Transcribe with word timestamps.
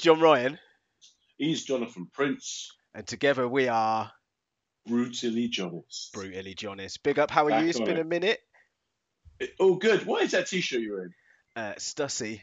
He's 0.00 0.06
John 0.06 0.20
Ryan, 0.20 0.58
He's 1.36 1.64
Jonathan 1.64 2.08
Prince, 2.10 2.72
and 2.94 3.06
together 3.06 3.46
we 3.46 3.68
are 3.68 4.10
brutally 4.86 5.48
Jonas. 5.48 6.08
brutally 6.14 6.54
Johnest. 6.54 7.02
Big 7.02 7.18
up. 7.18 7.30
How 7.30 7.44
are 7.44 7.50
Back 7.50 7.64
you? 7.64 7.68
It's 7.68 7.78
been 7.78 7.98
it. 7.98 8.00
a 8.00 8.04
minute. 8.04 8.38
Oh, 9.60 9.74
good. 9.74 10.06
What 10.06 10.22
is 10.22 10.30
that 10.30 10.46
T-shirt 10.46 10.80
you're 10.80 11.04
in? 11.04 11.10
Uh, 11.54 11.74
Stussy. 11.74 12.40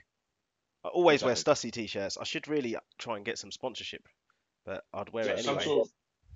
I 0.86 0.90
always 0.90 1.24
wear 1.24 1.34
Stussy 1.34 1.72
t-shirts. 1.72 2.20
I 2.22 2.26
should 2.26 2.48
really 2.48 2.76
try 3.00 3.16
and 3.16 3.26
get 3.26 3.40
some 3.40 3.50
sponsorship, 3.50 4.08
but 4.64 4.84
I'd 4.94 5.10
wear 5.10 5.28
it 5.28 5.40
anyway. 5.40 5.64
sort 5.64 5.88
of 5.88 5.90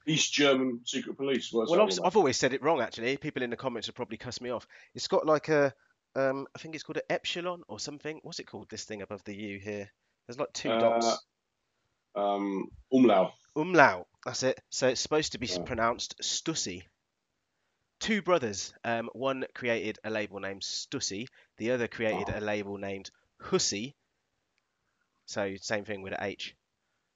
East 0.07 0.33
German 0.33 0.81
secret 0.85 1.17
police? 1.17 1.53
Well, 1.53 1.83
I've, 1.83 1.99
I've 2.03 2.17
always 2.17 2.37
said 2.37 2.53
it 2.53 2.63
wrong 2.63 2.81
actually. 2.81 3.15
People 3.17 3.43
in 3.43 3.51
the 3.51 3.55
comments 3.57 3.85
have 3.85 3.95
probably 3.95 4.17
cussed 4.17 4.41
me 4.41 4.49
off. 4.49 4.65
It's 4.95 5.07
got 5.07 5.27
like 5.27 5.49
a, 5.49 5.71
um, 6.15 6.47
I 6.55 6.57
think 6.57 6.73
it's 6.73 6.83
called 6.83 6.97
an 6.97 7.03
epsilon 7.11 7.61
or 7.67 7.79
something. 7.79 8.19
What's 8.23 8.39
it 8.39 8.47
called? 8.47 8.71
This 8.71 8.85
thing 8.85 9.03
above 9.03 9.23
the 9.23 9.35
U 9.35 9.59
here. 9.59 9.91
There's 10.27 10.39
like 10.39 10.53
two 10.53 10.69
dots. 10.69 11.05
Uh, 11.05 11.17
about? 12.15 12.35
Um, 12.35 12.67
umlaut. 12.93 13.33
Umlaut. 13.55 14.07
That's 14.25 14.43
it. 14.43 14.59
So 14.69 14.87
it's 14.87 15.01
supposed 15.01 15.31
to 15.33 15.39
be 15.39 15.47
Yeah. 15.47 15.63
pronounced 15.63 16.15
Stussy. 16.21 16.83
Two 17.99 18.21
brothers. 18.21 18.73
Um, 18.83 19.09
one 19.13 19.45
created 19.53 19.99
a 20.03 20.09
label 20.09 20.39
named 20.39 20.61
Stussy. 20.61 21.27
The 21.57 21.71
other 21.71 21.87
created 21.87 22.29
Oh. 22.33 22.37
a 22.37 22.41
label 22.41 22.77
named 22.77 23.11
Hussy. 23.41 23.95
So 25.25 25.55
same 25.57 25.85
thing 25.85 26.01
with 26.01 26.13
an 26.13 26.23
H. 26.23 26.55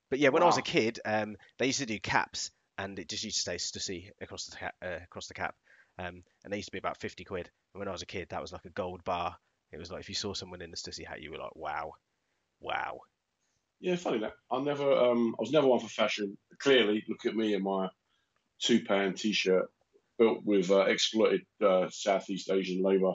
But 0.10 0.20
yeah, 0.20 0.30
when 0.30 0.44
I 0.44 0.46
was 0.46 0.58
a 0.58 0.62
kid, 0.62 1.00
um, 1.06 1.36
they 1.58 1.66
used 1.68 1.80
to 1.80 1.86
do 1.86 2.00
caps, 2.00 2.52
and 2.78 2.98
it 3.00 3.10
just 3.10 3.24
used 3.24 3.38
to 3.38 3.42
say 3.44 3.56
Stussy 3.56 4.12
across 4.22 4.46
the 4.46 4.56
cap. 4.58 4.76
Uh, 4.82 5.00
across 5.04 5.28
the 5.28 5.34
cap. 5.34 5.56
Um, 5.98 6.24
and 6.44 6.52
they 6.54 6.58
used 6.58 6.68
to 6.68 6.72
be 6.72 6.78
about 6.78 6.98
50 6.98 7.24
quid. 7.24 7.50
And 7.74 7.80
when 7.80 7.88
I 7.88 7.92
was 7.92 8.02
a 8.02 8.06
kid, 8.06 8.30
that 8.30 8.42
was 8.42 8.52
like 8.54 8.66
a 8.66 8.70
gold 8.70 9.04
bar. 9.04 9.36
It 9.72 9.78
was 9.80 9.92
like 9.92 10.02
if 10.02 10.10
you 10.10 10.16
saw 10.16 10.34
someone 10.34 10.62
in 10.62 10.72
the 10.72 10.78
Stussy 10.78 11.06
hat, 11.06 11.22
you 11.22 11.32
were 11.32 11.38
like, 11.38 11.56
wow, 11.56 11.94
wow. 12.60 13.00
Yeah, 13.80 13.96
funny 13.98 14.20
that. 14.20 14.34
I 14.52 14.62
never. 14.62 14.92
Um, 14.92 15.36
I 15.38 15.42
was 15.42 15.52
never 15.52 15.68
one 15.68 15.80
for 15.80 15.88
fashion. 15.90 16.38
Clearly, 16.60 17.04
look 17.10 17.26
at 17.26 17.36
me 17.36 17.54
in 17.54 17.62
my 17.64 17.90
two-pound 18.62 19.18
T-shirt 19.18 19.66
built 20.18 20.40
with 20.46 20.72
uh, 20.72 20.86
exploited 20.86 21.42
uh, 21.62 21.88
Southeast 21.92 22.50
Asian 22.50 22.82
labour. 22.82 23.12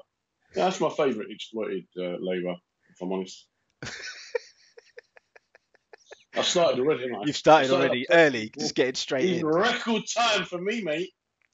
Yeah, 0.54 0.64
that's 0.66 0.80
my 0.80 0.90
favourite 0.90 1.30
exploited 1.30 1.86
uh, 1.98 2.16
labour. 2.20 2.54
If 2.90 3.00
I'm 3.00 3.12
honest. 3.12 3.46
I've 6.36 6.44
started 6.46 6.78
already. 6.80 7.02
Haven't 7.02 7.16
I? 7.16 7.22
You've 7.26 7.36
started 7.36 7.68
Sorry, 7.68 7.80
already 7.86 8.08
I'm- 8.08 8.18
early, 8.18 8.52
just 8.56 8.74
getting 8.74 8.94
straight 8.94 9.24
In 9.28 9.38
in. 9.40 9.46
record 9.46 10.02
time 10.14 10.44
for 10.44 10.60
me, 10.60 10.82
mate. 10.82 11.10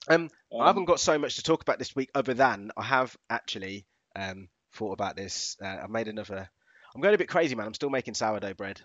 Um, 0.08 0.28
I 0.52 0.56
Um, 0.60 0.66
haven't 0.66 0.84
got 0.84 1.00
so 1.00 1.18
much 1.18 1.36
to 1.36 1.42
talk 1.42 1.62
about 1.62 1.78
this 1.78 1.96
week, 1.96 2.10
other 2.14 2.34
than 2.34 2.70
I 2.76 2.82
have 2.84 3.16
actually 3.30 3.86
um, 4.14 4.48
thought 4.74 4.92
about 4.92 5.16
this. 5.16 5.56
Uh, 5.62 5.66
I 5.66 5.86
made 5.86 6.08
another. 6.08 6.50
I'm 6.96 7.02
going 7.02 7.14
a 7.14 7.18
bit 7.18 7.28
crazy, 7.28 7.54
man. 7.54 7.66
I'm 7.66 7.74
still 7.74 7.90
making 7.90 8.14
sourdough 8.14 8.54
bread. 8.54 8.80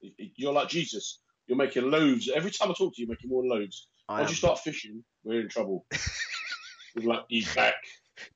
You're 0.00 0.52
like 0.52 0.68
Jesus. 0.68 1.20
You're 1.46 1.56
making 1.56 1.88
loaves. 1.88 2.28
Every 2.34 2.50
time 2.50 2.68
I 2.68 2.74
talk 2.74 2.96
to 2.96 3.00
you, 3.00 3.06
you're 3.06 3.14
making 3.14 3.30
more 3.30 3.46
loaves. 3.46 3.86
I 4.08 4.18
Once 4.18 4.30
am. 4.30 4.32
you 4.32 4.36
start 4.36 4.58
fishing, 4.58 5.04
we're 5.22 5.40
in 5.40 5.48
trouble. 5.48 5.86
like, 6.96 7.20
he's 7.28 7.54
back. 7.54 7.74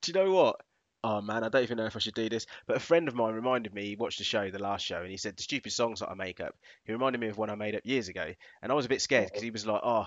Do 0.01 0.11
you 0.11 0.23
know 0.23 0.31
what? 0.31 0.55
Oh 1.03 1.19
man, 1.19 1.43
I 1.43 1.49
don't 1.49 1.63
even 1.63 1.79
know 1.79 1.85
if 1.85 1.97
I 1.97 1.99
should 1.99 2.13
do 2.13 2.29
this. 2.29 2.45
But 2.65 2.77
a 2.77 2.79
friend 2.79 3.09
of 3.09 3.15
mine 3.15 3.33
reminded 3.33 3.73
me. 3.73 3.87
He 3.87 3.95
watched 3.97 4.19
the 4.19 4.23
show, 4.23 4.49
the 4.49 4.59
last 4.59 4.85
show, 4.85 5.01
and 5.01 5.11
he 5.11 5.17
said 5.17 5.35
the 5.35 5.43
stupid 5.43 5.73
songs 5.73 5.99
that 5.99 6.09
I 6.09 6.13
make 6.13 6.39
up. 6.39 6.55
He 6.85 6.93
reminded 6.93 7.19
me 7.19 7.27
of 7.27 7.37
one 7.37 7.49
I 7.49 7.55
made 7.55 7.75
up 7.75 7.81
years 7.83 8.07
ago, 8.07 8.33
and 8.61 8.71
I 8.71 8.75
was 8.75 8.85
a 8.85 8.89
bit 8.89 9.01
scared 9.01 9.25
oh. 9.25 9.27
because 9.27 9.43
he 9.43 9.51
was 9.51 9.65
like, 9.65 9.81
"Oh, 9.83 10.05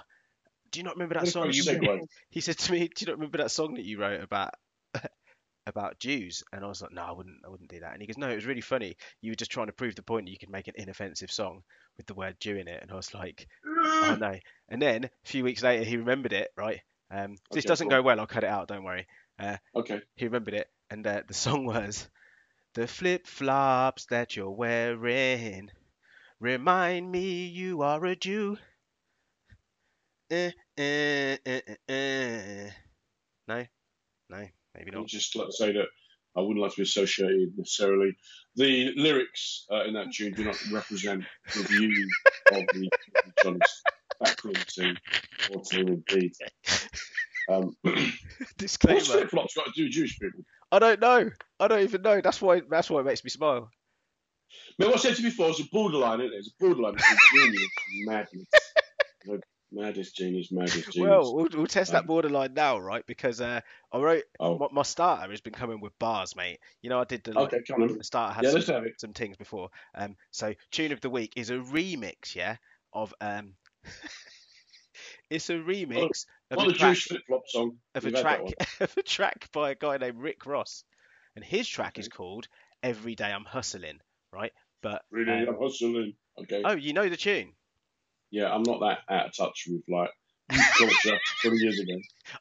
do 0.70 0.80
you 0.80 0.84
not 0.84 0.94
remember 0.94 1.16
that 1.16 1.28
song 1.28 1.50
you?" 1.52 2.06
He 2.30 2.40
said 2.40 2.56
to 2.56 2.72
me, 2.72 2.88
"Do 2.88 3.04
you 3.04 3.06
not 3.08 3.16
remember 3.16 3.38
that 3.38 3.50
song 3.50 3.74
that 3.74 3.84
you 3.84 3.98
wrote 3.98 4.22
about 4.22 4.54
about 5.66 5.98
Jews?" 5.98 6.42
And 6.52 6.64
I 6.64 6.68
was 6.68 6.82
like, 6.82 6.92
"No, 6.92 7.02
I 7.02 7.12
wouldn't. 7.12 7.44
I 7.44 7.48
wouldn't 7.48 7.70
do 7.70 7.80
that." 7.80 7.92
And 7.92 8.00
he 8.00 8.06
goes, 8.06 8.18
"No, 8.18 8.30
it 8.30 8.34
was 8.36 8.46
really 8.46 8.60
funny. 8.60 8.96
You 9.20 9.32
were 9.32 9.36
just 9.36 9.50
trying 9.50 9.66
to 9.66 9.72
prove 9.72 9.94
the 9.94 10.02
point 10.02 10.26
that 10.26 10.32
you 10.32 10.38
could 10.38 10.50
make 10.50 10.68
an 10.68 10.74
inoffensive 10.76 11.32
song 11.32 11.62
with 11.96 12.06
the 12.06 12.14
word 12.14 12.40
Jew 12.40 12.56
in 12.56 12.68
it." 12.68 12.82
And 12.82 12.90
I 12.90 12.94
was 12.94 13.14
like, 13.14 13.48
"Oh 13.64 14.16
no." 14.18 14.38
And 14.68 14.80
then 14.80 15.04
a 15.04 15.10
few 15.24 15.44
weeks 15.44 15.62
later, 15.62 15.84
he 15.84 15.96
remembered 15.96 16.32
it. 16.32 16.50
Right. 16.56 16.80
Um, 17.10 17.36
this 17.50 17.64
doesn't 17.64 17.88
cool. 17.88 17.98
go 17.98 18.02
well. 18.02 18.18
I'll 18.20 18.26
cut 18.26 18.44
it 18.44 18.50
out. 18.50 18.68
Don't 18.68 18.84
worry. 18.84 19.06
Okay. 19.74 20.00
He 20.16 20.24
remembered 20.24 20.54
it, 20.54 20.70
and 20.90 21.06
uh, 21.06 21.22
the 21.26 21.34
song 21.34 21.66
was, 21.66 22.08
"The 22.74 22.86
flip 22.86 23.26
flops 23.26 24.06
that 24.06 24.36
you're 24.36 24.50
wearing 24.50 25.70
remind 26.40 27.10
me 27.10 27.46
you 27.46 27.82
are 27.82 28.04
a 28.04 28.16
Jew." 28.16 28.58
Eh, 30.30 30.50
eh, 30.76 31.36
eh, 31.44 31.60
eh, 31.66 31.76
eh. 31.88 32.70
No, 33.46 33.66
no, 34.30 34.46
maybe 34.76 34.90
I'd 34.90 34.98
not. 34.98 35.06
just 35.06 35.34
like 35.36 35.46
to 35.46 35.52
say 35.52 35.72
that 35.72 35.86
I 36.36 36.40
wouldn't 36.40 36.60
like 36.60 36.72
to 36.72 36.78
be 36.78 36.82
associated 36.82 37.56
necessarily. 37.56 38.16
The 38.56 38.92
lyrics 38.96 39.66
uh, 39.70 39.84
in 39.84 39.94
that 39.94 40.12
tune 40.12 40.34
do 40.34 40.44
not 40.44 40.56
represent 40.72 41.24
the 41.54 41.62
view 41.62 42.08
of 42.52 42.64
the 42.72 42.90
John's 43.42 43.82
backroom 44.20 44.54
team 44.68 44.96
or 45.52 45.62
team 45.62 45.88
indeed. 45.88 46.32
Um, 47.48 47.76
what's 47.82 48.76
flip 48.76 49.30
flops 49.30 49.54
got 49.54 49.66
to 49.66 49.72
do 49.76 49.84
with 49.84 49.92
Jewish 49.92 50.18
people? 50.18 50.40
I 50.72 50.78
don't 50.78 51.00
know. 51.00 51.30
I 51.60 51.68
don't 51.68 51.82
even 51.82 52.02
know. 52.02 52.20
That's 52.20 52.40
why. 52.40 52.62
That's 52.68 52.90
why 52.90 53.00
it 53.00 53.06
makes 53.06 53.22
me 53.22 53.30
smile. 53.30 53.68
I 53.70 54.82
mean, 54.82 54.90
what 54.90 54.98
I 54.98 55.02
said 55.02 55.16
to 55.16 55.22
you 55.22 55.30
before 55.30 55.50
is 55.50 55.60
a 55.60 55.64
borderline, 55.70 56.20
isn't 56.20 56.32
it? 56.32 56.38
It's 56.38 56.48
a 56.48 56.52
borderline 56.58 56.94
between 56.94 57.18
genius 57.34 57.70
and 57.92 58.06
madness. 58.06 58.46
You 59.26 59.32
know, 59.32 59.40
maddest 59.74 60.16
genius, 60.16 60.50
maddest 60.52 60.90
genius. 60.92 61.02
Well, 61.08 61.34
we'll, 61.34 61.48
we'll 61.52 61.66
test 61.66 61.92
that 61.92 62.02
Um, 62.02 62.06
borderline 62.06 62.54
now, 62.54 62.78
right? 62.78 63.04
Because 63.06 63.40
uh, 63.40 63.60
I 63.92 63.98
wrote 63.98 64.24
oh, 64.40 64.58
my, 64.58 64.68
my 64.70 64.82
starter 64.82 65.30
has 65.30 65.40
been 65.40 65.52
coming 65.52 65.80
with 65.80 65.98
bars, 65.98 66.36
mate. 66.36 66.60
You 66.82 66.90
know, 66.90 67.00
I 67.00 67.04
did 67.04 67.24
the 67.24 67.34
like, 67.34 67.52
okay, 67.52 67.62
come 67.68 67.82
on. 67.82 67.98
the 67.98 68.04
starter 68.04 68.34
had 68.34 68.46
Yeah, 68.46 68.50
some, 68.50 68.74
have 68.74 68.84
some 68.96 69.12
things 69.12 69.36
before. 69.36 69.70
Um, 69.94 70.16
so 70.30 70.54
tune 70.70 70.92
of 70.92 71.00
the 71.00 71.10
week 71.10 71.34
is 71.36 71.50
a 71.50 71.54
remix, 71.54 72.34
yeah, 72.34 72.56
of 72.92 73.14
um, 73.20 73.56
it's 75.30 75.50
a 75.50 75.54
remix 75.54 76.26
of 76.50 76.62
a 76.62 76.66
track 76.72 76.98
song. 77.46 77.78
of 77.94 78.06
a 78.06 78.10
We've 78.10 78.14
had 78.14 78.28
that 78.28 78.40
track 78.40 78.54
of 78.80 78.96
a 78.96 79.02
track 79.02 79.50
by 79.52 79.70
a 79.70 79.74
guy 79.74 79.96
named 79.98 80.18
Rick 80.18 80.46
Ross, 80.46 80.84
and 81.36 81.44
his 81.44 81.68
track 81.68 81.98
is 81.98 82.08
called 82.08 82.48
"Every 82.82 83.14
Day 83.14 83.32
I'm 83.32 83.44
Hustling," 83.44 84.00
right? 84.32 84.52
But 84.82 85.04
Really, 85.10 85.32
um, 85.32 85.48
I'm 85.48 85.56
hustling. 85.58 86.14
Okay. 86.38 86.62
oh, 86.64 86.74
you 86.74 86.92
know 86.92 87.08
the 87.08 87.16
tune. 87.16 87.54
Yeah, 88.34 88.52
I'm 88.52 88.64
not 88.64 88.80
that 88.80 88.98
out 89.08 89.26
of 89.26 89.36
touch 89.36 89.68
with 89.68 89.82
like 89.88 90.10
youth 90.50 90.64
culture 90.76 91.18
20 91.42 91.56
years 91.58 91.78
ago. 91.78 91.92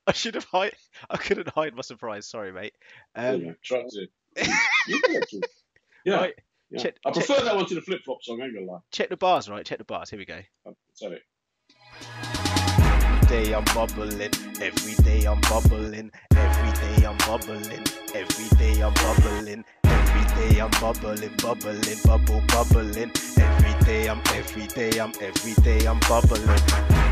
I 0.08 0.12
should 0.14 0.34
have 0.34 0.46
hide. 0.46 0.74
I 1.08 1.18
couldn't 1.18 1.50
hide 1.50 1.76
my 1.76 1.82
surprise. 1.84 2.26
Sorry, 2.28 2.52
mate. 2.52 2.74
Um, 3.16 3.40
you 3.42 3.46
go. 3.50 3.56
Try 3.64 3.84
to. 3.88 4.08
You 4.88 5.02
can 5.02 5.18
actually- 5.18 5.44
Yeah, 6.04 6.16
right, 6.16 6.34
yeah. 6.72 6.80
check- 6.82 6.96
I 7.06 7.12
check- 7.12 7.26
prefer 7.28 7.44
that 7.46 7.56
one 7.56 7.68
to 7.68 7.76
the 7.76 7.82
flip 7.82 8.02
flop 8.04 8.24
song. 8.24 8.42
I 8.42 8.46
ain't 8.46 8.56
gonna 8.56 8.66
lie. 8.66 8.80
check 8.92 9.10
the 9.10 9.18
bars, 9.18 9.48
right? 9.50 9.64
Check 9.64 9.78
the 9.78 9.84
bars. 9.84 10.10
Here 10.10 10.18
we 10.18 10.26
go. 10.26 10.40
Let's 10.66 11.02
have 11.04 11.12
it. 11.12 11.22
Every 12.80 13.28
day 13.28 13.54
I'm 13.54 13.64
bubbling, 13.66 14.20
every 14.62 14.94
day 15.04 15.26
I'm 15.26 15.40
bubbling, 15.42 16.12
every 16.36 16.72
day 16.98 17.06
I'm 17.06 17.18
bubbling, 17.20 17.84
every 18.16 18.58
day 18.58 18.82
I'm 18.82 18.94
bubbling, 18.96 19.64
every 20.14 20.50
day 20.50 20.60
I'm 20.60 20.72
bubbling, 20.80 21.32
bubbling, 21.42 21.98
bubble, 22.06 22.42
bubbling, 22.48 23.12
every 23.38 23.86
day 23.86 24.08
I'm, 24.08 24.22
every 24.34 24.68
day 24.68 25.00
I'm, 25.00 25.14
every 25.22 25.54
day 25.64 25.86
I'm 25.86 26.00
bubbling. 26.02 26.60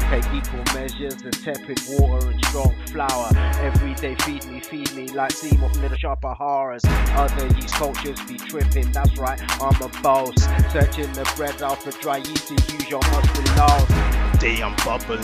Take 0.09 0.25
equal 0.33 0.63
measures 0.73 1.21
of 1.23 1.31
tepid 1.43 1.79
water 1.89 2.29
and 2.29 2.45
strong 2.45 2.75
flour. 2.87 3.29
Every 3.61 3.93
day 3.95 4.15
feed 4.15 4.45
me, 4.45 4.59
feed 4.59 4.93
me 4.93 5.07
like 5.07 5.31
Seymour 5.31 5.69
Little 5.81 5.97
Shop 5.97 6.23
of 6.25 6.37
Horrors. 6.37 6.83
Other 6.85 7.47
yeast 7.55 7.75
cultures 7.75 8.19
be 8.27 8.37
tripping, 8.37 8.91
that's 8.91 9.17
right, 9.17 9.41
I'm 9.61 9.81
a 9.81 9.89
boss. 10.01 10.35
Searching 10.71 11.11
the 11.13 11.31
bread 11.35 11.61
off 11.61 11.83
the 11.83 11.91
dry 11.91 12.17
yeast 12.17 12.47
to 12.47 12.53
use 12.53 12.89
your 12.89 13.01
must 13.11 13.33
be 13.33 13.49
lost 13.57 14.21
day 14.39 14.63
I'm 14.63 14.75
bubbling, 14.77 15.21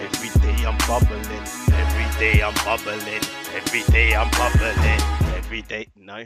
every 0.00 0.28
day 0.40 0.64
I'm 0.66 0.76
bubbling, 0.88 1.22
every 1.70 2.18
day 2.18 2.42
I'm 2.42 2.54
bubbling, 2.64 3.22
every 3.54 3.82
day 3.92 4.12
I'm 4.12 4.28
bubbling, 4.30 5.36
every 5.36 5.62
day. 5.62 5.86
No, 5.94 6.24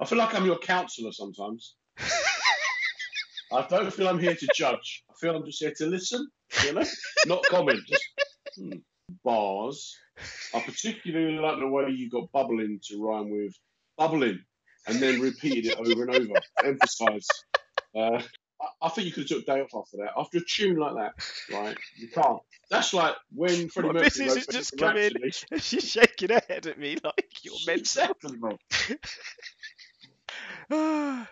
I 0.00 0.04
feel 0.04 0.18
like 0.18 0.34
I'm 0.34 0.46
your 0.46 0.58
counsellor 0.58 1.12
sometimes. 1.12 1.76
I 3.52 3.66
don't 3.68 3.92
feel 3.92 4.08
I'm 4.08 4.18
here 4.18 4.34
to 4.34 4.48
judge. 4.54 5.04
I 5.10 5.14
feel 5.20 5.36
I'm 5.36 5.44
just 5.44 5.60
here 5.60 5.72
to 5.76 5.86
listen, 5.86 6.26
you 6.64 6.72
know, 6.72 6.84
not 7.26 7.44
comment. 7.44 7.80
Just 7.86 8.04
hmm. 8.56 8.78
bars. 9.22 9.94
I 10.54 10.60
particularly 10.60 11.38
like 11.38 11.58
the 11.58 11.68
way 11.68 11.90
you 11.90 12.08
got 12.10 12.32
bubbling 12.32 12.80
to 12.84 13.02
rhyme 13.02 13.30
with 13.30 13.54
bubbling, 13.96 14.40
and 14.86 15.00
then 15.00 15.20
repeated 15.20 15.66
it 15.66 15.78
over 15.78 16.04
and 16.04 16.14
over. 16.14 16.40
Emphasise. 16.64 17.28
Uh, 17.94 18.22
I- 18.82 18.88
think 18.90 19.06
you 19.06 19.12
could 19.12 19.22
have 19.22 19.28
took 19.28 19.42
a 19.48 19.54
day 19.54 19.60
off 19.60 19.74
after 19.74 19.96
that. 19.98 20.12
After 20.16 20.38
a 20.38 20.40
tune 20.48 20.76
like 20.76 20.94
that, 20.94 21.14
right? 21.52 21.76
You 21.96 22.08
can't. 22.08 22.40
That's 22.70 22.92
like 22.94 23.14
when 23.34 23.68
Freddie 23.68 23.88
My 23.88 23.94
Mercury 23.94 24.26
wrote 24.28 24.36
has 24.36 24.46
just 24.46 24.76
Bohemian 24.76 25.10
come 25.10 25.16
in. 25.16 25.22
Rhapsody. 25.22 25.60
she's 25.60 25.90
shaking 25.90 26.28
her 26.30 26.40
head 26.48 26.66
at 26.66 26.78
me 26.78 26.96
like 27.04 27.30
you're 27.42 27.54
mental. 27.66 27.80
Exactly. 27.80 28.38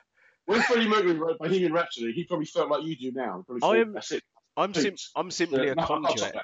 When 0.47 0.63
Freddie 0.63 0.89
Mercury 0.89 1.13
wrote 1.13 1.39
Bohemian 1.39 1.73
Rhapsody, 1.73 2.13
he 2.13 2.25
probably 2.25 2.47
felt 2.47 2.71
like 2.71 2.83
you 2.83 2.97
do 2.97 3.13
now. 3.13 3.45
I 3.63 3.77
am- 3.79 3.93
That's 3.93 4.11
it. 4.13 4.25
I'm 4.57 4.75
sim- 4.75 4.97
I'm 5.15 5.31
simply 5.31 5.67
Yeah, 5.67 5.73
a 5.73 5.75
no, 5.77 5.87
conduit. 5.87 6.35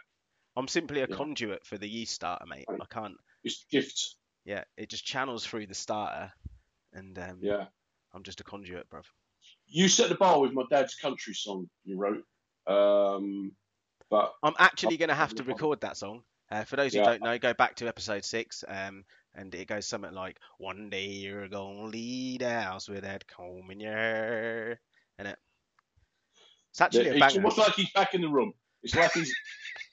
I'm 0.57 0.69
simply 0.69 1.01
a 1.03 1.09
Yeah. 1.09 1.17
conduit 1.17 1.67
for 1.67 1.77
the 1.77 1.89
yeast 1.89 2.15
starter, 2.15 2.47
mate. 2.47 2.67
Right. 2.69 2.81
I 2.81 2.87
can't. 2.87 3.17
It's 3.43 3.65
a 3.65 3.67
gift. 3.73 4.15
Yeah, 4.45 4.63
it 4.77 4.89
just 4.91 5.05
channels 5.05 5.45
through 5.45 5.67
the 5.67 5.75
starter, 5.75 6.33
and 6.93 7.19
um, 7.19 7.41
Yeah. 7.43 7.67
I'm 8.15 8.23
just 8.23 8.41
a 8.41 8.45
conduit, 8.45 8.89
bruv. 8.89 9.05
You 9.69 9.89
set 9.89 10.09
the 10.09 10.15
bar 10.15 10.41
with 10.41 10.53
my 10.53 10.65
dad's 10.71 10.95
country 10.95 11.35
song 11.35 11.69
you 11.85 11.97
wrote. 11.97 12.25
Um, 12.67 13.53
but 14.11 14.33
I'm 14.43 14.55
actually 14.59 14.97
going 14.97 15.09
to 15.09 15.15
have 15.15 15.35
to 15.37 15.43
record 15.43 15.81
that 15.81 15.97
song. 15.97 16.23
Uh, 16.51 16.65
for 16.65 16.77
those 16.77 16.93
who 16.93 17.01
Yeah. 17.01 17.07
don't 17.07 17.23
know, 17.23 17.39
go 17.39 17.55
back 17.55 17.75
to 17.77 17.89
episode 17.89 18.25
six, 18.25 18.65
um, 18.69 19.05
and 19.35 19.53
it 19.55 19.67
goes 19.67 19.87
something 19.87 20.13
like, 20.13 20.39
"One 20.59 20.91
day 20.91 21.07
you're 21.07 21.49
gonna 21.49 21.87
lead 21.87 22.43
house 22.43 22.89
with 22.89 23.03
that 23.03 23.27
comb 23.27 23.71
in 23.73 23.81
your 23.81 23.93
hair," 23.93 24.81
and 25.19 25.27
it. 25.27 25.39
It's 26.71 26.81
actually 26.81 27.09
a 27.09 27.15
it's 27.17 27.35
almost 27.35 27.59
like 27.59 27.75
he's 27.75 27.91
back 27.91 28.15
in 28.15 28.21
the 28.21 28.29
room. 28.29 28.55
It's 28.85 28.95
like 28.95 29.13
he's 29.13 29.35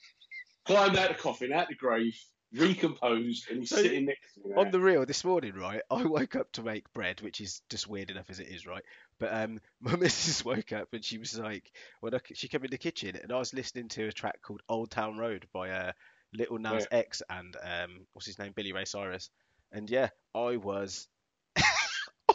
climbed 0.66 0.96
out 0.96 1.10
of 1.10 1.18
the 1.18 1.24
coffin, 1.24 1.52
out 1.52 1.70
the 1.70 1.76
grave, 1.76 2.16
recomposed, 2.54 3.50
and 3.50 3.60
he's 3.60 3.70
So, 3.70 3.78
sitting 3.78 4.06
next 4.06 4.34
to 4.36 4.48
me. 4.48 4.56
On 4.56 4.72
the 4.72 4.80
real, 4.80 5.06
this 5.06 5.24
morning, 5.24 5.54
right, 5.54 5.82
I 5.92 6.04
woke 6.04 6.36
up 6.36 6.52
to 6.54 6.64
make 6.64 6.92
bread, 6.94 7.22
which 7.22 7.42
is 7.42 7.62
just 7.70 7.88
weird 7.88 8.12
enough 8.12 8.30
as 8.30 8.40
it 8.40 8.48
is, 8.48 8.66
right? 8.66 8.84
But 9.20 9.34
um, 9.34 9.60
my 9.82 9.96
missus 9.96 10.44
woke 10.46 10.72
up 10.74 10.94
and 10.94 11.04
she 11.04 11.18
was 11.18 11.38
like, 11.38 11.72
when 12.02 12.14
I, 12.14 12.20
she 12.34 12.48
came 12.48 12.64
in 12.64 12.72
the 12.72 12.78
kitchen 12.78 13.16
and 13.22 13.32
I 13.32 13.40
was 13.40 13.54
listening 13.54 13.88
to 13.90 14.08
a 14.08 14.12
track 14.12 14.42
called 14.42 14.62
Old 14.70 14.92
Town 14.92 15.18
Road 15.18 15.48
by 15.54 15.70
uh, 15.72 15.92
Little 16.34 16.58
Nas 16.60 16.88
X 16.92 17.22
and 17.30 17.56
um, 17.64 18.06
what's 18.14 18.26
his 18.28 18.40
name, 18.40 18.54
Billy 18.56 18.74
Ray 18.74 18.86
Cyrus. 18.86 19.30
And 19.72 19.90
yeah, 19.90 20.10
I 20.36 20.58
was, 20.58 21.08
I 21.58 21.64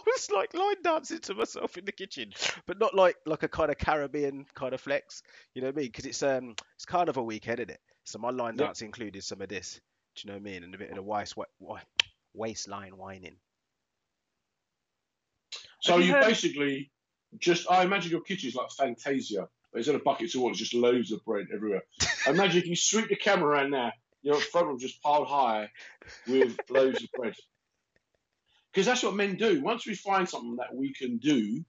was 0.06 0.30
like 0.30 0.54
line 0.54 0.82
dancing 0.82 1.20
to 1.20 1.34
myself 1.34 1.76
in 1.76 1.84
the 1.84 1.92
kitchen, 1.92 2.32
but 2.66 2.78
not 2.78 2.94
like 2.94 3.16
like 3.26 3.42
a 3.42 3.48
kind 3.48 3.70
of 3.70 3.78
Caribbean 3.78 4.46
kind 4.54 4.74
of 4.74 4.80
flex, 4.80 5.22
you 5.54 5.62
know 5.62 5.68
what 5.68 5.76
I 5.76 5.80
mean? 5.80 5.86
Because 5.86 6.06
it's 6.06 6.22
um, 6.22 6.54
it's 6.76 6.84
Carnival 6.86 7.26
weekend, 7.26 7.60
isn't 7.60 7.70
it? 7.70 7.80
So 8.04 8.18
my 8.18 8.30
line 8.30 8.56
Yep. 8.56 8.66
dance 8.66 8.82
included 8.82 9.22
some 9.22 9.40
of 9.40 9.48
this. 9.48 9.80
Do 10.22 10.28
you 10.28 10.34
know 10.34 10.40
what 10.40 10.48
I 10.48 10.52
mean? 10.52 10.64
And 10.64 10.74
a 10.74 10.78
bit 10.78 10.90
of 10.90 10.96
the 10.96 11.02
waist, 11.02 11.34
waistline 12.34 12.96
whining. 12.96 13.36
So 15.80 15.98
you 15.98 16.06
you 16.06 16.12
heard- 16.12 16.24
basically 16.24 16.90
just, 17.38 17.70
I 17.70 17.84
imagine 17.84 18.10
your 18.10 18.22
kitchen's 18.22 18.54
like 18.54 18.70
Fantasia. 18.76 19.48
But 19.72 19.78
instead 19.78 19.94
of 19.94 20.04
buckets 20.04 20.34
of 20.34 20.40
water, 20.40 20.52
it's 20.52 20.60
just 20.60 20.74
loads 20.74 21.12
of 21.12 21.22
bread 21.24 21.48
everywhere. 21.54 21.82
Imagine 22.26 22.62
if 22.62 22.66
you 22.66 22.74
sweep 22.74 23.08
the 23.08 23.16
camera 23.16 23.50
around 23.50 23.70
now, 23.70 23.92
your 24.22 24.40
front 24.40 24.66
room 24.66 24.78
just 24.78 25.00
piled 25.02 25.28
high 25.28 25.68
with 26.26 26.56
loads 26.70 27.02
of 27.02 27.08
bread. 27.14 27.34
Because 28.72 28.86
that's 28.86 29.02
what 29.02 29.14
men 29.14 29.36
do. 29.36 29.60
Once 29.60 29.86
we 29.86 29.94
find 29.94 30.28
something 30.28 30.56
that 30.56 30.74
we 30.74 30.92
can 30.94 31.18
do, 31.18 31.64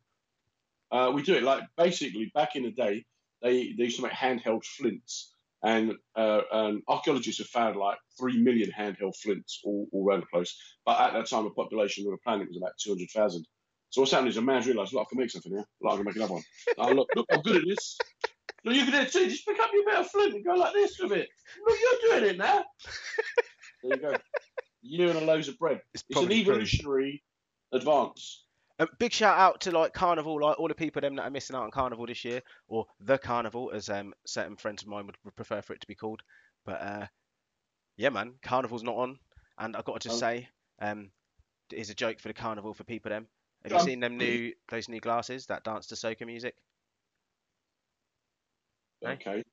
uh, 0.91 1.11
we 1.13 1.23
do 1.23 1.35
it. 1.35 1.43
Like 1.43 1.63
basically, 1.77 2.31
back 2.33 2.55
in 2.55 2.63
the 2.63 2.71
day, 2.71 3.05
they, 3.41 3.73
they 3.77 3.83
used 3.85 3.97
to 3.97 4.03
make 4.03 4.11
handheld 4.13 4.65
flints. 4.65 5.33
And, 5.61 5.93
uh, 6.15 6.41
and 6.51 6.81
archaeologists 6.87 7.39
have 7.39 7.47
found 7.47 7.75
like 7.75 7.97
three 8.17 8.37
million 8.41 8.71
handheld 8.71 9.15
flints 9.17 9.59
all, 9.63 9.87
all 9.91 10.07
around 10.07 10.21
the 10.21 10.27
place. 10.27 10.55
But 10.85 10.99
at 11.01 11.13
that 11.13 11.27
time, 11.27 11.43
the 11.43 11.49
population 11.49 12.05
of 12.05 12.11
the 12.11 12.17
planet 12.23 12.47
was 12.47 12.57
about 12.57 12.71
200,000. 12.81 13.45
So 13.89 14.01
what's 14.01 14.11
happening 14.11 14.29
is 14.29 14.37
a 14.37 14.41
man's 14.41 14.67
realised, 14.67 14.93
look, 14.93 15.05
I 15.05 15.09
can 15.09 15.19
make 15.19 15.31
something 15.31 15.51
here. 15.51 15.65
Look, 15.81 15.93
I 15.93 15.95
can 15.97 16.05
make 16.05 16.15
another 16.15 16.33
one. 16.33 16.43
Oh, 16.77 16.91
look, 16.93 17.09
look, 17.15 17.25
I'm 17.31 17.41
good 17.41 17.57
at 17.57 17.63
this. 17.67 17.97
Look, 18.63 18.75
you 18.75 18.83
can 18.83 18.91
do 18.91 18.99
it 18.99 19.11
too. 19.11 19.27
Just 19.29 19.47
pick 19.47 19.59
up 19.59 19.69
your 19.73 19.85
bit 19.85 19.95
of 19.99 20.07
flint 20.09 20.33
and 20.35 20.45
go 20.45 20.53
like 20.53 20.73
this 20.73 20.99
with 20.99 21.11
it. 21.11 21.27
Look, 21.67 21.77
you're 21.81 22.19
doing 22.19 22.29
it 22.31 22.37
now. 22.37 22.63
there 23.83 23.95
you 23.95 24.01
go. 24.01 24.17
You 24.81 25.09
and 25.09 25.19
a 25.19 25.25
loaves 25.25 25.47
of 25.47 25.57
bread. 25.57 25.81
It's, 25.93 26.03
It's 26.09 26.19
an 26.19 26.27
true. 26.27 26.35
evolutionary 26.35 27.23
advance. 27.73 28.45
Um, 28.79 28.87
big 28.97 29.11
shout 29.11 29.37
out 29.37 29.61
to 29.61 29.71
like 29.71 29.93
Carnival, 29.93 30.41
like 30.41 30.57
all 30.57 30.69
the 30.69 30.73
people 30.73 31.01
them 31.01 31.15
that 31.17 31.23
are 31.23 31.29
missing 31.29 31.55
out 31.55 31.63
on 31.63 31.71
Carnival 31.71 32.05
this 32.05 32.23
year, 32.23 32.41
or 32.69 32.85
the 33.01 33.17
Carnival, 33.17 33.71
as 33.73 33.89
um 33.89 34.13
certain 34.25 34.55
friends 34.55 34.81
of 34.81 34.87
mine 34.87 35.05
would 35.05 35.17
prefer 35.35 35.61
for 35.61 35.73
it 35.73 35.81
to 35.81 35.87
be 35.87 35.95
called. 35.95 36.21
But 36.65 36.81
uh, 36.81 37.07
yeah, 37.97 38.09
man, 38.09 38.33
Carnival's 38.41 38.83
not 38.83 38.95
on, 38.95 39.19
and 39.57 39.75
I've 39.75 39.85
got 39.85 39.99
to 39.99 40.07
just 40.07 40.21
Oh. 40.23 40.27
say, 40.27 40.47
um, 40.81 41.11
here's 41.69 41.89
a 41.89 41.93
joke 41.95 42.19
for 42.19 42.29
the 42.29 42.33
Carnival 42.33 42.73
for 42.73 42.85
people 42.85 43.09
them. 43.09 43.27
Have 43.63 43.73
you 43.73 43.79
seen 43.81 43.99
them 43.99 44.17
new 44.17 44.53
those 44.69 44.87
new 44.87 45.01
glasses 45.01 45.47
that 45.47 45.65
dance 45.65 45.87
to 45.87 45.95
soca 45.95 46.25
music? 46.25 46.55
No? 49.01 49.09
Okay. 49.11 49.43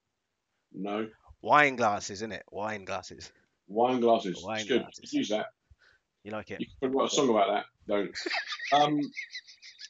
No. 0.72 1.08
Wine 1.42 1.74
glasses, 1.74 2.18
isn't 2.18 2.32
it? 2.32 2.44
Wine 2.50 2.84
glasses. 2.84 3.32
Wine 3.66 4.00
glasses. 4.00 4.40
Wine 4.44 4.60
it's 4.60 4.68
good. 4.68 4.82
glasses. 4.82 5.12
Use 5.12 5.28
that. 5.30 5.46
You 6.22 6.30
like 6.30 6.50
it? 6.52 6.60
You 6.60 6.66
can 6.80 6.92
write 6.92 7.06
a 7.10 7.14
song 7.14 7.30
about 7.30 7.48
that. 7.48 7.64
Don't. 7.88 8.16
Um, 8.72 9.00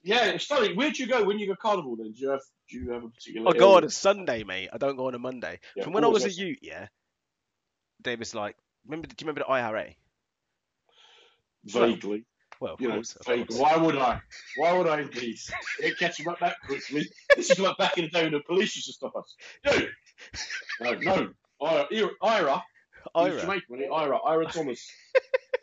yeah, 0.04 0.36
sorry. 0.38 0.74
Where'd 0.74 0.98
you 0.98 1.06
go 1.06 1.24
when 1.24 1.38
you 1.38 1.46
go 1.46 1.56
carnival 1.56 1.96
then? 1.96 2.12
Do 2.12 2.20
you 2.20 2.30
have 2.30 2.42
do 2.68 2.78
you 2.78 2.92
have 2.92 3.04
a 3.04 3.08
particular 3.08 3.48
I 3.48 3.58
go 3.58 3.76
on 3.76 3.84
a 3.84 3.90
Sunday, 3.90 4.44
mate. 4.44 4.68
I 4.72 4.78
don't 4.78 4.96
go 4.96 5.06
on 5.06 5.14
a 5.14 5.18
Monday. 5.18 5.60
Yeah, 5.74 5.84
From 5.84 5.92
when 5.92 6.04
I 6.04 6.08
was 6.08 6.24
a 6.24 6.30
youth, 6.30 6.58
yeah, 6.62 6.88
was 8.18 8.34
like, 8.34 8.56
remember? 8.84 9.08
Do 9.08 9.14
you 9.18 9.26
remember 9.26 9.40
the 9.40 9.50
IRA? 9.50 9.94
vaguely? 11.64 12.24
Well, 12.60 12.74
of 12.74 12.80
you 12.80 12.88
know, 12.88 12.94
course. 12.94 13.16
Why 13.50 13.76
would 13.76 13.96
I? 13.96 14.20
Why 14.56 14.76
would 14.76 14.86
I 14.86 15.00
indeed? 15.00 15.38
It 15.80 15.98
catch 15.98 16.16
them 16.16 16.28
up 16.28 16.38
that 16.40 16.56
quickly. 16.64 17.10
This 17.36 17.50
is 17.50 17.58
like 17.58 17.76
back 17.76 17.98
in 17.98 18.04
the 18.04 18.10
day 18.10 18.22
when 18.22 18.32
the 18.32 18.40
police 18.40 18.76
used 18.76 18.86
to 18.86 18.92
stop 18.94 19.14
us. 19.16 19.34
Dude! 19.64 19.90
No, 20.80 20.94
no. 20.94 21.30
Ira, 21.60 21.86
Ira, 22.22 22.62
Ira. 23.14 23.40
Jamaican? 23.40 23.88
Ira, 23.92 24.18
Ira 24.24 24.46
Thomas. 24.46 24.90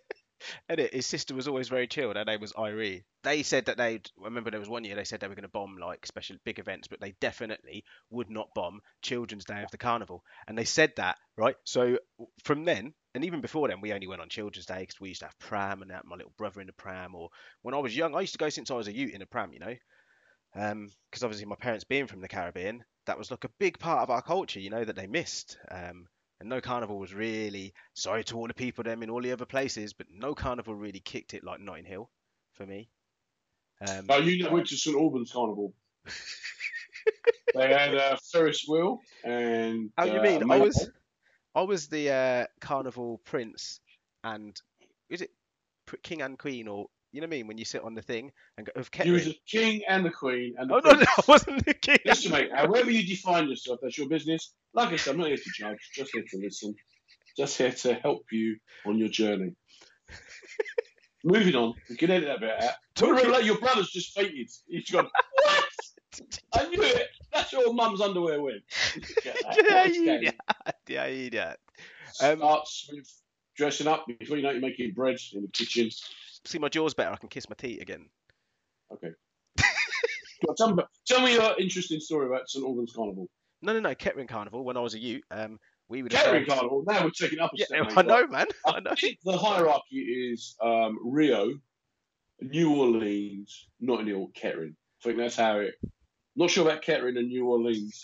And 0.69 0.79
it, 0.79 0.93
his 0.93 1.05
sister 1.05 1.33
was 1.33 1.47
always 1.47 1.69
very 1.69 1.87
chilled. 1.87 2.15
Her 2.15 2.25
name 2.25 2.41
was 2.41 2.53
Irie. 2.53 3.03
They 3.23 3.43
said 3.43 3.65
that 3.65 3.77
they. 3.77 3.95
I 3.95 4.25
remember 4.25 4.51
there 4.51 4.59
was 4.59 4.69
one 4.69 4.83
year 4.83 4.95
they 4.95 5.03
said 5.03 5.19
they 5.19 5.27
were 5.27 5.35
going 5.35 5.43
to 5.43 5.49
bomb 5.49 5.77
like 5.77 6.05
special 6.05 6.37
big 6.43 6.59
events, 6.59 6.87
but 6.87 6.99
they 6.99 7.13
definitely 7.19 7.83
would 8.09 8.29
not 8.29 8.53
bomb 8.53 8.81
Children's 9.01 9.45
Day 9.45 9.63
of 9.63 9.71
the 9.71 9.77
Carnival. 9.77 10.23
And 10.47 10.57
they 10.57 10.65
said 10.65 10.93
that 10.97 11.17
right. 11.37 11.55
So 11.63 11.97
from 12.43 12.65
then, 12.65 12.93
and 13.15 13.25
even 13.25 13.41
before 13.41 13.67
then, 13.67 13.81
we 13.81 13.93
only 13.93 14.07
went 14.07 14.21
on 14.21 14.29
Children's 14.29 14.65
Day 14.65 14.79
because 14.79 14.99
we 14.99 15.09
used 15.09 15.21
to 15.21 15.27
have 15.27 15.39
pram 15.39 15.81
and 15.81 15.91
have 15.91 16.05
my 16.05 16.15
little 16.15 16.33
brother 16.37 16.61
in 16.61 16.67
the 16.67 16.73
pram. 16.73 17.15
Or 17.15 17.29
when 17.61 17.75
I 17.75 17.79
was 17.79 17.95
young, 17.95 18.15
I 18.15 18.21
used 18.21 18.33
to 18.33 18.39
go 18.39 18.49
since 18.49 18.71
I 18.71 18.75
was 18.75 18.87
a 18.87 18.95
youth 18.95 19.13
in 19.13 19.21
a 19.21 19.25
pram. 19.25 19.53
You 19.53 19.59
know, 19.59 19.75
because 20.53 21.23
obviously 21.23 21.45
my 21.45 21.55
parents 21.55 21.83
being 21.83 22.07
from 22.07 22.21
the 22.21 22.27
Caribbean, 22.27 22.83
that 23.05 23.17
was 23.17 23.31
like 23.31 23.43
a 23.43 23.51
big 23.59 23.79
part 23.79 24.03
of 24.03 24.09
our 24.09 24.21
culture. 24.21 24.59
You 24.59 24.69
know 24.69 24.83
that 24.83 24.95
they 24.95 25.07
missed. 25.07 25.57
Um, 25.69 26.07
and 26.39 26.49
no 26.49 26.61
carnival 26.61 26.99
was 26.99 27.13
really 27.13 27.73
sorry 27.93 28.23
to 28.25 28.37
all 28.37 28.47
the 28.47 28.53
people 28.53 28.83
them 28.83 29.03
in 29.03 29.09
all 29.09 29.21
the 29.21 29.31
other 29.31 29.45
places, 29.45 29.93
but 29.93 30.07
no 30.11 30.33
carnival 30.33 30.75
really 30.75 30.99
kicked 30.99 31.33
it 31.33 31.43
like 31.43 31.59
Notting 31.59 31.85
Hill 31.85 32.09
for 32.53 32.65
me. 32.65 32.89
Um, 33.87 34.05
Oh, 34.09 34.19
you 34.19 34.49
went 34.49 34.67
to 34.67 34.77
St 34.77 34.95
Albans 34.95 35.31
Carnival. 35.31 35.73
they 37.55 37.73
had 37.73 37.93
a 37.93 38.17
Ferris 38.31 38.65
wheel 38.67 38.99
and. 39.23 39.91
how 39.97 40.05
do 40.05 40.11
you 40.11 40.19
uh, 40.19 40.23
mean? 40.23 40.51
I 40.51 40.57
was 40.57 40.89
I 41.55 41.61
was 41.61 41.87
the 41.87 42.09
uh, 42.09 42.45
carnival 42.59 43.21
prince, 43.25 43.79
and 44.23 44.59
is 45.09 45.21
it 45.21 45.31
king 46.01 46.21
and 46.21 46.39
queen 46.39 46.67
or 46.67 46.87
you 47.11 47.21
know 47.21 47.25
what 47.25 47.35
I 47.35 47.37
mean 47.37 47.47
when 47.47 47.57
you 47.57 47.65
sit 47.65 47.83
on 47.83 47.93
the 47.93 48.01
thing 48.01 48.31
and 48.57 48.65
go 48.65 48.71
of 48.79 48.89
You 49.03 49.13
was 49.13 49.23
Kettering? 49.23 49.35
the 49.45 49.59
king 49.59 49.81
and 49.87 50.05
the 50.05 50.09
queen 50.09 50.55
and 50.57 50.69
the 50.69 50.75
Oh 50.75 50.79
no, 50.83 50.91
no. 50.93 51.05
I 51.05 51.23
wasn't 51.27 51.65
the 51.65 51.73
king. 51.75 51.99
Listen, 52.05 52.31
mate, 52.31 52.49
however 52.53 52.89
you 52.89 53.05
define 53.05 53.47
yourself, 53.47 53.79
that's 53.81 53.97
your 53.97 54.09
business. 54.09 54.51
Like 54.73 54.89
I 54.89 54.95
said, 54.95 55.11
I'm 55.11 55.19
not 55.19 55.27
here 55.27 55.37
to 55.37 55.51
judge, 55.55 55.77
just 55.93 56.11
here 56.13 56.23
to 56.27 56.37
listen, 56.37 56.75
just 57.37 57.57
here 57.57 57.71
to 57.71 57.93
help 57.95 58.23
you 58.31 58.57
on 58.85 58.97
your 58.97 59.09
journey. 59.09 59.55
Moving 61.23 61.55
on, 61.55 61.73
we 61.89 61.95
can 61.95 62.11
edit 62.11 62.27
that 62.27 62.39
bit 62.41 62.61
out. 62.63 62.73
Talking- 62.95 63.31
Like 63.31 63.45
your 63.45 63.57
brother's 63.59 63.89
just 63.91 64.13
fainted. 64.13 64.49
He's 64.67 64.89
gone, 64.89 65.07
What? 65.43 65.63
I 66.53 66.67
knew 66.67 66.81
it. 66.81 67.07
That's 67.33 67.51
your 67.53 67.73
mum's 67.73 68.01
underwear 68.01 68.41
win. 68.41 68.61
yeah, 69.25 70.31
yeah, 70.87 71.05
you 71.07 71.29
yeah. 71.31 71.55
Um, 72.21 72.37
Starts 72.37 72.89
with 72.91 73.07
dressing 73.55 73.87
up 73.87 74.05
before 74.19 74.37
you 74.37 74.43
know 74.43 74.51
you're 74.51 74.61
making 74.61 74.93
bread 74.93 75.17
in 75.33 75.41
the 75.43 75.47
kitchen. 75.47 75.89
see 76.45 76.59
my 76.59 76.69
jaws 76.69 76.93
better. 76.93 77.11
I 77.11 77.15
can 77.15 77.29
kiss 77.29 77.49
my 77.49 77.55
teeth 77.57 77.81
again. 77.81 78.07
Okay. 78.91 79.09
Tell, 80.57 80.75
me, 80.75 80.83
tell 81.07 81.21
me 81.21 81.33
your 81.35 81.57
interesting 81.57 82.01
story 82.01 82.27
about 82.27 82.49
St 82.49 82.65
Albans 82.65 82.91
Carnival. 82.93 83.29
No, 83.63 83.73
no, 83.73 83.79
no. 83.79 83.95
Kettering 83.95 84.27
Carnival. 84.27 84.63
When 84.63 84.77
I 84.77 84.81
was 84.81 84.93
a 84.93 84.99
youth, 84.99 85.23
um, 85.31 85.57
we 85.89 86.03
would. 86.03 86.11
Kettering 86.11 86.45
Carnival. 86.45 86.83
Now 86.85 87.03
we're 87.05 87.11
taking 87.11 87.39
up 87.39 87.51
a 87.53 87.57
Yeah, 87.57 87.65
step. 87.65 87.97
I 87.97 88.01
know, 88.01 88.27
man. 88.27 88.47
I 88.67 88.79
know. 88.81 88.93
think 88.99 89.17
the 89.23 89.37
hierarchy 89.37 89.97
is 90.31 90.55
um, 90.61 90.97
Rio, 91.03 91.53
New 92.41 92.75
Orleans, 92.75 93.67
Notting 93.79 94.07
Hill, 94.07 94.27
Kettering. 94.35 94.75
I 95.01 95.03
think 95.07 95.17
that's 95.17 95.35
how 95.37 95.59
it. 95.59 95.75
Not 96.35 96.49
sure 96.49 96.67
about 96.67 96.81
Kettering 96.81 97.15
and 97.17 97.27
New 97.29 97.45
Orleans. 97.47 98.01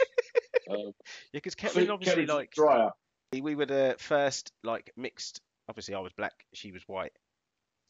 uh, 0.70 0.76
Yeah, 0.76 0.92
because 1.34 1.56
Kettering 1.56 1.90
obviously 1.90 2.26
Kettering's 2.26 2.32
like 2.34 2.52
drier. 2.52 2.90
we 3.34 3.56
were 3.56 3.66
the 3.66 3.96
first 4.00 4.52
like 4.64 4.92
mixed. 4.96 5.42
Obviously, 5.68 5.94
I 5.96 6.00
was 6.00 6.14
black. 6.14 6.34
She 6.54 6.72
was 6.72 6.84
white. 6.88 7.12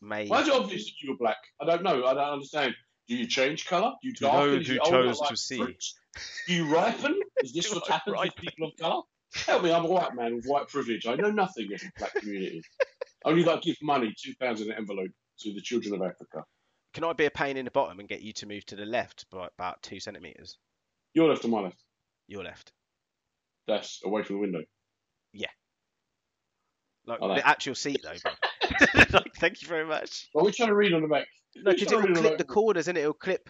May. 0.01 0.27
Why 0.27 0.41
is 0.41 0.47
it 0.47 0.53
obvious 0.53 0.85
that 0.85 0.93
you 1.03 1.11
were 1.11 1.17
black? 1.17 1.37
I 1.61 1.65
don't 1.65 1.83
know. 1.83 2.05
I 2.05 2.13
don't 2.13 2.33
understand. 2.33 2.73
Do 3.09 3.15
you 3.15 3.27
change 3.27 3.65
colour? 3.65 3.93
Do 4.01 4.07
you 4.07 4.13
Do 4.13 4.25
you 4.25 4.31
know 4.31 4.47
darken? 4.51 4.65
who 4.65 4.79
chose 4.89 5.19
like 5.19 5.29
to 5.29 5.37
see? 5.37 5.57
fruits? 5.57 5.99
Do 6.47 6.53
you 6.53 6.73
ripen? 6.73 7.19
Is 7.43 7.53
this 7.53 7.73
what 7.73 7.87
happens 7.87 8.15
with 8.17 8.35
people 8.35 8.67
of 8.67 8.73
colour? 8.79 9.01
Tell 9.33 9.61
me, 9.61 9.71
I'm 9.71 9.85
a 9.85 9.87
white 9.87 10.15
man 10.15 10.35
with 10.35 10.45
white 10.45 10.67
privilege. 10.67 11.05
I 11.05 11.15
know 11.15 11.29
nothing 11.29 11.71
of 11.73 11.79
the 11.79 11.91
black 11.97 12.13
community. 12.15 12.61
Only 13.25 13.43
like 13.43 13.61
give 13.61 13.75
money, 13.81 14.13
two 14.17 14.33
pounds 14.39 14.61
in 14.61 14.71
an 14.71 14.77
envelope 14.77 15.11
to 15.41 15.53
the 15.53 15.61
children 15.61 15.93
of 15.95 16.01
Africa. 16.01 16.45
Can 16.93 17.03
I 17.03 17.13
be 17.13 17.25
a 17.25 17.31
pain 17.31 17.57
in 17.57 17.65
the 17.65 17.71
bottom 17.71 17.99
and 17.99 18.07
get 18.07 18.21
you 18.21 18.33
to 18.33 18.47
move 18.47 18.65
to 18.67 18.75
the 18.75 18.85
left 18.85 19.25
by 19.29 19.47
about 19.57 19.81
two 19.83 19.99
centimeters? 19.99 20.57
Your 21.13 21.29
left 21.29 21.45
or 21.45 21.49
my 21.49 21.61
left? 21.61 21.83
Your 22.27 22.43
left. 22.43 22.71
That's 23.67 24.01
away 24.05 24.23
from 24.23 24.37
the 24.37 24.41
window. 24.41 24.61
Like 27.09 27.21
like 27.21 27.41
the 27.41 27.47
actual 27.47 27.73
seat 27.73 28.01
though. 28.03 28.29
like, 29.17 29.33
thank 29.35 29.61
you 29.63 29.67
very 29.67 29.85
much. 29.85 30.29
Well, 30.33 30.45
we're 30.45 30.51
trying 30.51 30.69
to 30.69 30.75
read 30.75 30.93
on 30.93 31.01
the 31.01 31.07
back. 31.07 31.27
No, 31.55 31.71
because 31.71 31.87
trying 31.87 32.03
it'll 32.11 32.21
clip 32.21 32.37
the 32.37 32.43
corners 32.43 32.87
and 32.87 32.97
it'll 32.97 33.13
clip 33.13 33.49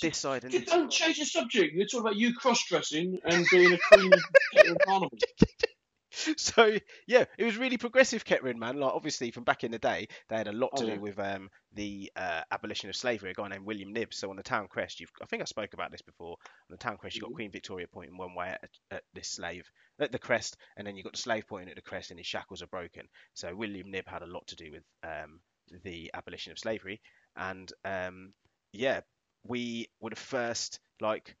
this 0.00 0.18
side 0.18 0.44
and 0.44 0.52
You 0.52 0.64
don't 0.64 0.90
change 0.90 1.18
the 1.18 1.24
subject. 1.24 1.74
You're 1.74 1.86
talking 1.86 2.00
about 2.00 2.16
you 2.16 2.34
cross-dressing 2.34 3.18
and 3.24 3.46
being 3.50 3.72
a 3.74 3.78
queen 3.78 4.12
of 4.12 4.76
Carnival. 4.84 5.10
so 6.36 6.78
yeah, 7.08 7.24
it 7.36 7.44
was 7.44 7.56
really 7.56 7.76
progressive 7.76 8.24
Kettering, 8.24 8.58
man. 8.58 8.78
Like 8.78 8.92
obviously 8.92 9.30
from 9.32 9.42
back 9.44 9.64
in 9.64 9.72
the 9.72 9.78
day, 9.80 10.06
they 10.28 10.36
had 10.36 10.46
a 10.48 10.52
lot 10.52 10.70
Oh, 10.74 10.80
to 10.80 10.86
yeah. 10.86 10.94
do 10.94 11.00
with 11.00 11.18
um, 11.18 11.48
the 11.72 12.10
uh, 12.16 12.42
abolition 12.52 12.88
of 12.88 12.94
slavery. 12.96 13.30
A 13.30 13.34
guy 13.34 13.48
named 13.48 13.66
William 13.66 13.92
Knibbs. 13.92 14.16
So 14.16 14.30
on 14.30 14.36
the 14.36 14.42
town 14.44 14.68
crest, 14.68 15.00
you've 15.00 15.10
I 15.22 15.26
think 15.26 15.42
I 15.42 15.46
spoke 15.46 15.74
about 15.74 15.90
this 15.90 16.02
before. 16.02 16.32
On 16.32 16.70
the 16.70 16.76
town 16.76 16.96
crest, 16.98 17.16
you've 17.16 17.22
got 17.24 17.32
Mhm. 17.32 17.36
Queen 17.36 17.50
Victoria 17.52 17.86
pointing 17.92 18.16
one 18.16 18.34
way 18.34 18.48
at, 18.50 18.70
at 18.92 19.02
this 19.12 19.28
slave 19.28 19.68
at 20.00 20.12
the 20.12 20.18
crest, 20.18 20.56
and 20.76 20.86
then 20.86 20.96
you've 20.96 21.04
got 21.04 21.14
the 21.14 21.18
slave 21.20 21.44
pointing 21.48 21.70
at 21.70 21.76
the 21.76 21.82
crest, 21.82 22.10
and 22.10 22.18
his 22.18 22.26
shackles 22.26 22.62
are 22.62 22.68
broken. 22.68 23.08
So 23.34 23.54
William 23.54 23.88
Knibb 23.92 24.06
had 24.08 24.22
a 24.22 24.26
lot 24.26 24.46
to 24.48 24.56
do 24.56 24.70
with 24.72 24.82
um, 25.02 25.40
the 25.82 26.10
abolition 26.14 26.52
of 26.52 26.58
slavery, 26.58 27.00
and 27.36 27.72
um, 27.84 28.32
yeah, 28.72 29.00
we 29.46 29.88
were 30.00 30.10
the 30.10 30.16
first 30.16 30.80
like 31.00 31.36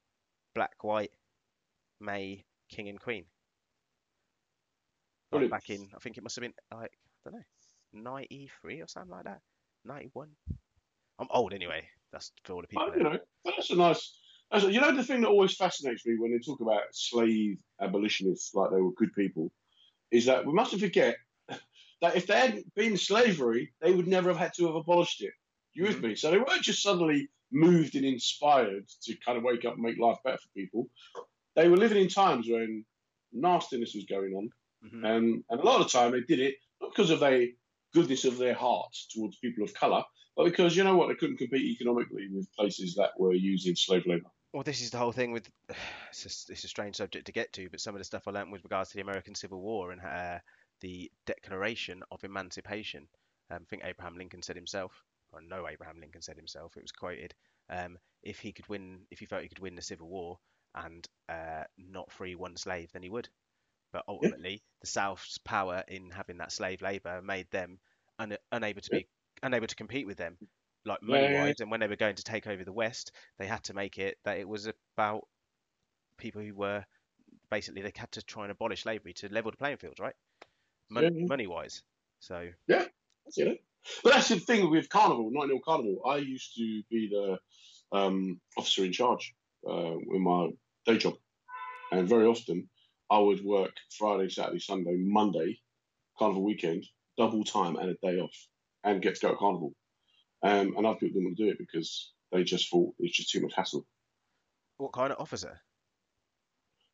black, 0.54 0.82
white, 0.82 1.12
May, 2.00 2.44
king 2.68 2.88
and 2.88 3.00
queen 3.00 3.24
like 5.34 5.50
back 5.50 5.70
in 5.70 5.88
I 5.94 5.98
think 5.98 6.16
it 6.16 6.22
must 6.22 6.36
have 6.36 6.42
been 6.42 6.54
like 6.72 6.92
I 7.26 7.30
don't 7.30 7.34
know, 7.34 8.10
ninety 8.10 8.50
three 8.60 8.80
or 8.80 8.88
something 8.88 9.10
like 9.10 9.24
that. 9.24 9.40
Ninety 9.84 10.10
one. 10.12 10.30
I'm 11.18 11.28
old 11.30 11.52
anyway. 11.52 11.86
That's 12.12 12.32
for 12.44 12.54
all 12.54 12.60
the 12.60 12.68
people. 12.68 12.90
Oh, 12.90 12.96
you 12.96 13.02
know, 13.02 13.18
that's 13.44 13.70
a 13.70 13.76
nice. 13.76 14.18
That's 14.50 14.64
a, 14.64 14.72
you 14.72 14.80
know, 14.80 14.94
the 14.94 15.02
thing 15.02 15.22
that 15.22 15.28
always 15.28 15.56
fascinates 15.56 16.04
me 16.06 16.16
when 16.18 16.32
they 16.32 16.38
talk 16.38 16.60
about 16.60 16.82
slave 16.92 17.58
abolitionists, 17.80 18.54
like 18.54 18.70
they 18.70 18.80
were 18.80 18.92
good 18.92 19.12
people, 19.14 19.50
is 20.10 20.26
that 20.26 20.44
we 20.44 20.52
mustn't 20.52 20.82
forget 20.82 21.16
that 21.48 22.16
if 22.16 22.26
they 22.26 22.38
hadn't 22.38 22.74
been 22.74 22.96
slavery, 22.96 23.72
they 23.80 23.92
would 23.92 24.06
never 24.06 24.28
have 24.28 24.38
had 24.38 24.52
to 24.54 24.66
have 24.66 24.74
abolished 24.74 25.22
it. 25.22 25.32
You 25.74 25.84
with 25.84 25.98
Mhm. 25.98 26.02
me? 26.02 26.14
So 26.14 26.30
they 26.30 26.38
weren't 26.38 26.62
just 26.62 26.82
suddenly 26.82 27.28
moved 27.50 27.94
and 27.94 28.04
inspired 28.04 28.88
to 29.02 29.16
kind 29.16 29.36
of 29.38 29.44
wake 29.44 29.64
up 29.64 29.74
and 29.74 29.82
make 29.82 29.98
life 29.98 30.18
better 30.24 30.38
for 30.38 30.48
people. 30.56 30.88
They 31.54 31.68
were 31.68 31.76
living 31.76 32.02
in 32.02 32.08
times 32.08 32.48
when 32.48 32.84
nastiness 33.32 33.94
was 33.94 34.04
going 34.04 34.34
on, 34.34 34.50
Mhm. 34.84 35.04
and, 35.16 35.44
and 35.48 35.60
a 35.60 35.64
lot 35.64 35.80
of 35.80 35.86
the 35.86 35.92
time 35.98 36.12
they 36.12 36.20
did 36.20 36.40
it 36.40 36.56
not 36.80 36.90
because 36.90 37.10
of 37.10 37.20
their 37.20 37.48
goodness 37.92 38.24
of 38.24 38.38
their 38.38 38.54
hearts 38.54 39.06
towards 39.08 39.38
people 39.38 39.62
of 39.64 39.72
colour, 39.74 40.04
but 40.36 40.44
because 40.44 40.76
you 40.76 40.82
know 40.84 40.96
what, 40.96 41.08
they 41.08 41.14
couldn't 41.14 41.36
compete 41.36 41.64
economically 41.64 42.28
with 42.28 42.52
places 42.54 42.94
that 42.96 43.18
were 43.18 43.32
using 43.34 43.76
slave 43.76 44.04
labour. 44.06 44.30
Well, 44.52 44.62
this 44.64 44.80
is 44.80 44.90
the 44.90 44.98
whole 44.98 45.12
thing 45.12 45.32
with. 45.32 45.50
It's, 46.10 46.22
just, 46.22 46.50
it's 46.50 46.62
a 46.62 46.68
strange 46.68 46.94
subject 46.94 47.26
to 47.26 47.32
get 47.32 47.52
to, 47.54 47.68
but 47.68 47.80
some 47.80 47.96
of 47.96 47.98
the 47.98 48.04
stuff 48.04 48.28
I 48.28 48.30
learned 48.30 48.52
with 48.52 48.62
regards 48.62 48.90
to 48.90 48.94
the 48.96 49.02
American 49.02 49.34
Civil 49.34 49.60
War 49.60 49.90
and 49.90 50.00
uh, 50.00 50.38
the 50.80 51.10
Declaration 51.26 52.04
of 52.12 52.22
Emancipation. 52.22 53.08
Um, 53.50 53.62
I 53.62 53.64
think 53.68 53.82
Abraham 53.84 54.16
Lincoln 54.16 54.42
said 54.42 54.54
himself, 54.54 54.92
or 55.34 55.40
no, 55.42 55.68
Abraham 55.68 56.00
Lincoln 56.00 56.22
said 56.22 56.36
himself. 56.36 56.76
It 56.76 56.82
was 56.82 56.92
quoted. 56.92 57.34
Um, 57.70 57.98
if 58.22 58.38
he 58.38 58.52
could 58.52 58.68
win, 58.68 59.06
if 59.10 59.18
he 59.20 59.26
felt 59.26 59.42
he 59.42 59.48
could 59.48 59.58
win 59.60 59.74
the 59.74 59.82
Civil 59.82 60.08
War 60.08 60.38
and 60.74 61.06
uh, 61.28 61.64
not 61.78 62.12
free 62.12 62.34
one 62.34 62.56
slave, 62.56 62.90
then 62.92 63.02
he 63.02 63.10
would. 63.10 63.28
But 63.92 64.04
ultimately, 64.08 64.62
the 64.80 64.86
South's 64.86 65.38
power 65.38 65.84
in 65.88 66.10
having 66.10 66.38
that 66.38 66.52
slave 66.52 66.82
labour 66.82 67.22
made 67.22 67.50
them 67.50 67.78
un- 68.18 68.36
unable 68.52 68.80
to 68.82 68.90
Yeah. 68.90 69.00
be 69.00 69.08
unable 69.42 69.66
to 69.68 69.76
compete 69.76 70.06
with 70.06 70.18
them, 70.18 70.38
like 70.84 71.02
money 71.02 71.28
wise. 71.28 71.60
And 71.60 71.70
when 71.70 71.80
they 71.80 71.88
were 71.88 71.96
going 71.96 72.16
to 72.16 72.24
take 72.24 72.46
over 72.46 72.64
the 72.64 72.72
West, 72.72 73.12
they 73.38 73.46
had 73.46 73.62
to 73.64 73.74
make 73.74 73.98
it 73.98 74.18
that 74.24 74.38
it 74.38 74.48
was 74.48 74.68
about 74.96 75.26
people 76.18 76.42
who 76.42 76.54
were 76.54 76.84
basically 77.50 77.82
they 77.82 77.92
had 77.96 78.12
to 78.12 78.22
try 78.22 78.44
and 78.44 78.52
abolish 78.52 78.82
slavery 78.82 79.12
to 79.14 79.28
level 79.32 79.50
the 79.50 79.56
playing 79.56 79.78
field, 79.78 79.98
right? 80.00 80.14
Mon-. 80.90 81.28
Money 81.28 81.46
wise. 81.46 81.82
So 82.20 82.50
yeah, 82.68 82.84
That's 83.24 83.38
it. 83.38 83.62
But 84.02 84.14
that's 84.14 84.28
the 84.28 84.38
thing 84.38 84.70
with 84.70 84.88
Carnival, 84.88 85.30
Hill 85.30 85.60
Carnival. 85.64 86.02
I 86.06 86.16
used 86.16 86.54
to 86.56 86.82
be 86.90 87.08
the 87.10 87.38
um, 87.96 88.40
officer 88.56 88.84
in 88.84 88.92
charge 88.92 89.34
uh, 89.68 89.96
in 89.96 90.22
my 90.22 90.50
day 90.86 90.98
job, 90.98 91.14
and 91.92 92.08
very 92.08 92.26
often 92.26 92.68
I 93.10 93.18
would 93.18 93.44
work 93.44 93.72
Friday, 93.98 94.28
Saturday, 94.28 94.58
Sunday, 94.58 94.96
Monday, 94.98 95.58
Carnival 96.18 96.42
weekend, 96.44 96.84
double 97.18 97.44
time 97.44 97.76
and 97.76 97.90
a 97.90 97.94
day 98.02 98.18
off, 98.18 98.36
and 98.84 99.02
get 99.02 99.16
to 99.16 99.20
go 99.20 99.30
to 99.30 99.36
Carnival. 99.36 99.74
Um, 100.42 100.74
and 100.76 100.86
other 100.86 100.98
people 100.98 101.20
didn't 101.20 101.24
want 101.24 101.36
to 101.38 101.44
do 101.44 101.50
it 101.50 101.58
because 101.58 102.12
they 102.32 102.44
just 102.44 102.70
thought 102.70 102.94
it's 102.98 103.16
just 103.16 103.30
too 103.30 103.40
much 103.40 103.54
hassle. 103.54 103.86
what 104.78 104.92
kind 104.92 105.12
of 105.12 105.20
officer? 105.20 105.60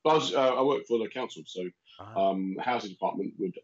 I, 0.06 0.14
was, 0.14 0.32
uh, 0.35 0.54
I 0.54 0.62
worked 0.62 0.87
for 0.88 0.99
the 0.99 1.09
council, 1.09 1.42
so 1.47 1.68
Ah, 1.99 2.30
um, 2.30 2.56
housing 2.59 2.90
department 2.90 3.35
would 3.38 3.54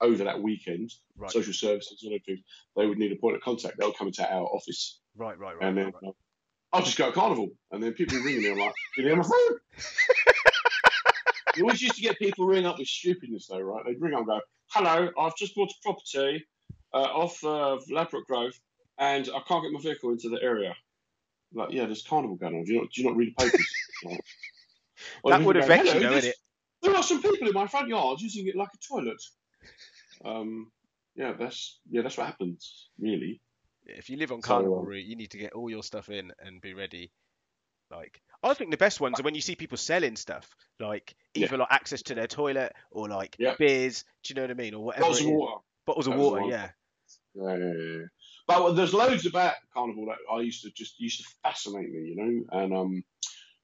over 0.00 0.24
that 0.24 0.40
weekend, 0.40 0.92
right, 1.16 1.30
social 1.30 1.52
services 1.52 2.02
and 2.02 2.12
everything, 2.12 2.42
they 2.76 2.86
would 2.86 2.98
need 2.98 3.12
a 3.12 3.16
point 3.16 3.36
of 3.36 3.42
contact. 3.42 3.76
They'll 3.78 3.92
come 3.92 4.08
into 4.08 4.30
our 4.30 4.44
office, 4.44 5.00
right, 5.16 5.38
right, 5.38 5.56
right. 5.56 5.68
and 5.68 5.76
then 5.76 5.86
right, 5.86 5.94
right. 6.02 6.14
I'll 6.72 6.82
just 6.82 6.98
go 6.98 7.06
to 7.06 7.12
carnival, 7.12 7.50
and 7.70 7.82
then 7.82 7.92
people 7.92 8.18
ringing 8.18 8.42
me. 8.42 8.50
I'm 8.50 8.58
like, 8.58 8.74
"You 8.96 9.04
hear 9.04 9.16
my 9.16 9.22
phone?" 9.22 9.58
you 11.56 11.62
always 11.62 11.80
used 11.80 11.94
to 11.96 12.02
get 12.02 12.18
people 12.18 12.46
ring 12.46 12.66
up 12.66 12.78
with 12.78 12.88
stupidness, 12.88 13.46
though, 13.46 13.60
right? 13.60 13.84
They'd 13.86 14.00
ring 14.00 14.14
up 14.14 14.20
and 14.20 14.28
go, 14.28 14.40
"Hello, 14.68 15.10
I've 15.18 15.36
just 15.36 15.54
bought 15.54 15.70
a 15.70 15.74
property 15.82 16.44
uh, 16.92 16.98
off 16.98 17.42
uh, 17.44 17.78
Ladbroke 17.90 18.26
Grove, 18.26 18.58
and 18.98 19.28
I 19.34 19.40
can't 19.46 19.62
get 19.62 19.72
my 19.72 19.80
vehicle 19.80 20.10
into 20.10 20.28
the 20.28 20.42
area." 20.42 20.74
I'm 21.52 21.60
like, 21.60 21.72
yeah, 21.72 21.86
there's 21.86 22.02
carnival 22.02 22.36
going 22.36 22.56
on. 22.56 22.64
Do 22.64 22.72
you 22.72 22.80
not? 22.80 22.90
Do 22.92 23.00
you 23.00 23.08
not 23.08 23.16
read 23.16 23.34
the 23.36 23.44
papers? 23.44 23.72
Like, 25.22 25.40
That 25.40 25.46
would 25.46 25.56
vexed 25.56 25.84
you, 25.84 26.00
"Hello, 26.00 26.08
wouldn't 26.08 26.24
it? 26.24 26.36
there 26.82 26.96
are 26.96 27.02
some 27.02 27.20
people 27.20 27.48
in 27.48 27.52
my 27.52 27.66
front 27.66 27.88
yard 27.88 28.20
using 28.20 28.46
it 28.46 28.56
like 28.56 28.70
a 28.74 28.78
toilet. 28.78 29.20
Um, 30.24 30.70
yeah, 31.14 31.32
that's 31.38 31.80
yeah, 31.90 32.02
that's 32.02 32.16
what 32.18 32.26
happens, 32.26 32.88
really. 32.98 33.40
If 33.84 34.10
you 34.10 34.16
live 34.16 34.32
on 34.32 34.42
So, 34.42 34.48
Carnival 34.48 34.80
um, 34.80 34.86
route, 34.86 35.04
you 35.06 35.16
need 35.16 35.30
to 35.30 35.38
get 35.38 35.52
all 35.52 35.70
your 35.70 35.82
stuff 35.82 36.08
in 36.08 36.32
and 36.40 36.60
be 36.60 36.74
ready. 36.74 37.10
Like, 37.90 38.20
I 38.42 38.54
think 38.54 38.70
the 38.72 38.76
best 38.76 39.00
ones 39.00 39.20
are 39.20 39.22
when 39.22 39.34
you 39.34 39.40
see 39.40 39.54
people 39.54 39.78
selling 39.78 40.16
stuff, 40.16 40.48
like 40.80 41.14
Yeah. 41.34 41.54
like 41.54 41.68
access 41.70 42.02
to 42.02 42.14
their 42.14 42.26
toilet 42.26 42.72
or 42.90 43.08
like 43.08 43.36
Yeah. 43.38 43.54
beers. 43.58 44.04
Do 44.24 44.32
you 44.32 44.34
know 44.34 44.42
what 44.42 44.50
I 44.50 44.54
mean, 44.54 44.74
or 44.74 44.84
whatever. 44.84 45.02
Bottles 45.02 45.20
of 45.20 45.26
water. 45.26 45.62
Bottles 45.86 46.06
of 46.08 46.14
water, 46.16 46.48
yeah. 46.48 46.70
Yeah, 47.34 47.56
yeah. 47.56 48.02
But 48.48 48.72
there's 48.72 48.94
loads 48.94 49.26
about 49.26 49.54
carnival 49.72 50.06
that 50.06 50.18
I 50.32 50.40
used 50.40 50.62
to 50.62 50.70
just 50.70 50.98
used 50.98 51.20
to 51.20 51.28
fascinate 51.42 51.90
me, 51.90 52.08
you 52.08 52.16
know. 52.16 52.60
And 52.60 52.74
um, 52.74 53.04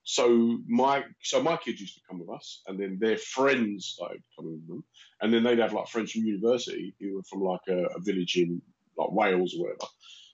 so 0.05 0.59
my 0.67 1.05
so 1.23 1.43
my 1.43 1.57
kids 1.57 1.81
used 1.81 1.95
to 1.95 2.01
come 2.09 2.19
with 2.19 2.29
us, 2.29 2.63
and 2.67 2.79
then 2.79 2.99
their 3.01 3.17
friends 3.17 3.87
started 3.87 4.23
coming 4.37 4.55
with 4.55 4.69
them, 4.69 4.85
and 5.21 5.33
then 5.33 5.45
they'd 5.45 5.59
have 5.59 5.73
like 5.73 5.89
friends 5.89 6.13
from 6.13 6.25
university 6.25 6.95
who 7.01 7.17
were 7.17 7.23
from 7.23 7.43
like 7.43 7.61
a, 7.69 7.85
a 7.97 8.01
village 8.01 8.37
in 8.37 8.61
like 8.99 9.13
Wales 9.13 9.55
or 9.55 9.63
whatever, 9.63 9.87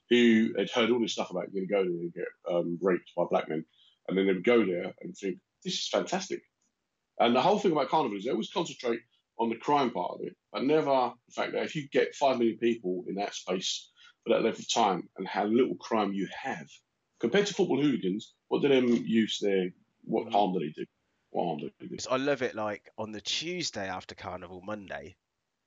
who 0.08 0.54
had 0.56 0.70
heard 0.70 0.90
all 0.90 1.00
this 1.00 1.12
stuff 1.12 1.30
about 1.30 1.52
going 1.52 1.66
to 1.66 1.72
go 1.72 1.82
there 1.82 1.90
and 1.90 2.14
get 2.14 2.24
um, 2.50 2.78
raped 2.80 3.10
by 3.16 3.24
black 3.30 3.48
men, 3.48 3.64
and 4.08 4.16
then 4.16 4.26
they 4.26 4.32
would 4.32 4.44
go 4.44 4.64
there 4.64 4.94
and 5.02 5.16
think 5.16 5.38
this 5.62 5.74
is 5.74 5.88
fantastic. 5.88 6.42
And 7.20 7.34
the 7.34 7.42
whole 7.42 7.58
thing 7.58 7.72
about 7.72 7.88
carnival 7.88 8.16
is 8.16 8.24
they 8.24 8.30
always 8.30 8.50
concentrate 8.50 9.00
on 9.38 9.50
the 9.50 9.56
crime 9.56 9.90
part 9.90 10.12
of 10.12 10.20
it, 10.22 10.34
but 10.52 10.64
never 10.64 11.12
the 11.26 11.32
fact 11.34 11.52
that 11.52 11.64
if 11.64 11.76
you 11.76 11.88
get 11.88 12.14
five 12.14 12.38
million 12.38 12.58
people 12.58 13.04
in 13.06 13.16
that 13.16 13.34
space 13.34 13.90
for 14.24 14.32
that 14.32 14.42
length 14.42 14.60
of 14.60 14.72
time 14.72 15.08
and 15.18 15.28
how 15.28 15.44
little 15.44 15.76
crime 15.76 16.12
you 16.12 16.26
have 16.32 16.68
compared 17.20 17.46
to 17.46 17.54
football 17.54 17.80
hooligans, 17.80 18.34
what 18.48 18.62
did 18.62 18.72
him 18.72 18.88
use 19.06 19.38
there? 19.40 19.70
What 20.04 20.26
Mhm. 20.26 20.32
harm 20.32 20.52
did 20.54 20.62
he 20.62 20.70
do? 20.70 20.86
What 21.30 21.44
harm 21.44 21.58
did 21.58 21.72
he 21.78 21.88
do? 21.88 21.96
I 22.10 22.16
love 22.16 22.42
it. 22.42 22.54
Like 22.54 22.90
on 22.98 23.12
the 23.12 23.20
Tuesday 23.20 23.88
after 23.88 24.14
Carnival, 24.14 24.62
Monday, 24.62 25.16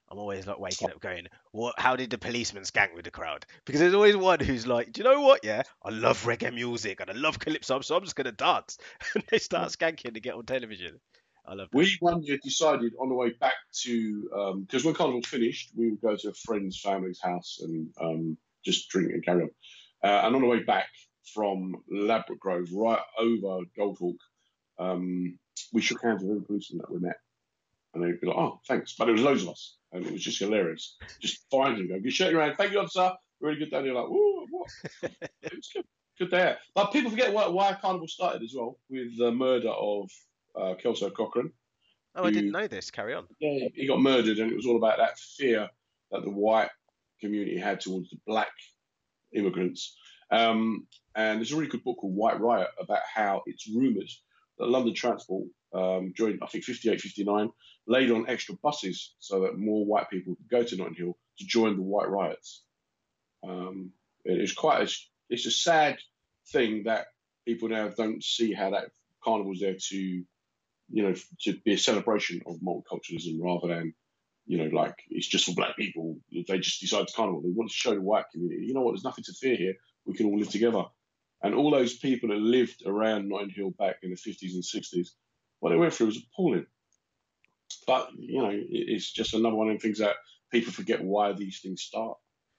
I'm 0.09 0.17
always 0.17 0.45
like 0.45 0.59
waking 0.59 0.89
up 0.89 0.99
going, 0.99 1.27
"What? 1.51 1.79
How 1.79 1.95
did 1.95 2.09
the 2.09 2.17
policemen 2.17 2.63
skank 2.63 2.93
with 2.93 3.05
the 3.05 3.11
crowd?" 3.11 3.45
Because 3.65 3.79
there's 3.79 3.93
always 3.93 4.17
one 4.17 4.39
who's 4.39 4.67
like, 4.67 4.91
"Do 4.91 4.99
you 4.99 5.03
know 5.05 5.21
what? 5.21 5.43
Yeah, 5.43 5.63
I 5.83 5.89
love 5.89 6.23
reggae 6.25 6.53
music 6.53 6.99
and 6.99 7.09
I 7.09 7.13
love 7.13 7.39
calypso, 7.39 7.81
so 7.81 7.95
I'm 7.95 8.03
just 8.03 8.15
gonna 8.15 8.31
dance." 8.33 8.77
and 9.15 9.23
they 9.29 9.37
start 9.37 9.71
skanking 9.71 10.13
to 10.13 10.19
get 10.19 10.35
on 10.35 10.45
television. 10.45 10.99
I 11.45 11.53
love 11.53 11.69
that. 11.71 11.77
We 11.77 11.95
one 11.99 12.23
year 12.23 12.37
decided 12.43 12.93
on 12.99 13.09
the 13.09 13.15
way 13.15 13.29
back 13.31 13.55
to 13.83 14.57
because 14.67 14.83
when 14.83 14.95
Carnival 14.95 15.21
finished, 15.21 15.71
we 15.75 15.91
would 15.91 16.01
go 16.01 16.15
to 16.15 16.29
a 16.29 16.33
friend's 16.33 16.79
family's 16.79 17.21
house 17.21 17.59
and 17.61 17.93
um, 18.01 18.37
just 18.65 18.89
drink 18.89 19.11
and 19.13 19.23
carry 19.23 19.43
on. 19.43 19.51
Uh, 20.03 20.25
and 20.25 20.35
on 20.35 20.41
the 20.41 20.47
way 20.47 20.63
back 20.63 20.87
from 21.33 21.75
Ladbroke 21.89 22.39
Grove, 22.39 22.69
right 22.73 23.01
over 23.17 23.65
Goldhawk, 23.77 24.17
um, 24.79 25.37
we 25.73 25.81
shook 25.81 26.01
hands 26.01 26.21
with 26.21 26.31
every 26.31 26.43
policeman 26.43 26.79
that 26.79 26.91
we 26.91 26.99
met, 26.99 27.17
and 27.93 28.03
they'd 28.03 28.19
be 28.19 28.27
like, 28.27 28.37
"Oh, 28.37 28.59
thanks," 28.67 28.95
but 28.97 29.05
there 29.05 29.13
was 29.13 29.23
loads 29.23 29.43
of 29.43 29.49
us, 29.49 29.77
and 29.91 30.05
it 30.05 30.11
was 30.11 30.23
just 30.23 30.39
hilarious. 30.39 30.97
Just 31.19 31.45
finding 31.51 31.87
them, 31.87 31.97
go, 31.97 32.03
"Good 32.03 32.13
shake 32.13 32.31
your 32.31 32.41
hand, 32.41 32.55
thank 32.57 32.71
you, 32.71 32.79
officer, 32.79 33.13
really 33.39 33.59
good 33.59 33.71
day." 33.71 33.83
You're 33.83 33.95
like, 33.95 34.09
"Whoa, 34.09 34.45
what?" 34.49 34.69
it 35.41 35.55
was 35.55 35.69
good, 35.73 35.85
good 36.19 36.31
day. 36.31 36.51
out. 36.51 36.57
But 36.75 36.91
people 36.91 37.11
forget 37.11 37.33
why, 37.33 37.47
why 37.47 37.77
Carnival 37.79 38.07
started 38.07 38.43
as 38.43 38.53
well 38.55 38.79
with 38.89 39.17
the 39.17 39.31
murder 39.31 39.69
of 39.69 40.09
uh, 40.55 40.75
Kelso 40.75 41.09
Cochrane. 41.09 41.51
Oh, 42.15 42.25
I 42.25 42.31
didn't 42.31 42.51
know 42.51 42.67
this. 42.67 42.91
Carry 42.91 43.13
on. 43.13 43.25
Yeah, 43.39 43.69
he 43.73 43.87
got 43.87 44.01
murdered, 44.01 44.39
and 44.39 44.51
it 44.51 44.55
was 44.55 44.65
all 44.65 44.75
about 44.75 44.97
that 44.97 45.17
fear 45.17 45.69
that 46.11 46.23
the 46.23 46.29
white 46.29 46.69
community 47.21 47.57
had 47.57 47.79
towards 47.79 48.09
the 48.09 48.17
black 48.27 48.51
immigrants. 49.33 49.95
Um, 50.31 50.87
and 51.15 51.39
there's 51.39 51.51
a 51.51 51.55
really 51.57 51.67
good 51.69 51.83
book 51.83 51.97
called 51.99 52.15
White 52.15 52.39
Riot 52.39 52.69
about 52.79 53.01
how 53.13 53.43
it's 53.45 53.67
rumoured 53.69 54.09
that 54.57 54.69
London 54.69 54.93
Transport 54.93 55.47
um, 55.73 56.13
during, 56.15 56.39
I 56.41 56.47
think, 56.47 56.63
58, 56.63 57.01
59, 57.01 57.49
laid 57.87 58.11
on 58.11 58.29
extra 58.29 58.55
buses 58.63 59.13
so 59.19 59.41
that 59.41 59.57
more 59.57 59.85
white 59.85 60.09
people 60.09 60.35
could 60.35 60.49
go 60.49 60.63
to 60.63 60.75
Notting 60.77 60.95
Hill 60.95 61.17
to 61.39 61.45
join 61.45 61.75
the 61.75 61.81
White 61.81 62.09
Riots. 62.09 62.63
Um, 63.43 63.91
it- 64.23 64.39
it's 64.39 64.53
quite 64.53 64.81
a, 64.87 64.91
it's 65.29 65.45
a 65.45 65.51
sad 65.51 65.97
thing 66.51 66.83
that 66.83 67.07
people 67.45 67.69
now 67.69 67.89
don't 67.89 68.23
see 68.23 68.53
how 68.53 68.71
that 68.71 68.91
carnival's 69.23 69.59
there 69.59 69.75
to, 69.89 69.97
you 69.97 70.25
know, 71.03 71.13
to 71.41 71.53
be 71.65 71.73
a 71.73 71.77
celebration 71.77 72.41
of 72.45 72.57
multiculturalism 72.57 73.37
rather 73.39 73.67
than, 73.67 73.93
you 74.45 74.57
know, 74.57 74.75
like 74.75 74.95
it's 75.09 75.27
just 75.27 75.45
for 75.45 75.53
black 75.55 75.75
people. 75.77 76.17
They 76.31 76.59
just 76.59 76.81
decide 76.81 77.07
to 77.07 77.13
carnival. 77.13 77.41
They 77.41 77.49
want 77.49 77.69
to 77.71 77.75
show 77.75 77.93
the 77.95 78.01
white 78.01 78.25
community, 78.31 78.65
you 78.65 78.73
know 78.73 78.81
what? 78.81 78.91
There's 78.91 79.03
nothing 79.03 79.23
to 79.25 79.33
fear 79.33 79.55
here. 79.55 79.73
We 80.05 80.15
can 80.15 80.27
all 80.27 80.39
live 80.39 80.49
together. 80.49 80.83
And 81.43 81.55
all 81.55 81.71
those 81.71 81.97
people 81.97 82.29
that 82.29 82.37
lived 82.37 82.83
around 82.85 83.27
Notting 83.29 83.49
Hill 83.49 83.71
back 83.71 83.97
in 84.03 84.11
the 84.11 84.15
50s 84.15 84.53
and 84.53 84.63
60s, 84.63 85.09
what 85.59 85.69
they 85.71 85.75
went 85.75 85.93
through 85.93 86.07
was 86.07 86.17
appalling. 86.17 86.65
But 87.87 88.09
you 88.17 88.41
know, 88.41 88.51
it's 88.53 89.11
just 89.11 89.33
another 89.33 89.55
one 89.55 89.69
of 89.69 89.73
the 89.73 89.79
things 89.79 89.99
that 89.99 90.15
people 90.51 90.71
forget 90.73 91.01
why 91.03 91.31
these 91.33 91.59
things 91.61 91.81
start, 91.81 92.17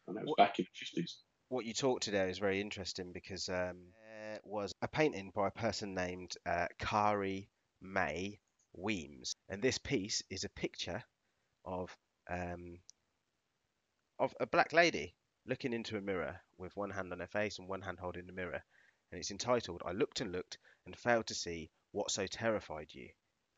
and 0.08 0.16
that 0.16 0.22
was 0.22 0.28
What- 0.30 0.38
back 0.38 0.58
in 0.58 0.66
the 0.66 1.00
50s. 1.02 1.18
what 1.48 1.64
you 1.66 1.74
talked 1.74 2.04
to 2.04 2.10
there 2.10 2.28
is 2.28 2.38
very 2.38 2.60
interesting 2.60 3.12
because 3.12 3.48
um, 3.50 3.92
there 3.92 4.40
was 4.44 4.72
a 4.82 4.88
painting 4.88 5.30
by 5.34 5.48
a 5.48 5.50
person 5.50 5.94
named 5.94 6.34
uh, 6.46 6.66
Carrie 6.78 7.50
Mae 7.82 8.40
Weems, 8.72 9.36
and 9.50 9.60
this 9.62 9.78
piece 9.78 10.22
is 10.30 10.44
a 10.44 10.48
picture 10.48 11.04
of 11.64 11.94
um, 12.30 12.78
of 14.18 14.34
a 14.40 14.46
black 14.46 14.72
lady 14.72 15.14
looking 15.46 15.72
into 15.72 15.96
a 15.96 16.00
mirror 16.00 16.40
with 16.58 16.76
one 16.76 16.90
hand 16.90 17.12
on 17.12 17.20
her 17.20 17.26
face 17.26 17.58
and 17.58 17.68
one 17.68 17.82
hand 17.82 17.98
holding 17.98 18.26
the 18.26 18.32
mirror, 18.32 18.62
and 19.10 19.18
it's 19.18 19.30
entitled 19.30 19.82
"I 19.84 19.92
looked 19.92 20.20
and 20.20 20.32
looked 20.32 20.58
and 20.86 20.96
failed 20.96 21.26
to 21.28 21.34
see 21.34 21.70
what 21.92 22.10
so 22.10 22.26
terrified 22.26 22.92
you." 22.94 23.10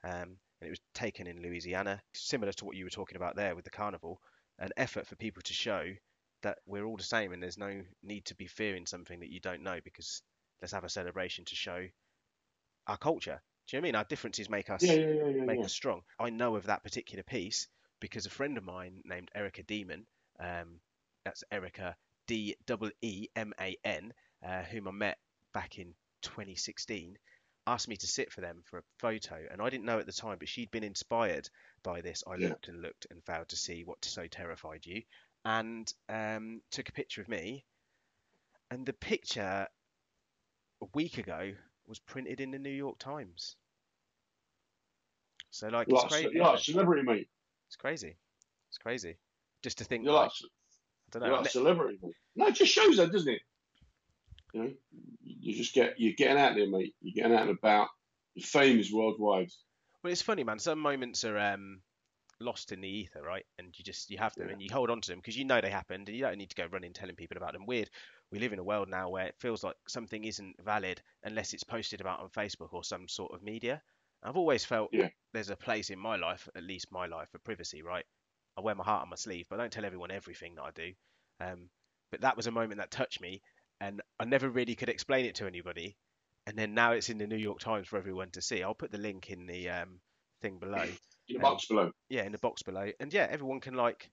Um, 0.02 0.38
and 0.60 0.68
it 0.68 0.70
was 0.70 0.80
taken 0.94 1.26
in 1.26 1.42
Louisiana, 1.42 2.02
similar 2.14 2.52
to 2.52 2.64
what 2.64 2.76
you 2.76 2.84
were 2.84 2.90
talking 2.90 3.16
about 3.16 3.36
there 3.36 3.54
with 3.54 3.64
the 3.64 3.70
carnival, 3.70 4.20
an 4.58 4.70
effort 4.76 5.06
for 5.06 5.16
people 5.16 5.42
to 5.42 5.52
show 5.52 5.94
that 6.42 6.58
we're 6.66 6.84
all 6.84 6.96
the 6.96 7.02
same 7.02 7.32
and 7.32 7.42
there's 7.42 7.58
no 7.58 7.84
need 8.02 8.24
to 8.26 8.34
be 8.34 8.46
fearing 8.46 8.86
something 8.86 9.20
that 9.20 9.30
you 9.30 9.40
don't 9.40 9.62
know 9.62 9.80
because 9.82 10.22
let's 10.60 10.72
have 10.72 10.84
a 10.84 10.88
celebration 10.88 11.44
to 11.46 11.54
show 11.56 11.88
our 12.86 12.96
culture. 12.96 13.40
Do 13.66 13.76
you 13.76 13.80
know 13.80 13.84
what 13.84 13.88
I 13.88 13.88
mean? 13.88 13.96
Our 13.96 14.04
differences 14.04 14.48
make 14.50 14.70
us 14.70 14.82
Yeah, 14.82 14.92
yeah, 14.94 15.30
yeah, 15.30 15.46
make 15.46 15.64
us 15.64 15.72
strong. 15.72 16.02
I 16.18 16.30
know 16.30 16.56
of 16.56 16.66
that 16.66 16.82
particular 16.82 17.22
piece 17.22 17.68
because 18.00 18.26
a 18.26 18.30
friend 18.30 18.56
of 18.58 18.64
mine 18.64 19.02
named 19.04 19.30
Erica 19.34 19.62
Deeman, 19.62 20.06
um, 20.38 20.80
that's 21.24 21.44
Erica 21.50 21.96
D 22.26 22.56
W 22.66 22.90
E 23.02 23.28
M 23.34 23.52
A 23.60 23.76
N, 23.84 24.12
uh, 24.46 24.62
whom 24.62 24.88
I 24.88 24.92
met 24.92 25.18
back 25.52 25.78
in 25.78 25.94
2016, 26.22 27.16
asked 27.66 27.88
me 27.88 27.96
to 27.96 28.06
sit 28.06 28.32
for 28.32 28.40
them 28.40 28.62
for 28.64 28.78
a 28.78 28.82
photo, 28.98 29.36
and 29.50 29.60
I 29.60 29.70
didn't 29.70 29.86
know 29.86 29.98
at 29.98 30.06
the 30.06 30.12
time, 30.12 30.36
but 30.38 30.48
she'd 30.48 30.70
been 30.70 30.84
inspired 30.84 31.48
by 31.82 32.00
this. 32.00 32.22
I 32.26 32.36
Yeah. 32.36 32.48
looked 32.50 32.68
and 32.68 32.82
looked 32.82 33.06
and 33.10 33.24
failed 33.24 33.48
to 33.48 33.56
see 33.56 33.84
what 33.84 34.04
so 34.04 34.26
terrified 34.26 34.84
you, 34.84 35.02
and 35.44 35.90
um, 36.08 36.60
took 36.70 36.88
a 36.88 36.92
picture 36.92 37.20
of 37.22 37.28
me. 37.28 37.64
And 38.70 38.86
the 38.86 38.92
picture 38.92 39.68
a 40.82 40.86
week 40.94 41.18
ago 41.18 41.52
was 41.86 41.98
printed 42.00 42.40
in 42.40 42.50
the 42.50 42.58
New 42.58 42.70
York 42.70 42.98
Times. 42.98 43.56
So 45.50 45.68
like, 45.68 45.88
it's 45.88 46.02
Like, 46.02 46.10
crazy. 46.10 46.38
like 46.38 46.58
celebrity, 46.58 47.02
mate. 47.02 47.28
It's 47.68 47.76
crazy. 47.76 48.16
It's 48.70 48.78
crazy. 48.78 49.16
Just 49.62 49.78
to 49.78 49.84
think, 49.84 50.04
You're 50.04 50.14
like, 50.14 50.24
like, 50.24 50.50
Don't 51.20 51.28
you're 51.28 51.36
know. 51.36 51.36
like 51.42 51.44
ne- 51.46 51.50
celebrity, 51.50 51.98
mate. 52.02 52.14
No, 52.36 52.46
it 52.48 52.54
just 52.54 52.72
shows 52.72 52.96
that, 52.98 53.12
doesn't 53.12 53.32
it? 53.32 53.40
You 54.52 54.62
know, 54.62 54.70
you 55.22 55.54
just 55.54 55.74
get 55.74 55.94
you're 55.98 56.12
getting 56.16 56.38
out 56.38 56.54
there, 56.54 56.68
mate. 56.68 56.94
You're 57.00 57.14
getting 57.24 57.36
out 57.36 57.48
and 57.48 57.58
about. 57.58 57.88
Your 58.34 58.46
fame 58.46 58.78
is 58.78 58.92
worldwide. 58.92 59.50
Well, 60.02 60.12
it's 60.12 60.22
funny, 60.22 60.44
man. 60.44 60.58
Some 60.58 60.78
moments 60.78 61.24
are 61.24 61.38
um, 61.38 61.80
lost 62.40 62.72
in 62.72 62.80
the 62.80 62.88
ether, 62.88 63.22
right? 63.22 63.44
And 63.58 63.74
you 63.76 63.84
just 63.84 64.10
you 64.10 64.18
have 64.18 64.34
them 64.34 64.48
Yeah. 64.48 64.52
and 64.54 64.62
you 64.62 64.68
hold 64.72 64.90
on 64.90 65.00
to 65.00 65.08
them 65.10 65.18
because 65.18 65.36
you 65.36 65.44
know 65.44 65.60
they 65.60 65.70
happened, 65.70 66.08
and 66.08 66.16
you 66.16 66.22
don't 66.24 66.38
need 66.38 66.50
to 66.50 66.56
go 66.56 66.66
running 66.70 66.92
telling 66.92 67.16
people 67.16 67.36
about 67.36 67.52
them. 67.52 67.66
Weird. 67.66 67.90
We 68.30 68.38
live 68.40 68.52
in 68.52 68.58
a 68.58 68.64
world 68.64 68.88
now 68.88 69.08
where 69.10 69.26
it 69.26 69.36
feels 69.38 69.62
like 69.62 69.76
something 69.86 70.24
isn't 70.24 70.56
valid 70.64 71.00
unless 71.22 71.52
it's 71.52 71.62
posted 71.62 72.00
about 72.00 72.20
on 72.20 72.28
Facebook 72.30 72.72
or 72.72 72.82
some 72.82 73.06
sort 73.08 73.32
of 73.32 73.42
media. 73.42 73.80
I've 74.24 74.36
always 74.36 74.64
felt 74.64 74.88
Yeah. 74.92 75.08
there's 75.32 75.50
a 75.50 75.56
place 75.56 75.90
in 75.90 75.98
my 75.98 76.16
life, 76.16 76.48
at 76.56 76.62
least 76.64 76.90
my 76.90 77.06
life, 77.06 77.28
for 77.30 77.38
privacy, 77.40 77.82
right? 77.82 78.04
I 78.56 78.60
wear 78.60 78.74
my 78.74 78.84
heart 78.84 79.02
on 79.02 79.10
my 79.10 79.16
sleeve, 79.16 79.46
but 79.48 79.58
I 79.58 79.62
don't 79.62 79.72
tell 79.72 79.84
everyone 79.84 80.10
everything 80.10 80.54
that 80.56 80.62
I 80.62 80.70
do. 80.74 80.92
Um, 81.40 81.68
but 82.10 82.20
that 82.20 82.36
was 82.36 82.46
a 82.46 82.52
moment 82.52 82.78
that 82.78 82.90
touched 82.90 83.20
me, 83.20 83.42
and 83.80 84.00
I 84.20 84.24
never 84.24 84.48
really 84.48 84.74
could 84.74 84.88
explain 84.88 85.24
it 85.24 85.34
to 85.36 85.46
anybody. 85.46 85.96
And 86.46 86.56
then 86.56 86.74
now 86.74 86.92
it's 86.92 87.08
in 87.08 87.18
the 87.18 87.26
New 87.26 87.36
York 87.36 87.58
Times 87.58 87.88
for 87.88 87.98
everyone 87.98 88.30
to 88.32 88.42
see. 88.42 88.62
I'll 88.62 88.74
put 88.74 88.92
the 88.92 88.98
link 88.98 89.30
in 89.30 89.46
the 89.46 89.70
um, 89.70 90.00
thing 90.42 90.58
below. 90.58 90.84
In 91.28 91.36
the 91.36 91.38
box 91.38 91.66
below. 91.66 91.90
Yeah, 92.10 92.24
in 92.24 92.32
the 92.32 92.38
box 92.38 92.62
below. 92.62 92.90
And 93.00 93.12
yeah, 93.12 93.26
everyone 93.30 93.60
can 93.60 93.74
like 93.74 94.10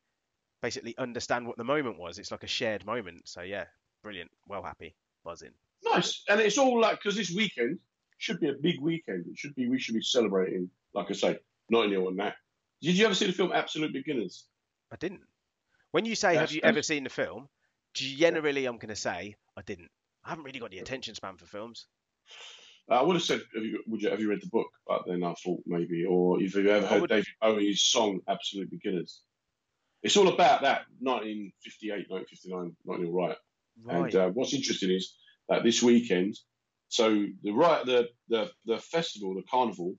basically 0.61 0.97
understand 0.97 1.45
what 1.45 1.57
the 1.57 1.63
moment 1.63 1.99
was. 1.99 2.19
It's 2.19 2.31
like 2.31 2.43
a 2.43 2.47
shared 2.47 2.85
moment. 2.85 3.27
So 3.27 3.41
yeah, 3.41 3.65
brilliant. 4.03 4.31
Well 4.47 4.63
happy, 4.63 4.95
buzzing. 5.25 5.51
Nice, 5.83 6.23
and 6.29 6.39
it's 6.39 6.57
all 6.57 6.79
like 6.79 6.99
because 6.99 7.17
this 7.17 7.31
weekend 7.31 7.79
should 8.17 8.39
be 8.39 8.49
a 8.49 8.53
big 8.53 8.79
weekend. 8.79 9.25
It 9.27 9.37
should 9.37 9.55
be 9.55 9.67
we 9.67 9.79
should 9.79 9.95
be 9.95 10.01
celebrating, 10.01 10.69
like 10.93 11.09
I 11.09 11.13
say, 11.13 11.39
Notting 11.69 11.91
Hill 11.91 12.07
and 12.07 12.19
that. 12.19 12.35
Did 12.81 12.97
you 12.97 13.05
ever 13.05 13.15
see 13.15 13.27
the 13.27 13.33
film 13.33 13.51
Absolute 13.53 13.93
Beginners? 13.93 14.45
I 14.91 14.95
didn't. 14.95 15.21
When 15.91 16.05
you 16.05 16.15
say 16.15 16.35
have 16.35 16.51
you 16.51 16.61
ever 16.63 16.81
seen 16.81 17.03
the 17.03 17.09
film, 17.09 17.47
generally 17.93 18.65
I'm 18.65 18.77
gonna 18.77 18.95
say 18.95 19.35
I 19.57 19.61
didn't. 19.61 19.89
I 20.23 20.29
haven't 20.29 20.45
really 20.45 20.59
got 20.59 20.71
the 20.71 20.79
attention 20.79 21.15
span 21.15 21.37
for 21.37 21.45
films. 21.45 21.87
Uh, 22.89 22.95
I 22.95 23.01
would 23.01 23.15
have 23.15 23.23
said, 23.23 23.41
have 23.55 23.63
you, 23.63 23.83
would 23.87 24.01
you 24.01 24.09
have 24.09 24.19
you 24.19 24.29
read 24.29 24.41
the 24.41 24.47
book? 24.47 24.67
But 24.87 25.03
then 25.07 25.23
I 25.23 25.33
thought 25.33 25.61
maybe, 25.65 26.05
or 26.05 26.41
if 26.41 26.55
you 26.55 26.69
ever 26.69 26.87
heard 26.87 27.09
David 27.09 27.27
Bowie's 27.41 27.81
song 27.81 28.19
Absolute 28.27 28.71
Beginners. 28.71 29.21
It's 30.03 30.17
all 30.17 30.29
about 30.29 30.61
that 30.61 30.85
1958, 30.99 32.09
1959 32.09 32.75
Notting 32.85 33.13
riot. 33.13 33.37
Right. 33.83 34.13
And 34.13 34.15
uh, 34.15 34.29
what's 34.29 34.53
interesting 34.53 34.89
is 34.89 35.13
that 35.47 35.63
this 35.63 35.83
weekend, 35.83 36.35
so 36.89 37.25
the 37.43 37.51
right, 37.51 37.85
the, 37.85 38.09
the 38.29 38.49
the 38.65 38.79
festival, 38.79 39.35
the 39.35 39.43
carnival, 39.49 39.95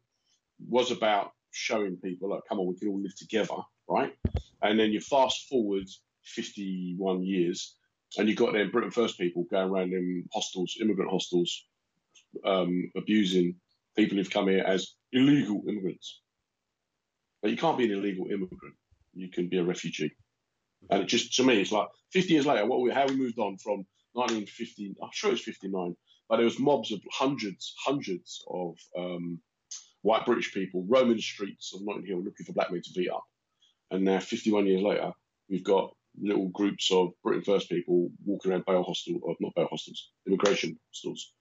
was 0.68 0.90
about 0.90 1.32
showing 1.52 1.96
people 1.96 2.30
like, 2.30 2.42
come 2.48 2.58
on, 2.58 2.66
we 2.66 2.76
can 2.76 2.88
all 2.88 3.00
live 3.00 3.16
together, 3.16 3.54
right? 3.88 4.12
And 4.62 4.78
then 4.78 4.90
you 4.90 5.00
fast 5.00 5.48
forward 5.48 5.86
51 6.24 7.22
years, 7.22 7.76
and 8.18 8.28
you 8.28 8.34
got 8.34 8.52
them 8.52 8.70
Britain 8.70 8.90
First 8.90 9.18
people 9.18 9.44
going 9.50 9.70
around 9.70 9.92
in 9.92 10.24
hostels, 10.32 10.76
immigrant 10.80 11.10
hostels, 11.10 11.64
um, 12.44 12.90
abusing 12.96 13.56
people 13.96 14.16
who've 14.16 14.30
come 14.30 14.48
here 14.48 14.64
as 14.64 14.94
illegal 15.12 15.62
immigrants. 15.68 16.20
But 17.42 17.50
you 17.50 17.56
can't 17.56 17.78
be 17.78 17.84
an 17.84 17.98
illegal 17.98 18.26
immigrant. 18.26 18.74
You 19.14 19.28
can 19.28 19.48
be 19.48 19.58
a 19.58 19.64
refugee. 19.64 20.12
And 20.90 21.02
it 21.02 21.06
just 21.06 21.34
to 21.36 21.44
me, 21.44 21.60
it's 21.60 21.72
like 21.72 21.88
50 22.12 22.32
years 22.32 22.46
later, 22.46 22.66
what 22.66 22.80
we, 22.80 22.90
how 22.90 23.06
we 23.06 23.16
moved 23.16 23.38
on 23.38 23.58
from 23.58 23.84
1950. 24.14 24.96
I'm 25.02 25.10
sure 25.12 25.32
it's 25.32 25.42
59, 25.42 25.96
but 26.28 26.36
there 26.36 26.44
was 26.44 26.58
mobs 26.58 26.92
of 26.92 27.00
hundreds, 27.12 27.74
hundreds 27.84 28.44
of 28.48 28.76
um, 28.96 29.40
white 30.02 30.26
British 30.26 30.52
people 30.52 30.84
roaming 30.88 31.16
the 31.16 31.22
streets 31.22 31.72
of 31.74 31.80
Notting 31.82 32.06
Hill 32.06 32.22
looking 32.22 32.44
for 32.46 32.52
black 32.52 32.70
men 32.70 32.82
to 32.82 32.92
beat 32.94 33.10
up. 33.10 33.24
And 33.90 34.04
now, 34.04 34.20
51 34.20 34.66
years 34.66 34.82
later, 34.82 35.12
we've 35.48 35.64
got 35.64 35.94
little 36.20 36.48
groups 36.48 36.90
of 36.90 37.10
Britain 37.22 37.42
First 37.44 37.68
people 37.68 38.10
walking 38.24 38.52
around 38.52 38.64
bail 38.66 38.82
hostel, 38.82 39.20
or 39.22 39.36
not 39.40 39.54
bail 39.54 39.68
hostels, 39.70 40.10
immigration 40.26 40.78
hostels, 40.90 41.32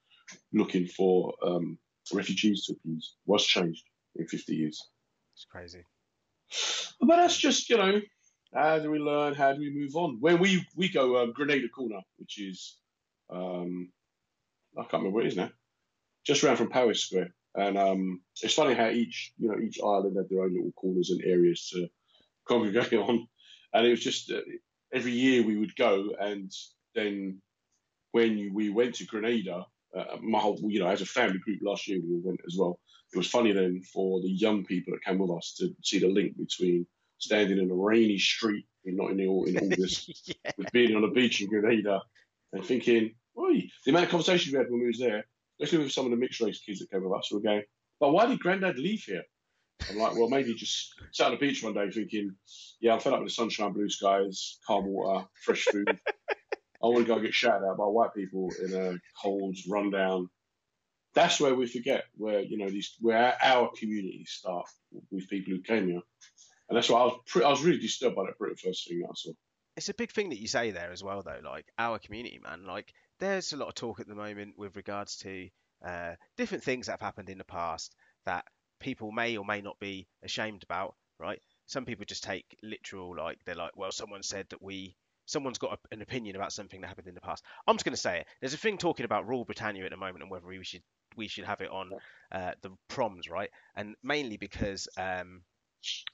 looking 0.54 0.88
for 0.88 1.34
um, 1.45 1.78
refugees 2.13 2.65
to 2.65 2.74
abuse. 2.74 3.15
What's 3.26 3.45
changed 3.45 3.84
in 4.15 4.28
50 4.28 4.56
years? 4.56 4.82
It's 5.36 5.45
crazy. 5.45 5.86
But 7.00 7.15
that's 7.17 7.38
just, 7.38 7.69
you 7.69 7.78
know, 7.78 8.02
how 8.54 8.80
do 8.80 8.91
we 8.91 9.00
learn? 9.00 9.34
How 9.34 9.54
do 9.54 9.60
we 9.60 9.74
move 9.74 9.95
on? 9.95 10.17
When 10.19 10.39
we 10.39 10.65
we 10.76 10.89
go 10.89 11.24
um, 11.24 11.32
Grenada 11.32 11.69
Corner, 11.69 12.02
which 12.17 12.39
is, 12.39 12.78
um, 13.30 13.91
I 14.78 14.82
can't 14.82 14.93
remember 14.93 15.15
what 15.15 15.26
it 15.26 15.30
is 15.30 15.38
now, 15.38 15.50
just 16.26 16.43
around 16.43 16.58
from 16.58 16.69
Powis 16.69 17.02
Square. 17.06 17.34
And 17.55 17.77
um, 17.77 18.21
it's 18.41 18.53
funny 18.53 18.73
how 18.73 18.89
each, 18.89 19.33
you 19.37 19.49
know, 19.49 19.59
each 19.59 19.79
island 19.81 20.15
had 20.15 20.29
their 20.29 20.43
own 20.43 20.53
little 20.53 20.71
corners 20.73 21.09
and 21.09 21.23
areas 21.23 21.69
to 21.73 21.87
congregate 22.47 22.93
on. 22.99 23.27
And 23.73 23.85
it 23.85 23.89
was 23.89 24.01
just 24.01 24.31
uh, 24.31 24.41
every 24.93 25.11
year 25.11 25.43
we 25.43 25.57
would 25.57 25.75
go, 25.75 26.11
and 26.19 26.51
then 26.95 27.41
when 28.11 28.53
we 28.53 28.69
went 28.69 28.95
to 28.95 29.05
Grenada, 29.05 29.65
uh, 29.95 30.17
my 30.21 30.39
whole, 30.39 30.59
you 30.63 30.79
know, 30.79 30.87
as 30.87 31.01
a 31.01 31.05
family 31.05 31.39
group 31.39 31.59
last 31.63 31.87
year, 31.87 31.99
we 32.01 32.15
all 32.15 32.21
went 32.23 32.41
as 32.45 32.55
well. 32.57 32.79
It 33.13 33.17
was 33.17 33.27
funny 33.27 33.51
then 33.51 33.81
for 33.81 34.21
the 34.21 34.29
young 34.29 34.63
people 34.63 34.93
that 34.93 35.03
came 35.03 35.19
with 35.19 35.31
us 35.31 35.55
to 35.59 35.73
see 35.83 35.99
the 35.99 36.07
link 36.07 36.37
between 36.37 36.85
standing 37.17 37.59
in 37.59 37.69
a 37.69 37.75
rainy 37.75 38.17
street 38.17 38.65
in 38.85 38.95
Notting 38.95 39.19
Hill 39.19 39.43
in 39.47 39.57
August 39.71 40.33
yeah. 40.43 40.51
with 40.57 40.71
being 40.71 40.95
on 40.95 41.03
a 41.03 41.11
beach 41.11 41.41
in 41.41 41.49
Grenada 41.49 42.01
and 42.53 42.65
thinking, 42.65 43.13
Oi, 43.37 43.69
the 43.85 43.91
amount 43.91 44.05
of 44.05 44.11
conversations 44.11 44.51
we 44.51 44.57
had 44.57 44.69
when 44.69 44.81
we 44.81 44.87
was 44.87 44.99
there, 44.99 45.25
especially 45.62 45.86
with 45.86 45.93
some 45.93 46.06
of 46.06 46.12
the 46.12 46.17
mixed 46.17 46.41
race 46.41 46.60
kids 46.60 46.80
that 46.80 46.89
came 46.89 47.04
with 47.04 47.17
us, 47.17 47.28
who 47.30 47.38
were 47.38 47.43
going, 47.43 47.63
but 48.00 48.12
why 48.12 48.26
did 48.26 48.39
Grandad 48.39 48.78
leave 48.80 49.04
here? 49.04 49.24
I'm 49.89 49.97
like, 49.97 50.15
well, 50.15 50.30
maybe 50.30 50.54
just 50.54 50.93
sat 51.12 51.28
on 51.28 51.32
the 51.32 51.38
beach 51.38 51.63
one 51.63 51.74
day 51.74 51.89
thinking, 51.89 52.36
yeah, 52.80 52.93
I'm 52.93 53.00
fed 53.00 53.13
up 53.13 53.19
with 53.19 53.30
the 53.30 53.34
sunshine, 53.34 53.74
blue 53.74 53.89
skies, 53.89 54.58
calm 54.65 54.86
water, 54.86 55.26
fresh 55.43 55.65
food. 55.65 56.00
I 56.84 56.88
want 56.88 57.06
to 57.06 57.13
go 57.13 57.19
get 57.19 57.34
shouted 57.34 57.67
at 57.67 57.78
by 57.78 57.84
white 57.86 58.13
people 58.15 58.52
in 58.63 58.74
a 58.74 58.97
cold, 59.21 59.56
rundown. 59.69 60.30
That's 61.13 61.39
where 61.39 61.54
we 61.54 61.67
forget 61.67 62.06
where 62.15 62.39
you 62.39 62.58
know 62.58 62.69
these 62.69 62.95
where 63.02 63.36
our, 63.43 63.69
communities 63.78 64.32
start 64.32 64.65
with 65.12 65.30
people 65.30 65.54
who 65.54 65.62
came 65.62 65.88
here, 65.88 66.02
and 66.69 66.78
that's 66.78 66.89
why 66.89 67.02
I 67.02 67.04
was 67.06 67.19
pre- 67.28 67.43
I 67.43 67.50
was 67.50 67.63
really 67.63 67.80
disturbed 67.80 68.15
by 68.15 68.24
that 68.26 68.38
Britain 68.38 68.58
first 68.63 68.88
thing 68.88 69.04
I 69.04 69.12
saw. 69.13 69.32
it's 69.76 69.89
a 69.89 69.93
big 69.93 70.12
thing 70.12 70.30
that 70.30 70.39
you 70.39 70.47
say 70.47 70.71
there 70.71 70.91
as 70.91 71.04
well 71.04 71.21
though 71.21 71.39
like 71.43 71.65
our 71.78 72.00
community 72.00 72.39
man 72.41 72.65
like 72.65 72.93
there's 73.21 73.53
a 73.53 73.57
lot 73.57 73.69
of 73.69 73.75
talk 73.75 73.99
at 73.99 74.07
the 74.07 74.15
moment 74.15 74.57
with 74.57 74.75
regards 74.75 75.15
to 75.17 75.47
uh, 75.86 76.13
different 76.38 76.63
things 76.63 76.88
that 76.88 76.93
have 76.93 77.01
happened 77.01 77.29
in 77.29 77.38
the 77.38 77.43
past 77.45 77.95
that 78.25 78.43
people 78.79 79.12
may 79.12 79.38
or 79.38 79.45
may 79.45 79.62
not 79.62 79.79
be 79.79 80.07
ashamed 80.23 80.63
about, 80.63 80.95
right? 81.19 81.39
Some 81.67 81.86
people 81.86 82.03
just 82.03 82.23
take 82.23 82.57
literal, 82.63 83.15
like 83.15 83.38
they're 83.45 83.55
like, 83.55 83.77
well, 83.77 83.91
someone 83.91 84.23
said 84.23 84.47
that 84.49 84.62
we, 84.62 84.95
someone's 85.27 85.60
got 85.60 85.73
a, 85.73 85.93
an 85.93 86.01
opinion 86.01 86.36
about 86.36 86.51
something 86.51 86.81
that 86.81 86.88
happened 86.88 87.07
in 87.07 87.15
the 87.15 87.21
past. 87.21 87.43
I'm 87.67 87.75
just 87.75 87.86
going 87.86 87.93
to 87.95 88.01
say 88.01 88.21
it. 88.21 88.27
There's 88.41 88.55
a 88.55 88.57
thing 88.57 88.79
talking 88.79 89.05
about 89.05 89.27
Rule 89.27 89.45
Britannia 89.45 89.86
at 89.86 89.91
the 89.91 89.97
moment 89.97 90.23
and 90.23 90.31
whether 90.31 90.47
we 90.47 90.63
should 90.63 90.84
we 91.15 91.27
should 91.27 91.45
have 91.45 91.62
it 91.62 91.69
on 91.69 91.91
uh, 92.31 92.51
the 92.62 92.71
proms, 92.88 93.29
right? 93.29 93.49
And 93.75 93.95
mainly 94.01 94.38
because 94.38 94.88
um, 94.97 95.41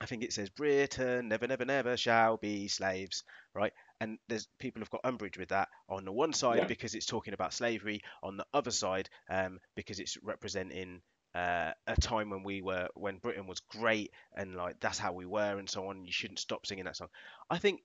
I 0.02 0.06
think 0.06 0.24
it 0.24 0.34
says 0.34 0.50
Britain 0.50 1.28
never, 1.28 1.48
never, 1.48 1.66
never 1.66 1.98
shall 1.98 2.38
be 2.38 2.68
slaves, 2.68 3.24
right? 3.54 3.74
And 4.00 4.20
there's 4.30 4.48
people 4.60 4.82
have 4.82 4.90
got 4.90 5.02
umbrage 5.04 5.38
with 5.38 5.50
that 5.50 5.70
on 5.90 6.06
the 6.06 6.12
one 6.12 6.34
side 6.34 6.60
Yeah. 6.60 6.66
because 6.66 6.94
it's 6.96 7.06
talking 7.06 7.34
about 7.34 7.54
slavery, 7.54 8.02
on 8.22 8.38
the 8.38 8.46
other 8.54 8.72
side 8.72 9.10
um, 9.30 9.60
because 9.76 10.00
it's 10.00 10.18
representing 10.24 11.02
uh, 11.36 11.72
a 11.88 11.96
time 12.00 12.30
when 12.30 12.44
we 12.44 12.62
were 12.62 12.88
when 12.96 13.18
Britain 13.18 13.48
was 13.48 13.60
great 13.60 14.12
and 14.36 14.56
like 14.56 14.80
that's 14.80 14.98
how 15.00 15.14
we 15.14 15.26
were 15.26 15.58
and 15.58 15.70
so 15.70 15.88
on. 15.88 16.06
You 16.06 16.12
shouldn't 16.12 16.40
stop 16.40 16.66
singing 16.66 16.86
that 16.86 16.96
song. 16.96 17.10
I 17.50 17.58
think 17.58 17.82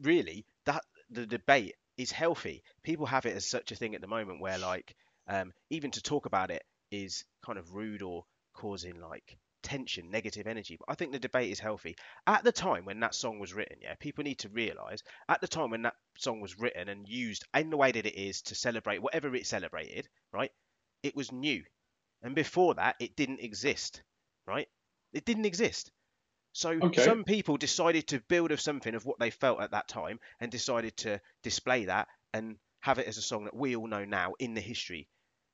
really 0.00 0.44
that 0.66 0.82
the 1.10 1.26
debate 1.26 1.74
is 1.96 2.10
healthy. 2.10 2.62
People 2.82 3.06
have 3.06 3.26
it 3.26 3.36
as 3.36 3.46
such 3.48 3.72
a 3.72 3.76
thing 3.76 3.94
at 3.94 4.00
the 4.00 4.06
moment 4.06 4.40
where 4.40 4.58
like 4.58 4.94
um, 5.28 5.52
even 5.70 5.90
to 5.92 6.02
talk 6.02 6.26
about 6.26 6.50
it 6.50 6.62
is 6.90 7.24
kind 7.44 7.58
of 7.58 7.74
rude 7.74 8.02
or 8.02 8.24
causing 8.54 9.00
like 9.00 9.38
tension, 9.72 10.10
negative 10.10 10.46
energy. 10.46 10.76
But 10.76 10.90
I 10.90 10.94
think 10.94 11.12
the 11.12 11.18
debate 11.18 11.50
is 11.50 11.58
healthy. 11.58 11.96
At 12.26 12.44
the 12.44 12.52
time 12.52 12.84
when 12.84 13.00
that 13.00 13.14
song 13.14 13.38
was 13.38 13.54
written, 13.54 13.78
yeah, 13.80 13.94
people 13.94 14.22
need 14.22 14.40
to 14.40 14.50
realise 14.50 15.02
at 15.30 15.40
the 15.40 15.48
time 15.48 15.70
when 15.70 15.82
that 15.82 15.96
song 16.18 16.40
was 16.42 16.58
written 16.58 16.90
and 16.90 17.08
used 17.08 17.46
in 17.54 17.70
the 17.70 17.78
way 17.78 17.90
that 17.90 18.04
it 18.04 18.14
is 18.14 18.42
to 18.42 18.54
celebrate 18.54 19.00
whatever 19.00 19.34
it 19.34 19.46
celebrated, 19.46 20.10
right? 20.30 20.50
It 21.02 21.16
was 21.16 21.32
new. 21.32 21.64
And 22.22 22.34
before 22.34 22.74
that, 22.74 22.96
it 23.00 23.16
didn't 23.16 23.40
exist, 23.40 24.02
right? 24.46 24.68
It 25.14 25.24
didn't 25.24 25.46
exist. 25.46 25.90
So 26.52 26.82
Okay. 26.82 27.02
some 27.02 27.24
people 27.24 27.56
decided 27.56 28.08
to 28.08 28.20
build 28.20 28.52
of 28.52 28.60
something 28.60 28.94
of 28.94 29.06
what 29.06 29.18
they 29.18 29.30
felt 29.30 29.62
at 29.62 29.70
that 29.70 29.88
time 29.88 30.20
and 30.38 30.52
decided 30.52 30.98
to 30.98 31.18
display 31.42 31.86
that 31.86 32.08
and 32.34 32.58
have 32.80 32.98
it 32.98 33.06
as 33.06 33.16
a 33.16 33.22
song 33.22 33.44
that 33.44 33.56
we 33.56 33.74
all 33.74 33.86
know 33.86 34.04
now 34.04 34.34
in 34.38 34.52
the 34.52 34.60
history. 34.60 35.08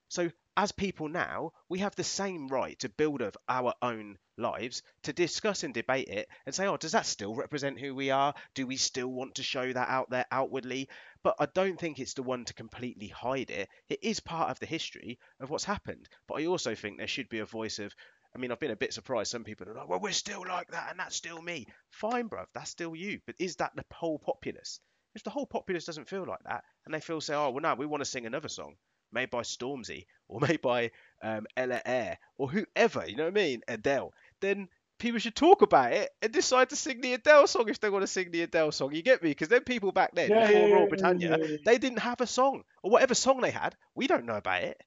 So 0.08 0.32
as 0.58 0.72
people 0.72 1.08
now, 1.08 1.52
we 1.68 1.78
have 1.78 1.94
the 1.94 2.02
same 2.02 2.48
right 2.48 2.76
to 2.80 2.88
build 2.88 3.22
of 3.22 3.36
our 3.48 3.72
own 3.80 4.18
lives, 4.36 4.82
to 5.04 5.12
discuss 5.12 5.62
and 5.62 5.72
debate 5.72 6.08
it 6.08 6.28
and 6.44 6.52
say, 6.52 6.66
oh, 6.66 6.76
does 6.76 6.90
that 6.92 7.06
still 7.06 7.32
represent 7.36 7.78
who 7.78 7.94
we 7.94 8.10
are? 8.10 8.34
Do 8.54 8.66
we 8.66 8.76
still 8.76 9.06
want 9.06 9.36
to 9.36 9.44
show 9.44 9.72
that 9.72 9.88
out 9.88 10.10
there 10.10 10.26
outwardly? 10.32 10.88
But 11.22 11.36
I 11.38 11.46
don't 11.46 11.78
think 11.78 12.00
it's 12.00 12.14
the 12.14 12.24
one 12.24 12.44
to 12.44 12.54
completely 12.54 13.06
hide 13.06 13.50
it. 13.50 13.68
It 13.88 14.00
is 14.02 14.18
part 14.18 14.50
of 14.50 14.58
the 14.58 14.66
history 14.66 15.20
of 15.38 15.48
what's 15.48 15.62
happened. 15.62 16.08
But 16.26 16.42
I 16.42 16.46
also 16.46 16.74
think 16.74 16.98
there 16.98 17.06
should 17.06 17.28
be 17.28 17.38
a 17.38 17.46
voice 17.46 17.78
of, 17.78 17.94
I 18.34 18.40
mean, 18.40 18.50
I've 18.50 18.58
been 18.58 18.72
a 18.72 18.76
bit 18.76 18.92
surprised. 18.92 19.30
Some 19.30 19.44
people 19.44 19.68
are 19.68 19.74
like, 19.74 19.88
well, 19.88 20.00
we're 20.00 20.10
still 20.10 20.44
like 20.44 20.72
that 20.72 20.90
and 20.90 20.98
that's 20.98 21.14
still 21.14 21.40
me. 21.40 21.68
Fine, 21.90 22.30
bruv, 22.30 22.46
that's 22.52 22.72
still 22.72 22.96
you. 22.96 23.20
But 23.26 23.36
is 23.38 23.54
that 23.56 23.76
the 23.76 23.84
whole 23.92 24.18
populace? 24.18 24.80
If 25.14 25.22
the 25.22 25.30
whole 25.30 25.46
populace 25.46 25.84
doesn't 25.84 26.08
feel 26.08 26.26
like 26.26 26.42
that 26.46 26.64
and 26.84 26.92
they 26.92 26.98
feel, 26.98 27.20
say, 27.20 27.36
oh, 27.36 27.50
well, 27.50 27.62
no, 27.62 27.76
we 27.76 27.86
want 27.86 28.00
to 28.00 28.10
sing 28.10 28.26
another 28.26 28.48
song 28.48 28.74
made 29.12 29.30
by 29.30 29.42
Stormzy 29.42 30.06
or 30.28 30.40
made 30.48 30.60
by 30.60 30.90
um, 31.22 31.46
Ella 31.56 31.80
Eyre 31.84 32.18
or 32.36 32.50
whoever, 32.50 33.04
you 33.06 33.16
know 33.16 33.24
what 33.24 33.38
I 33.38 33.42
mean? 33.42 33.60
Adele, 33.68 34.12
then 34.40 34.68
people 34.98 35.18
should 35.18 35.34
talk 35.34 35.62
about 35.62 35.92
it 35.92 36.10
and 36.22 36.32
decide 36.32 36.70
to 36.70 36.76
sing 36.76 37.00
the 37.00 37.14
Adele 37.14 37.46
song 37.46 37.68
if 37.68 37.80
they 37.80 37.90
want 37.90 38.02
to 38.02 38.06
sing 38.06 38.30
the 38.30 38.42
Adele 38.42 38.72
song. 38.72 38.94
You 38.94 39.02
get 39.02 39.22
me? 39.22 39.30
Because 39.30 39.48
then 39.48 39.62
people 39.62 39.92
back 39.92 40.14
then, 40.14 40.30
Yeah, 40.30 40.46
before 40.46 40.68
yeah, 40.68 40.74
Rule 40.74 40.88
Britannia, 40.88 41.38
yeah, 41.40 41.56
they 41.64 41.78
didn't 41.78 42.00
have 42.00 42.20
a 42.20 42.26
song 42.26 42.62
or 42.82 42.90
whatever 42.90 43.14
song 43.14 43.40
they 43.40 43.50
had. 43.50 43.76
We 43.94 44.06
don't 44.06 44.26
know 44.26 44.36
about 44.36 44.62
it. 44.62 44.82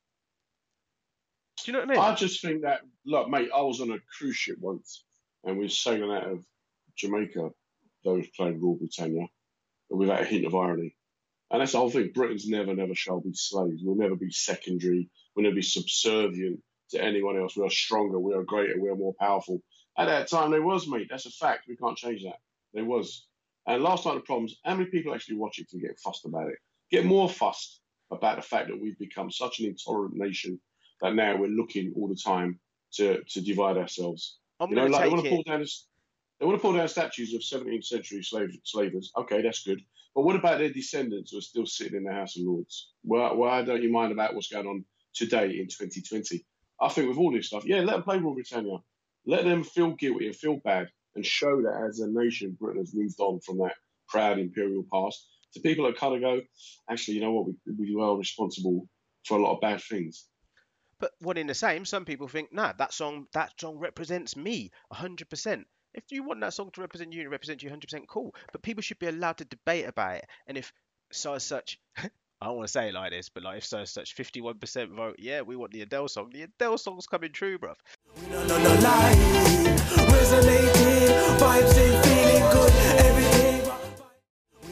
Do 1.64 1.72
you 1.72 1.74
know 1.74 1.86
what 1.86 1.90
I 1.90 1.94
mean? 1.94 2.02
I 2.02 2.16
just 2.16 2.42
think 2.42 2.64
that, 2.64 2.82
look, 3.06 3.30
mate, 3.30 3.50
I 3.56 3.62
was 3.62 3.82
on 3.82 3.92
a 3.92 4.00
cruise 4.18 4.36
ship 4.36 4.58
once 4.60 5.04
and 5.44 5.58
we 5.58 5.66
were 5.66 5.70
sailing 5.70 6.12
out 6.12 6.30
of 6.30 6.44
Jamaica, 6.98 7.52
those 8.04 8.28
playing 8.36 8.60
Rule 8.60 8.78
Britannia, 8.78 9.28
without 9.90 10.22
a 10.22 10.26
hint 10.26 10.46
of 10.46 10.56
irony. 10.56 10.96
And 11.52 11.60
that's 11.62 11.74
the 11.74 11.80
whole 11.80 11.90
thing. 11.90 12.12
Britain's 12.14 12.48
never, 12.48 12.74
never 12.74 12.96
shall 12.96 13.20
be 13.20 13.34
slaves. 13.34 13.82
We'll 13.84 13.98
never 13.98 14.16
be 14.16 14.32
secondary. 14.32 15.10
We'll 15.36 15.44
never 15.44 15.56
be 15.56 15.62
subservient 15.62 16.62
to 16.92 17.04
anyone 17.04 17.38
else. 17.38 17.58
We 17.58 17.66
are 17.66 17.70
stronger. 17.70 18.20
We 18.20 18.34
are 18.34 18.44
greater. 18.44 18.80
We 18.80 18.90
are 18.90 18.96
more 18.96 19.14
powerful. 19.20 19.62
At 19.98 20.06
that 20.06 20.30
time, 20.30 20.52
there 20.52 20.62
was, 20.62 20.88
mate. 20.88 21.08
That's 21.10 21.26
a 21.26 21.32
fact. 21.32 21.66
We 21.68 21.76
can't 21.76 21.98
change 21.98 22.24
that. 22.24 22.38
There 22.74 22.86
was. 22.86 23.28
And 23.68 23.84
last 23.84 24.06
night, 24.06 24.16
the 24.16 24.22
problems, 24.22 24.56
how 24.64 24.76
many 24.76 24.90
people 24.90 25.14
actually 25.14 25.38
watch 25.38 25.60
it 25.60 25.70
to 25.70 25.80
get 25.80 26.00
fussed 26.00 26.26
about 26.26 26.48
it? 26.48 26.58
Get 26.90 27.06
more 27.06 27.30
fussed 27.30 27.82
about 28.12 28.38
the 28.38 28.42
fact 28.42 28.70
that 28.70 28.82
we've 28.82 28.98
become 28.98 29.30
such 29.30 29.60
an 29.60 29.66
intolerant 29.66 30.16
nation 30.16 30.60
that 31.02 31.16
now 31.16 31.36
we're 31.36 31.48
looking 31.48 31.94
all 31.96 32.08
the 32.08 32.16
time 32.16 32.60
to, 32.94 33.22
to 33.30 33.42
divide 33.42 33.78
ourselves. 33.78 34.38
I'm 34.60 34.70
You 34.70 34.76
know, 34.78 34.86
like 34.86 35.04
they 35.04 35.10
want 35.10 35.24
to 35.24 35.30
pull 35.30 35.44
down 35.44 35.66
they 36.40 36.48
want 36.48 36.58
to 36.58 36.62
pull 36.62 36.74
down 36.74 36.88
statues 36.88 37.36
of 37.36 37.42
17th 37.42 37.86
century 37.86 38.24
slave, 38.24 38.50
slavers. 38.64 39.12
Okay, 39.16 39.44
that's 39.44 39.64
good. 39.64 39.80
But 40.16 40.24
what 40.24 40.36
about 40.36 40.60
their 40.60 40.72
descendants 40.72 41.32
who 41.32 41.38
are 41.38 41.42
still 41.42 41.66
sitting 41.66 41.98
in 41.98 42.04
the 42.04 42.14
House 42.14 42.38
of 42.38 42.44
Lords? 42.44 42.92
Why, 43.04 43.32
why 43.32 43.62
don't 43.64 43.82
you 43.82 43.92
mind 43.92 44.12
about 44.12 44.36
what's 44.36 44.52
going 44.52 44.68
on 44.68 44.86
today 45.14 45.60
in 45.60 45.68
2020? 45.68 46.46
I 46.82 46.90
think 46.90 47.08
with 47.08 47.18
all 47.18 47.32
this 47.32 47.48
stuff, 47.48 47.66
yeah, 47.66 47.80
let 47.82 47.94
them 47.94 48.04
play 48.04 48.18
Rule 48.18 48.34
Britannia. 48.34 48.78
Let 49.26 49.46
them 49.46 49.64
feel 49.64 49.92
guilty 49.92 50.28
and 50.28 50.36
feel 50.36 50.58
bad 50.58 50.90
and 51.16 51.26
show 51.26 51.62
that 51.62 51.88
as 51.88 52.00
a 52.00 52.08
nation, 52.08 52.58
Britain 52.60 52.82
has 52.82 52.94
moved 52.94 53.20
on 53.20 53.40
from 53.42 53.60
that 53.60 53.76
proud 54.08 54.40
imperial 54.40 54.84
past 54.92 55.28
to 55.54 55.60
people 55.60 55.86
that 55.86 55.98
kind 55.98 56.16
of 56.16 56.22
go, 56.22 56.42
actually, 56.90 57.16
you 57.16 57.22
know 57.22 57.32
what, 57.32 57.48
we, 57.48 57.74
we 57.78 57.96
were 57.96 58.18
responsible 58.18 58.88
for 59.26 59.38
a 59.38 59.42
lot 59.42 59.54
of 59.54 59.62
bad 59.62 59.82
things. 59.82 60.28
But 61.00 61.12
one 61.20 61.38
in 61.38 61.48
the 61.48 61.54
same, 61.54 61.86
some 61.86 62.06
people 62.06 62.28
think, 62.28 62.54
nah, 62.54 62.74
that 62.74 62.94
song 62.94 63.28
that 63.34 63.60
song 63.60 63.78
represents 63.78 64.36
me 64.36 64.72
100%. 64.94 65.64
If 65.94 66.04
you 66.12 66.24
want 66.24 66.42
that 66.42 66.54
song 66.54 66.72
to 66.74 66.82
represent 66.82 67.14
you 67.14 67.22
and 67.22 67.32
represent 67.32 67.64
you 67.64 67.70
100%, 67.70 68.08
cool. 68.08 68.34
But 68.52 68.62
people 68.62 68.82
should 68.82 69.00
be 69.00 69.08
allowed 69.08 69.38
to 69.38 69.46
debate 69.46 69.86
about 69.88 70.18
it. 70.18 70.26
And 70.48 70.58
if 70.58 70.72
so 71.12 71.34
as 71.34 71.44
such, 71.44 71.80
I 71.98 72.48
don't 72.48 72.58
want 72.58 72.68
to 72.68 72.72
say 72.72 72.90
it 72.90 72.94
like 72.94 73.12
this, 73.12 73.30
but 73.30 73.44
like 73.44 73.58
if 73.58 73.66
so 73.66 73.80
as 73.80 73.92
such 73.92 74.16
51% 74.16 74.96
vote, 74.96 75.18
yeah, 75.20 75.42
we 75.42 75.56
want 75.56 75.72
the 75.72 75.82
Adele 75.82 76.08
song. 76.08 76.32
The 76.32 76.44
Adele 76.44 76.78
song's 76.78 77.08
coming 77.08 77.32
true, 77.32 77.58
bruv. 77.58 77.76
We 78.16 78.30
don't 78.32 78.48
know 78.48 78.58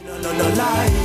no, 0.06 0.22
no, 0.22 0.32
no 0.38 0.56
lie. 0.56 0.99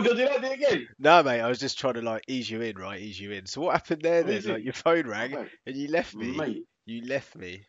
Going 0.00 0.16
to 0.16 0.22
do 0.22 0.28
that 0.28 0.40
bit 0.40 0.52
again? 0.52 0.88
No, 0.98 1.22
mate, 1.22 1.40
I 1.40 1.48
was 1.48 1.58
just 1.58 1.78
trying 1.78 1.94
to 1.94 2.02
like 2.02 2.24
ease 2.28 2.50
you 2.50 2.60
in, 2.60 2.76
right? 2.76 3.00
Ease 3.00 3.20
you 3.20 3.32
in. 3.32 3.46
So 3.46 3.60
what 3.60 3.72
happened 3.72 4.02
there 4.02 4.22
then? 4.22 4.42
Like 4.44 4.64
your 4.64 4.72
phone 4.72 5.06
rang 5.06 5.32
Mate, 5.32 5.48
and 5.66 5.76
you 5.76 5.88
left 5.88 6.14
me. 6.14 6.36
mate. 6.36 6.64
You 6.86 7.04
left 7.06 7.36
me. 7.36 7.64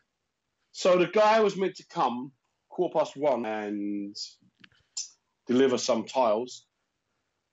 So 0.72 0.98
the 0.98 1.06
guy 1.06 1.40
was 1.40 1.56
meant 1.56 1.76
to 1.76 1.86
come 1.86 2.32
quarter 2.68 2.98
past 2.98 3.16
one 3.16 3.46
and 3.46 4.16
deliver 5.46 5.78
some 5.78 6.04
tiles, 6.04 6.66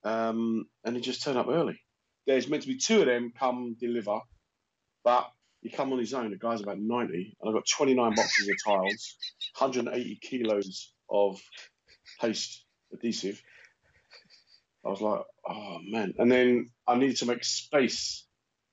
um, 0.04 0.66
and 0.84 0.96
he 0.96 1.02
just 1.02 1.24
turned 1.24 1.38
up 1.38 1.48
early. 1.48 1.80
There's 2.26 2.48
meant 2.48 2.64
to 2.64 2.70
be 2.70 2.78
two 2.78 3.02
of 3.02 3.08
them 3.08 3.32
come 3.38 3.76
deliver, 3.80 4.20
but 5.04 5.30
he 5.62 5.70
come 5.70 5.94
on 5.94 6.00
his 6.00 6.14
own. 6.14 6.32
The 6.32 6.38
guy's 6.38 6.62
about 6.62 6.80
90, 6.80 7.38
and 7.42 7.50
I've 7.50 7.54
got 7.54 7.68
29 7.68 8.16
boxes 8.16 8.50
of 8.50 8.56
tiles, 8.66 9.16
180 9.58 10.20
kilos 10.22 10.92
of 11.10 11.40
paste 12.20 12.66
adhesive. 12.94 13.42
I 14.86 14.90
was 14.90 15.02
like, 15.02 15.22
oh 15.48 15.80
man. 15.84 16.14
And 16.18 16.32
then 16.32 16.68
I 16.88 16.96
needed 16.96 17.18
to 17.18 17.26
make 17.26 17.44
space 17.44 18.26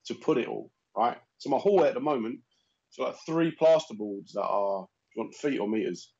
to 0.07 0.15
put 0.15 0.39
it 0.39 0.49
all, 0.49 0.71
right? 0.97 1.19
So 1.39 1.51
my 1.51 1.59
hallway 1.59 1.89
at 1.89 1.95
the 1.95 2.01
moment, 2.01 2.41
so 2.91 3.05
like 3.05 3.17
three 3.27 3.55
plasterboards 3.55 4.33
that 4.33 4.43
are, 4.45 4.83
do 4.83 4.89
you 5.15 5.23
want 5.23 5.35
feet 5.35 5.59
or 5.59 5.69
meters? 5.69 6.13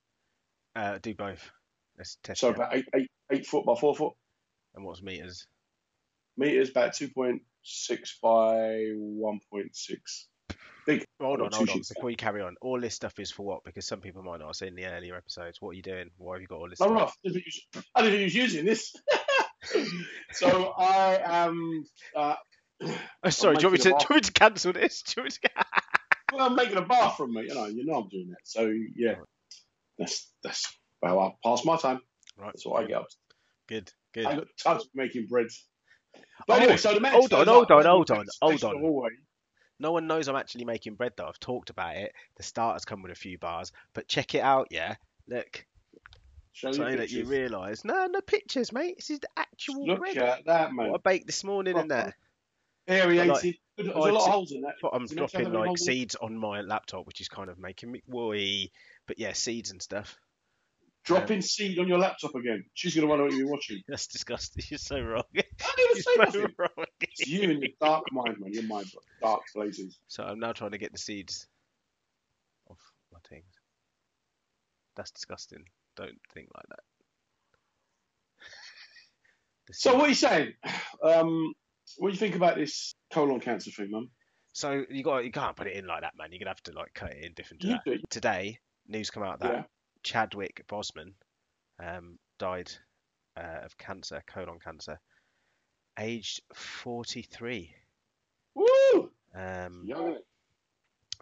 Uh, 0.77 0.99
do 0.99 1.15
both. 1.15 1.51
Let's 1.97 2.19
test 2.23 2.41
So 2.41 2.51
it. 2.51 2.57
about 2.57 2.77
eight, 2.77 2.85
eight, 2.95 3.09
eight 3.33 3.47
foot 3.47 3.65
by 3.65 3.75
four 3.75 3.97
foot. 3.97 4.13
And 4.75 4.85
what's 4.85 5.03
meters? 5.03 5.47
Meters 6.37 6.71
about 6.71 6.93
2.6 6.93 7.41
by 8.23 8.29
1.6. 8.31 10.27
Big. 10.87 11.05
Hold 11.21 11.41
on, 11.41 11.51
hold 11.53 11.69
on. 11.71 11.83
Before 11.89 12.11
you 12.11 12.17
carry 12.17 12.43
on, 12.43 12.57
all 12.61 12.81
this 12.81 12.95
stuff 12.95 13.19
is 13.19 13.31
for 13.31 13.45
what? 13.45 13.65
Because 13.65 13.87
some 13.87 14.01
people 14.01 14.23
might 14.23 14.39
not 14.39 14.47
have 14.47 14.57
seen 14.57 14.77
the 14.77 14.87
earlier 14.87 15.17
episodes. 15.17 15.61
What 15.61 15.71
are 15.71 15.75
you 15.75 15.83
doing? 15.83 16.11
Why 16.17 16.35
have 16.35 16.43
you 16.43 16.47
got 16.47 16.59
all 16.59 16.69
this 16.69 16.79
No, 16.81 16.87
stuff? 16.87 17.17
I 17.25 17.29
didn't 17.29 17.45
didn't 18.03 18.21
use 18.21 18.35
using 18.35 18.65
this. 18.65 18.95
so 20.33 20.73
I 20.77 21.21
am. 21.25 21.85
Uh, 22.15 22.35
Oh, 23.25 23.31
sorry, 23.31 23.57
do 23.57 23.63
you, 23.63 23.69
want 23.69 23.73
me 23.73 23.79
to, 23.79 23.83
do 23.83 23.89
you 23.89 23.95
want 23.95 24.11
me 24.11 24.21
to 24.21 24.33
cancel 24.33 24.73
this? 24.73 25.03
Do 25.03 25.15
you 25.17 25.23
want 25.25 25.39
me 25.43 25.49
to... 25.49 25.65
well, 26.33 26.47
I'm 26.47 26.55
making 26.55 26.77
a 26.77 26.83
bar 26.83 27.11
from 27.11 27.35
me. 27.35 27.43
You 27.43 27.55
know, 27.55 27.67
you 27.67 27.85
know 27.85 27.95
I'm 27.95 28.09
doing 28.09 28.29
that. 28.29 28.39
So 28.45 28.73
yeah, 28.95 29.17
that's 29.99 30.31
that's 30.45 30.73
well, 31.03 31.19
I 31.19 31.33
pass 31.49 31.65
my 31.65 31.77
time. 31.77 32.01
Right. 32.37 32.47
That's 32.47 32.65
what 32.65 32.83
I 32.83 32.87
get 32.87 32.99
up. 32.99 33.09
to. 33.09 33.17
Good, 33.69 33.93
good. 34.15 34.27
I 34.27 34.37
got 34.37 34.47
tons 34.63 34.83
of 34.83 34.89
making 34.95 35.27
bread. 35.27 35.49
But 36.47 36.55
Oh, 36.55 36.63
anyway, 36.63 36.77
so 36.77 36.95
the 36.95 37.01
man 37.01 37.13
hold 37.13 37.33
on, 37.33 37.47
hold 37.47 37.71
on, 37.71 37.85
hold 37.85 38.11
on, 38.11 38.27
hold 38.41 38.65
on. 38.65 38.79
hallway. 38.79 39.11
No 39.81 39.93
one 39.93 40.07
knows 40.07 40.29
I'm 40.29 40.37
actually 40.37 40.65
making 40.65 40.95
bread 40.95 41.13
though. 41.17 41.27
I've 41.27 41.41
talked 41.41 41.71
about 41.71 41.97
it. 41.97 42.13
The 42.37 42.43
starters 42.43 42.85
come 42.85 43.03
with 43.03 43.13
a 43.13 43.17
few 43.17 43.39
bars, 43.39 43.73
but 43.93 44.09
check 44.09 44.35
it 44.35 44.41
out, 44.41 44.69
yeah. 44.71 44.95
Look, 45.29 45.67
Show 46.59 46.73
so 46.73 46.97
that 46.97 47.13
you 47.13 47.25
realise. 47.25 47.85
No, 47.85 48.07
no 48.07 48.21
pictures, 48.21 48.73
mate. 48.73 48.97
This 48.97 49.11
is 49.11 49.21
the 49.21 49.29
actual 49.37 49.87
Look 49.87 50.01
bread. 50.01 50.19
at 50.19 50.47
that, 50.47 50.73
man. 50.73 50.91
What 50.91 51.03
I 51.07 51.11
baked 51.11 51.27
this 51.27 51.45
morning 51.45 51.79
in 51.79 51.87
there. 51.87 52.17
Aerated. 52.89 53.29
like, 53.29 53.57
There's 53.77 53.89
a 53.91 53.93
lot 53.97 54.27
of 54.27 54.33
holes 54.33 54.51
in 54.51 54.63
that. 54.63 54.75
But 54.83 54.91
I'm 54.93 55.03
Does 55.03 55.13
it 55.13 55.21
not 55.21 55.31
have 55.31 55.43
dropping 55.43 55.57
like 55.57 55.67
holes 55.69 55.81
in 55.83 55.87
seeds 55.87 56.17
on 56.17 56.37
my 56.37 56.63
laptop, 56.63 57.07
which 57.07 57.21
is 57.21 57.29
kind 57.29 57.49
of 57.49 57.61
making 57.61 57.93
me 57.93 58.03
woi. 58.11 58.73
But 59.07 59.21
yeah, 59.21 59.35
seeds 59.35 59.71
and 59.71 59.81
stuff. 59.81 60.19
Dropping 61.05 61.43
seed 61.43 61.79
on 61.79 61.87
your 61.87 61.99
laptop 61.99 62.35
again. 62.35 62.65
She's 62.75 62.97
going 62.97 63.07
to 63.07 63.09
wonder 63.09 63.27
what 63.27 63.35
you're 63.35 63.47
watching. 63.49 63.81
That's 63.89 64.09
disgusting. 64.09 64.65
You're 64.69 64.79
so 64.79 64.99
wrong. 65.01 65.23
I 65.37 65.43
didn't 65.77 65.91
even 65.91 66.03
say 66.03 66.11
You're 66.17 66.27
so 66.27 66.41
nothing. 66.41 66.55
wrong. 66.59 66.87
It's 67.03 67.27
you 67.29 67.51
and 67.53 67.63
your 67.63 67.71
dark 67.81 68.05
mind, 68.11 68.39
man. 68.41 68.53
Your 68.53 68.65
mind, 68.65 68.91
dark 69.23 69.43
places. 69.55 69.97
So 70.09 70.25
I'm 70.25 70.41
now 70.41 70.51
trying 70.53 70.73
to 70.73 70.79
get 70.79 70.91
the 70.91 70.99
seeds 70.99 71.47
off 72.69 72.81
my 73.13 73.21
things. 73.29 73.47
That's 74.97 75.13
disgusting. 75.13 75.65
Don't 75.99 76.19
think 76.33 76.49
like 76.55 76.67
that. 76.69 76.81
So 79.71 79.95
what 79.97 80.07
are 80.07 80.09
you 80.09 80.15
saying? 80.15 80.55
Um, 81.05 81.53
what 81.99 82.09
do 82.09 82.15
you 82.15 82.19
think 82.19 82.37
about 82.37 82.57
this 82.57 82.95
colon 83.13 83.39
cancer 83.39 83.71
thing, 83.71 83.91
mum? 83.91 84.09
So 84.55 84.87
you 84.89 85.03
got 85.03 85.27
you 85.27 85.31
can't 85.31 85.57
put 85.57 85.67
it 85.67 85.77
in 85.77 85.87
like 85.87 86.01
that, 86.01 86.15
man. 86.17 86.33
You're 86.33 86.39
gonna 86.39 86.49
have 86.51 86.63
to 86.63 86.73
like 86.73 86.95
cut 86.95 87.13
it 87.13 87.23
in 87.23 87.35
different 87.35 87.63
to. 87.63 87.69
Today, 88.09 88.59
news 88.87 89.11
come 89.11 89.25
out 89.25 89.41
that 89.41 89.53
Yeah. 89.53 89.63
Chadwick 90.03 90.65
Boseman 90.69 91.13
um, 91.79 92.19
died 92.39 92.73
uh, 93.37 93.61
of 93.63 93.77
cancer, 93.77 94.23
colon 94.27 94.59
cancer, 94.59 94.99
aged 95.99 96.41
43. 96.55 97.75
Woo! 98.55 99.11
Um, 99.35 99.83
Young, 99.85 100.19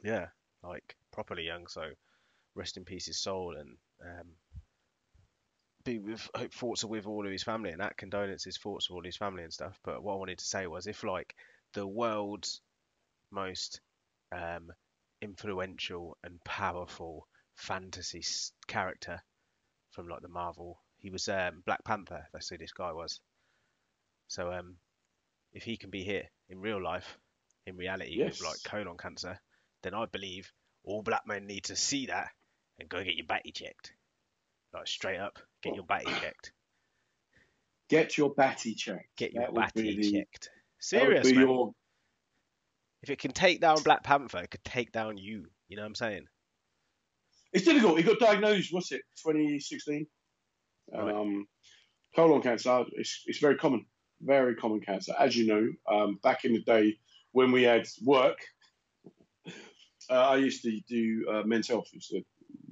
yeah, 0.05 0.29
like 0.62 0.95
properly 1.12 1.45
young. 1.45 1.67
So 1.67 1.91
rest 2.55 2.77
in 2.77 2.85
peace 2.85 3.07
his 3.07 3.19
soul 3.19 3.57
and 3.57 3.77
um, 4.01 4.29
be 5.87 5.99
with 5.99 6.29
hope 6.35 6.53
thoughts 6.53 6.85
are 6.85 6.88
with 6.88 7.07
all 7.07 7.25
of 7.25 7.33
his 7.33 7.42
family 7.42 7.70
and 7.70 7.81
that 7.81 7.96
condolences 7.96 8.59
thoughts 8.59 8.90
of 8.90 8.96
all 8.96 9.05
his 9.05 9.16
family 9.16 9.42
and 9.42 9.53
stuff. 9.53 9.79
But 9.85 10.03
what 10.03 10.14
I 10.14 10.16
wanted 10.16 10.38
to 10.38 10.44
say 10.44 10.66
was 10.66 10.87
if 10.87 11.05
like 11.05 11.35
the 11.72 11.87
world's 11.87 12.61
most 13.31 13.81
um, 14.33 14.72
influential 15.22 16.16
and 16.25 16.42
powerful 16.44 17.27
fantasy 17.55 18.22
character 18.66 19.22
from 19.92 20.09
like 20.09 20.20
the 20.20 20.29
Marvel, 20.29 20.79
he 20.99 21.11
was 21.11 21.29
um, 21.29 21.62
Black 21.64 21.85
Panther. 21.85 22.27
That's 22.33 22.49
who 22.49 22.59
this 22.59 22.72
guy 22.72 22.92
was. 22.92 23.20
So 24.29 24.53
um, 24.53 24.77
if 25.53 25.62
he 25.62 25.77
can 25.77 25.90
be 25.90 26.03
here 26.03 26.25
in 26.49 26.61
real 26.61 26.83
life, 26.83 27.18
in 27.66 27.77
reality, 27.77 28.22
with 28.22 28.42
like 28.42 28.62
colon 28.64 28.96
cancer, 28.96 29.40
then 29.83 29.94
I 29.94 30.07
believe 30.07 30.53
all 30.85 31.03
black 31.03 31.27
men 31.27 31.46
need 31.46 31.64
to 31.64 31.77
see 31.77 32.07
that 32.07 32.29
and 32.79 32.88
go 32.88 33.03
get 33.03 33.16
your 33.16 33.27
batty 33.27 33.53
checked. 33.53 33.92
Like 34.72 34.87
straight 34.87 35.18
up, 35.18 35.38
get 35.66 35.76
your 35.76 35.85
batty 35.87 36.11
checked. 36.20 36.52
Get 37.88 38.18
your 38.18 38.35
batty 38.35 38.74
checked. 38.74 39.16
Get 39.16 39.33
your 39.33 39.44
That 39.44 39.55
batty 39.55 39.96
the- 39.96 40.12
checked. 40.12 40.50
Serious, 40.81 41.31
man. 41.31 41.40
your- 41.40 41.74
If 43.02 43.11
it 43.11 43.18
can 43.18 43.33
take 43.33 43.61
down 43.61 43.83
Black 43.83 44.02
Panther, 44.02 44.38
it 44.38 44.50
could 44.50 44.64
take 44.64 44.90
down 44.92 45.16
you. 45.16 45.46
You 45.68 45.76
know 45.76 45.83
what 45.83 45.88
I'm 45.88 45.94
saying? 45.94 46.26
It's 47.52 47.64
difficult. 47.64 47.98
He 47.98 48.02
got 48.02 48.18
diagnosed. 48.18 48.72
What's 48.72 48.92
it? 48.92 49.02
2016. 49.24 50.07
Right. 50.92 51.14
um, 51.14 51.46
colon 52.14 52.42
cancer. 52.42 52.85
It's, 52.92 53.22
it's 53.26 53.38
very 53.38 53.57
common. 53.57 53.87
Very 54.20 54.55
common 54.57 54.81
cancer. 54.81 55.14
As 55.18 55.37
you 55.37 55.46
know, 55.46 55.68
um, 55.88 56.16
back 56.22 56.44
in 56.44 56.52
the 56.52 56.62
day 56.62 56.98
when 57.33 57.52
we 57.52 57.62
had 57.62 57.87
work, 58.05 58.38
uh, 59.46 59.50
I 60.11 60.37
used 60.37 60.62
to 60.62 60.81
do 60.88 61.26
uh, 61.31 61.42
men's 61.42 61.68
health. 61.68 61.88
used 61.92 62.11
to 62.11 62.22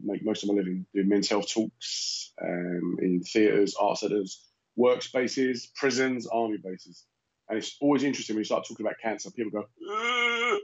make 0.05 0.25
most 0.25 0.43
of 0.43 0.49
my 0.49 0.55
living 0.55 0.87
doing 0.95 1.09
men's 1.09 1.29
health 1.29 1.49
talks 1.53 2.33
um, 2.43 2.97
in 3.01 3.23
theatres, 3.23 3.75
art 3.79 3.99
centres, 3.99 4.45
workspaces, 4.79 5.69
prisons, 5.75 6.27
army 6.27 6.59
bases. 6.63 7.05
And 7.49 7.59
it's 7.59 7.77
always 7.81 8.03
interesting 8.05 8.35
when 8.37 8.41
you 8.41 8.45
start 8.47 8.67
talking 8.67 8.87
about 8.87 8.97
cancer. 9.03 9.31
People 9.31 9.53
go, 9.53 10.59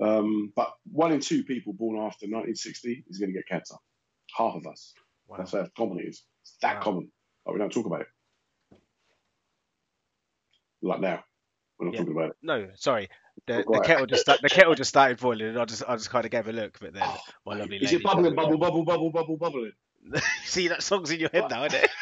um, 0.00 0.52
but 0.54 0.74
one 0.90 1.12
in 1.12 1.20
two 1.20 1.42
people 1.44 1.72
born 1.72 1.96
after 1.96 2.26
1960 2.26 3.04
is 3.08 3.18
going 3.18 3.32
to 3.32 3.38
get 3.38 3.48
cancer. 3.48 3.76
Half 4.36 4.56
of 4.56 4.66
us. 4.66 4.94
Wow. 5.26 5.38
That's 5.38 5.52
how 5.52 5.66
common 5.76 6.00
it 6.00 6.08
is. 6.08 6.22
It's 6.42 6.56
that 6.62 6.76
Wow. 6.76 6.82
common. 6.82 7.12
But 7.44 7.52
we 7.54 7.58
don't 7.58 7.72
talk 7.72 7.86
about 7.86 8.02
it. 8.02 8.06
Like 10.82 11.00
now, 11.00 11.24
we're 11.78 11.86
not 11.86 11.94
Yeah. 11.94 12.00
talking 12.00 12.16
about 12.16 12.30
it. 12.30 12.36
No, 12.42 12.70
sorry. 12.74 13.08
The, 13.46 13.64
the 13.66 13.80
kettle 13.80 14.06
just 14.06 14.26
the 14.26 14.48
kettle 14.48 14.74
just 14.74 14.90
started 14.90 15.18
boiling, 15.18 15.48
and 15.48 15.58
I 15.58 15.64
just 15.64 15.82
I 15.88 15.96
just 15.96 16.10
kind 16.10 16.24
of 16.24 16.30
gave 16.30 16.46
a 16.48 16.52
look, 16.52 16.78
but 16.80 16.92
then 16.92 17.04
my 17.44 17.56
lovely 17.56 17.78
Is 17.78 17.92
it 17.92 18.02
bubbling, 18.02 18.34
bubble, 18.34 18.58
bubble, 18.58 18.84
bubble, 18.84 19.10
bubble, 19.10 19.36
bubbling? 19.36 19.72
See 20.44 20.68
that 20.68 20.82
song's 20.82 21.10
in 21.10 21.20
your 21.20 21.30
head 21.32 21.50
now, 21.50 21.64
isn't 21.64 21.84
it? 21.84 21.90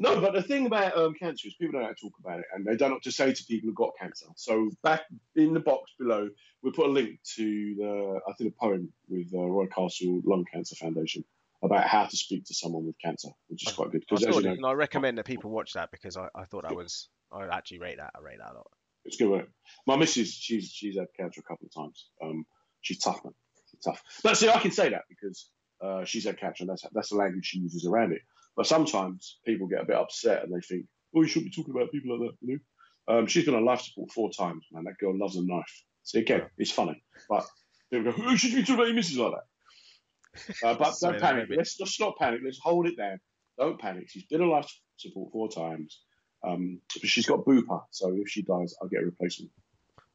No, 0.00 0.20
but 0.20 0.32
the 0.32 0.42
thing 0.42 0.66
about 0.66 0.96
um, 0.96 1.14
cancer 1.14 1.48
is 1.48 1.54
people 1.54 1.80
don't 1.80 1.96
talk 1.96 2.12
about 2.20 2.38
it, 2.38 2.44
and 2.54 2.64
they 2.64 2.76
don't 2.76 2.90
know 2.90 2.96
what 2.96 3.02
to 3.02 3.10
say 3.10 3.32
to 3.32 3.44
people 3.44 3.68
who've 3.68 3.76
got 3.76 3.90
cancer. 4.00 4.26
So 4.36 4.70
back 4.84 5.02
in 5.34 5.54
the 5.54 5.60
box 5.60 5.92
below, 5.98 6.28
we 6.62 6.70
put 6.70 6.86
a 6.86 6.90
link 6.90 7.18
to 7.36 7.74
the 7.76 8.20
I 8.28 8.32
think 8.34 8.54
a 8.54 8.64
poem 8.64 8.92
with 9.08 9.26
uh, 9.34 9.40
Roy 9.40 9.66
Castle 9.66 10.20
Lung 10.24 10.44
Cancer 10.52 10.76
Foundation 10.76 11.24
about 11.64 11.84
how 11.84 12.04
to 12.04 12.16
speak 12.16 12.44
to 12.44 12.54
someone 12.54 12.86
with 12.86 12.94
cancer, 13.04 13.30
which 13.48 13.66
is 13.66 13.72
quite 13.72 13.90
good 13.90 14.04
I, 14.08 14.14
as 14.14 14.22
you 14.22 14.42
know, 14.42 14.50
and 14.50 14.66
I 14.66 14.72
recommend 14.72 15.18
that 15.18 15.24
people 15.24 15.50
watch 15.50 15.72
that 15.72 15.90
because 15.90 16.16
I, 16.16 16.28
I 16.32 16.44
thought 16.44 16.62
that 16.68 16.76
was 16.76 17.08
I 17.32 17.46
actually 17.46 17.80
rate 17.80 17.96
that. 17.98 18.12
I 18.14 18.20
rate 18.20 18.38
that 18.38 18.52
a 18.52 18.54
lot. 18.54 18.70
It's 19.04 19.16
good 19.16 19.30
work. 19.30 19.48
My 19.86 19.96
missus, 19.96 20.32
she's 20.32 20.70
she's 20.70 20.96
had 20.96 21.06
cancer 21.18 21.40
a 21.40 21.48
couple 21.48 21.66
of 21.66 21.82
times. 21.82 22.08
Um, 22.22 22.44
she's 22.82 22.98
tough, 22.98 23.20
man. 23.24 23.34
She's 23.70 23.80
tough. 23.80 24.02
But 24.22 24.36
see, 24.36 24.48
I 24.48 24.58
can 24.58 24.70
say 24.70 24.90
that 24.90 25.02
because 25.08 25.50
uh, 25.82 26.04
she's 26.04 26.24
had 26.24 26.38
cancer, 26.38 26.62
and 26.62 26.70
that's 26.70 26.84
that's 26.92 27.10
the 27.10 27.16
language 27.16 27.46
she 27.46 27.58
uses 27.58 27.86
around 27.86 28.12
it. 28.12 28.22
But 28.56 28.66
sometimes 28.66 29.38
people 29.46 29.68
get 29.68 29.82
a 29.82 29.86
bit 29.86 29.96
upset 29.96 30.42
and 30.42 30.52
they 30.52 30.60
think, 30.60 30.86
"Oh, 31.14 31.22
you 31.22 31.28
shouldn't 31.28 31.52
be 31.52 31.56
talking 31.56 31.74
about 31.74 31.92
people 31.92 32.18
like 32.18 32.30
that," 32.30 32.46
you 32.46 32.54
know. 32.54 33.18
Um, 33.18 33.26
she's 33.26 33.44
been 33.44 33.54
on 33.54 33.64
life 33.64 33.80
support 33.80 34.10
four 34.12 34.30
times, 34.30 34.66
man. 34.72 34.84
That 34.84 34.98
girl 34.98 35.18
loves 35.18 35.36
a 35.36 35.42
knife. 35.42 35.84
See, 36.02 36.18
again, 36.18 36.42
it's 36.58 36.70
funny, 36.70 37.02
but 37.28 37.46
people 37.90 38.12
go, 38.12 38.22
"Oh, 38.24 38.36
should 38.36 38.54
be 38.54 38.60
talking 38.62 38.74
about 38.74 38.86
your 38.88 38.96
missus 38.96 39.18
like 39.18 39.32
that." 39.32 39.44
Uh, 40.64 40.74
but 40.74 40.94
don't 41.00 41.20
panic. 41.20 41.48
Let's 41.50 41.76
just 41.76 41.98
not 41.98 42.16
panic. 42.16 42.40
Let's 42.44 42.60
hold 42.62 42.86
it 42.86 42.96
down. 42.96 43.18
Don't 43.58 43.80
panic. 43.80 44.08
She's 44.08 44.26
been 44.26 44.42
on 44.42 44.50
life 44.50 44.70
support 44.96 45.32
four 45.32 45.48
times. 45.48 46.00
Um, 46.42 46.80
but 47.00 47.08
she's 47.08 47.26
got 47.26 47.44
Bupa, 47.44 47.82
so 47.90 48.14
if 48.14 48.28
she 48.28 48.42
dies, 48.42 48.74
I'll 48.80 48.88
get 48.88 49.02
a 49.02 49.06
replacement. 49.06 49.50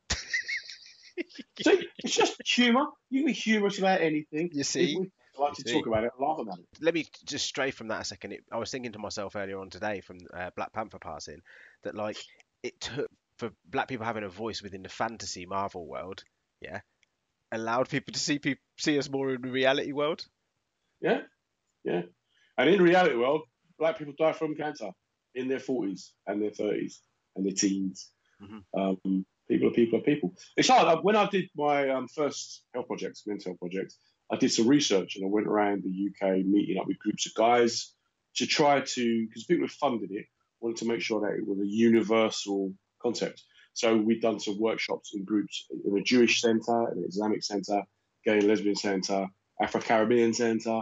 See, 1.64 1.88
it's 2.00 2.16
just 2.16 2.42
humour. 2.46 2.86
You 3.10 3.22
can 3.22 3.28
be 3.28 3.34
humorous 3.34 3.78
about 3.78 4.02
anything. 4.02 4.50
You 4.54 4.64
see? 4.64 4.98
we 4.98 5.12
like 5.38 5.54
to 5.54 5.64
talk 5.64 5.88
about 5.88 6.04
it, 6.04 6.12
laugh 6.20 6.40
about 6.40 6.60
it. 6.60 6.66
let 6.82 6.94
me 6.94 7.06
just 7.26 7.46
stray 7.46 7.72
from 7.72 7.90
that 7.90 8.02
a 8.02 8.06
second. 8.06 8.34
It, 8.34 8.44
I 8.52 8.58
was 8.58 8.72
thinking 8.72 8.94
to 8.94 9.00
myself 9.00 9.36
earlier 9.36 9.60
on 9.60 9.70
today 9.70 10.02
from 10.02 10.18
uh, 10.34 10.52
Black 10.56 10.74
Panther 10.74 11.00
passing 11.00 11.42
that 11.84 11.96
like 11.96 12.18
it 12.62 12.80
took 12.80 13.10
for 13.38 13.52
black 13.66 13.88
people 13.88 14.06
having 14.06 14.24
a 14.24 14.30
voice 14.30 14.62
within 14.62 14.84
the 14.84 14.90
fantasy 14.90 15.46
Marvel 15.46 15.88
world, 15.88 16.24
yeah, 16.62 16.80
allowed 17.52 17.90
people 17.90 18.14
to 18.14 18.20
see 18.20 18.40
people 18.40 18.64
see 18.78 18.98
us 18.98 19.10
more 19.10 19.34
in 19.34 19.42
the 19.42 19.50
reality 19.50 19.92
world. 19.92 20.26
Yeah, 21.02 21.22
yeah. 21.84 22.04
And 22.58 22.70
in 22.70 22.82
reality 22.82 23.16
world, 23.16 23.42
black 23.78 23.98
people 23.98 24.14
die 24.18 24.34
from 24.34 24.56
cancer 24.56 24.92
in 25.36 25.48
their 25.48 25.60
forties 25.60 26.14
and 26.28 26.42
their 26.42 26.52
thirties 26.52 27.02
and 27.36 27.46
their 27.46 27.54
teens. 27.54 28.10
Mhm. 28.42 28.64
Um, 28.78 29.26
people 29.48 29.70
are 29.70 29.74
people 29.74 30.00
are 30.00 30.04
people. 30.04 30.36
It's 30.58 30.70
hard. 30.70 31.04
When 31.04 31.16
I 31.16 31.28
did 31.30 31.50
my 31.56 31.90
um, 31.90 32.08
first 32.08 32.64
health 32.74 32.88
projects, 32.88 33.24
mental 33.26 33.52
health 33.52 33.60
projects, 33.60 33.98
I 34.32 34.38
did 34.38 34.52
some 34.52 34.68
research 34.68 35.16
and 35.16 35.26
I 35.26 35.30
went 35.30 35.48
around 35.48 35.84
the 35.84 35.90
UK 36.10 36.46
meeting 36.46 36.78
up 36.78 36.88
with 36.88 37.00
groups 37.00 37.26
of 37.28 37.34
guys 37.36 37.94
to 38.36 38.48
try 38.48 38.82
to, 38.82 39.28
because 39.28 39.44
people 39.46 39.68
who 39.68 39.74
funded 39.74 40.12
it 40.12 40.26
wanted 40.60 40.78
to 40.78 40.86
make 40.86 41.02
sure 41.02 41.22
that 41.22 41.38
it 41.38 41.46
was 41.46 41.60
a 41.60 41.68
universal 41.68 42.74
concept. 43.02 43.44
So 43.74 43.96
we'd 43.98 44.22
done 44.22 44.40
some 44.40 44.60
workshops 44.60 45.12
in 45.14 45.24
groups 45.24 45.66
in 45.86 45.98
a 45.98 46.02
Jewish 46.02 46.42
centre, 46.42 46.88
an 46.90 47.04
Islamic 47.08 47.44
centre, 47.44 47.84
gay 48.26 48.38
and 48.38 48.48
lesbian 48.48 48.76
centre, 48.76 49.28
Afro 49.62 49.82
Caribbean 49.82 50.34
centre, 50.34 50.82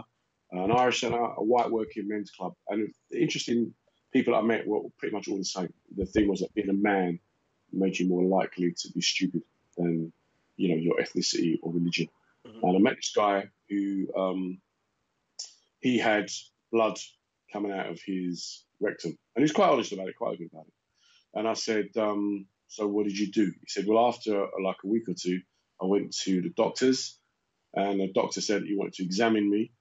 an 0.50 0.70
Irish 0.70 1.00
centre, 1.00 1.16
a 1.16 1.42
white 1.42 1.70
working 1.70 2.08
men's 2.08 2.30
club. 2.30 2.54
And 2.68 2.92
the 3.10 3.20
interesting 3.20 3.74
people 4.12 4.34
I 4.34 4.42
met 4.42 4.66
were 4.66 4.80
pretty 4.98 5.14
much 5.14 5.28
all 5.28 5.38
the 5.38 5.44
same. 5.44 5.72
The 5.96 6.06
thing 6.06 6.28
was 6.28 6.40
that 6.40 6.54
being 6.54 6.68
a 6.68 6.74
man 6.74 7.18
made 7.72 7.98
you 7.98 8.06
more 8.08 8.22
likely 8.22 8.72
to 8.72 8.92
be 8.92 9.00
stupid 9.00 9.42
than, 9.76 10.12
you 10.56 10.68
know, 10.68 10.76
your 10.76 10.98
ethnicity 10.98 11.58
or 11.62 11.72
religion. 11.72 12.08
Mhm. 12.46 12.62
And 12.62 12.76
I 12.76 12.80
met 12.80 12.96
this 12.96 13.12
guy 13.14 13.48
who 13.68 14.12
um, 14.16 14.60
he 15.80 15.98
had 15.98 16.30
blood 16.70 16.98
coming 17.52 17.72
out 17.72 17.88
of 17.88 18.00
his 18.02 18.64
rectum, 18.80 19.10
and 19.10 19.40
he 19.40 19.42
was 19.42 19.52
quite 19.52 19.70
honest 19.70 19.92
about 19.92 20.08
it, 20.08 20.16
quite 20.16 20.34
open 20.34 20.50
about 20.52 20.66
it. 20.66 20.74
And 21.34 21.48
I 21.48 21.54
said, 21.54 21.96
um, 21.96 22.46
"So 22.68 22.86
what 22.86 23.06
did 23.06 23.18
you 23.18 23.30
do?" 23.30 23.46
He 23.46 23.68
said, 23.68 23.86
"Well, 23.86 24.06
after 24.06 24.48
like 24.62 24.82
a 24.84 24.88
week 24.88 25.08
or 25.08 25.14
two, 25.14 25.40
I 25.80 25.86
went 25.86 26.14
to 26.24 26.42
the 26.42 26.50
doctors, 26.50 27.18
and 27.74 28.00
the 28.00 28.08
doctor 28.08 28.40
said 28.40 28.64
he 28.64 28.76
wanted 28.76 28.94
to 28.94 29.04
examine 29.04 29.48
me, 29.48 29.72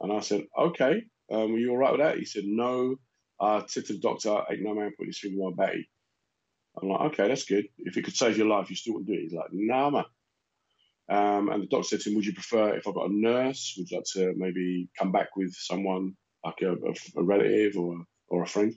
and 0.00 0.12
I 0.12 0.20
said, 0.20 0.46
"Okay, 0.56 1.04
um, 1.30 1.52
were 1.52 1.58
you 1.58 1.70
all 1.70 1.76
right 1.76 1.92
with 1.92 2.00
that?" 2.00 2.18
He 2.18 2.24
said, 2.24 2.44
"No." 2.44 2.98
I 3.40 3.64
said 3.66 3.86
to 3.86 3.92
the 3.94 4.00
doctor, 4.00 4.44
"Ain't 4.50 4.62
no 4.62 4.74
man 4.74 4.92
put 4.96 5.06
his 5.06 5.18
finger 5.18 5.42
on 5.42 5.56
my 5.56 5.66
batty." 5.66 5.88
I'm 6.80 6.88
like, 6.88 7.00
okay, 7.12 7.28
that's 7.28 7.44
good. 7.44 7.66
If 7.78 7.96
it 7.96 8.04
could 8.04 8.16
save 8.16 8.36
your 8.36 8.48
life, 8.48 8.68
you 8.70 8.76
still 8.76 8.94
wouldn't 8.94 9.08
do 9.08 9.14
it. 9.14 9.22
He's 9.22 9.32
like, 9.32 9.48
no, 9.52 9.90
man. 9.90 10.04
Um, 11.08 11.48
and 11.48 11.62
the 11.62 11.66
doctor 11.66 11.88
said 11.88 12.00
to 12.00 12.10
him, 12.10 12.16
would 12.16 12.26
you 12.26 12.34
prefer 12.34 12.74
if 12.76 12.86
I 12.86 12.92
got 12.92 13.10
a 13.10 13.14
nurse? 13.14 13.74
Would 13.78 13.90
you 13.90 13.96
like 13.98 14.06
to 14.14 14.34
maybe 14.36 14.88
come 14.98 15.12
back 15.12 15.36
with 15.36 15.54
someone 15.54 16.16
like 16.44 16.60
a, 16.62 16.72
a, 16.72 16.94
a 17.16 17.22
relative 17.22 17.76
or 17.76 17.98
or 18.28 18.42
a 18.42 18.46
friend? 18.46 18.74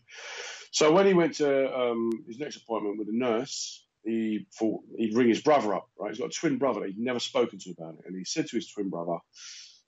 So 0.71 0.91
when 0.91 1.07
he 1.07 1.13
went 1.13 1.35
to 1.35 1.75
um, 1.75 2.11
his 2.27 2.39
next 2.39 2.57
appointment 2.57 2.99
with 2.99 3.09
a 3.09 3.17
nurse, 3.17 3.85
he 4.03 4.45
thought 4.57 4.81
he'd 4.95 5.15
ring 5.15 5.29
his 5.29 5.41
brother 5.41 5.73
up. 5.73 5.89
Right, 5.99 6.11
he's 6.11 6.19
got 6.19 6.29
a 6.29 6.39
twin 6.39 6.59
brother 6.59 6.81
that 6.81 6.89
he'd 6.89 6.99
never 6.99 7.19
spoken 7.19 7.57
to 7.59 7.71
about 7.71 7.95
it, 7.95 8.05
and 8.05 8.15
he 8.15 8.23
said 8.25 8.47
to 8.47 8.55
his 8.55 8.71
twin 8.71 8.89
brother, 8.89 9.17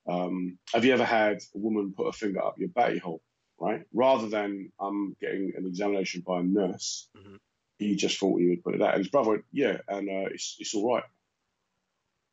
um, 0.09 0.57
"Have 0.73 0.83
you 0.83 0.93
ever 0.93 1.05
had 1.05 1.37
a 1.37 1.59
woman 1.59 1.93
put 1.95 2.07
a 2.07 2.11
finger 2.11 2.43
up 2.43 2.55
your 2.57 2.69
batty 2.69 2.97
hole?" 2.97 3.21
Right, 3.61 3.85
rather 3.93 4.27
than 4.27 4.71
um, 4.79 5.15
getting 5.21 5.53
an 5.55 5.67
examination 5.67 6.23
by 6.25 6.39
a 6.39 6.43
nurse, 6.43 7.07
Mhm. 7.15 7.37
he 7.77 7.95
just 7.95 8.17
thought 8.17 8.39
he 8.39 8.49
would 8.49 8.63
put 8.63 8.73
it 8.73 8.81
out. 8.81 8.95
And 8.95 9.03
his 9.03 9.11
brother 9.11 9.29
went, 9.29 9.45
"Yeah, 9.51 9.79
and 9.87 10.09
uh, 10.09 10.29
it's 10.33 10.55
it's 10.59 10.73
all 10.73 10.95
right." 10.95 11.03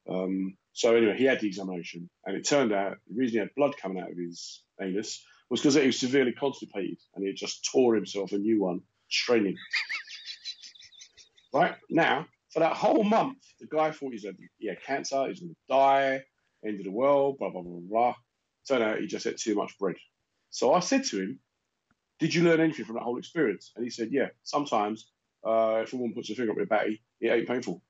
Um, 0.08 0.56
so 0.72 0.96
anyway, 0.96 1.18
he 1.18 1.24
had 1.24 1.40
the 1.42 1.46
examination, 1.46 2.08
and 2.24 2.34
it 2.34 2.46
turned 2.46 2.72
out 2.72 2.96
the 3.06 3.14
reason 3.14 3.32
he 3.34 3.38
had 3.40 3.54
blood 3.54 3.76
coming 3.76 4.02
out 4.02 4.10
of 4.10 4.16
his 4.16 4.62
anus 4.80 5.22
was 5.50 5.60
because 5.60 5.74
he 5.74 5.84
was 5.86 6.00
severely 6.00 6.32
constipated, 6.32 6.98
and 7.14 7.22
he 7.22 7.28
had 7.28 7.36
just 7.36 7.62
tore 7.70 7.94
himself 7.94 8.32
a 8.32 8.38
new 8.38 8.62
one, 8.62 8.80
straining. 9.10 9.58
right 11.52 11.76
now, 11.90 12.26
for 12.50 12.60
that 12.60 12.74
whole 12.74 13.04
month, 13.04 13.38
the 13.60 13.66
guy 13.66 13.90
thought 13.90 14.12
he's 14.12 14.24
had 14.24 14.36
he 14.58 14.68
had 14.68 14.82
cancer, 14.82 15.28
he's 15.28 15.40
going 15.40 15.50
to 15.54 15.56
die, 15.68 16.24
end 16.64 16.78
of 16.78 16.84
the 16.84 16.90
world, 16.90 17.36
blah 17.38 17.50
blah 17.50 17.60
blah 17.60 17.80
blah. 17.80 18.14
Turned 18.66 18.82
out 18.82 18.98
he 19.00 19.06
just 19.06 19.26
ate 19.26 19.36
too 19.36 19.54
much 19.54 19.76
bread. 19.78 19.96
So 20.50 20.72
I 20.72 20.80
said 20.80 21.04
to 21.04 21.20
him, 21.20 21.40
"Did 22.18 22.34
you 22.34 22.42
learn 22.44 22.60
anything 22.60 22.84
from 22.84 22.96
that 22.96 23.02
whole 23.04 23.18
experience?" 23.18 23.72
And 23.76 23.84
he 23.84 23.90
said, 23.90 24.08
"Yeah, 24.12 24.28
sometimes 24.42 25.10
uh, 25.44 25.82
if 25.84 25.92
a 25.92 25.96
woman 25.96 26.14
puts 26.14 26.28
her 26.28 26.34
finger 26.34 26.52
up 26.52 26.56
your 26.56 26.66
batty, 26.66 27.02
it 27.20 27.28
ain't 27.28 27.48
painful." 27.48 27.82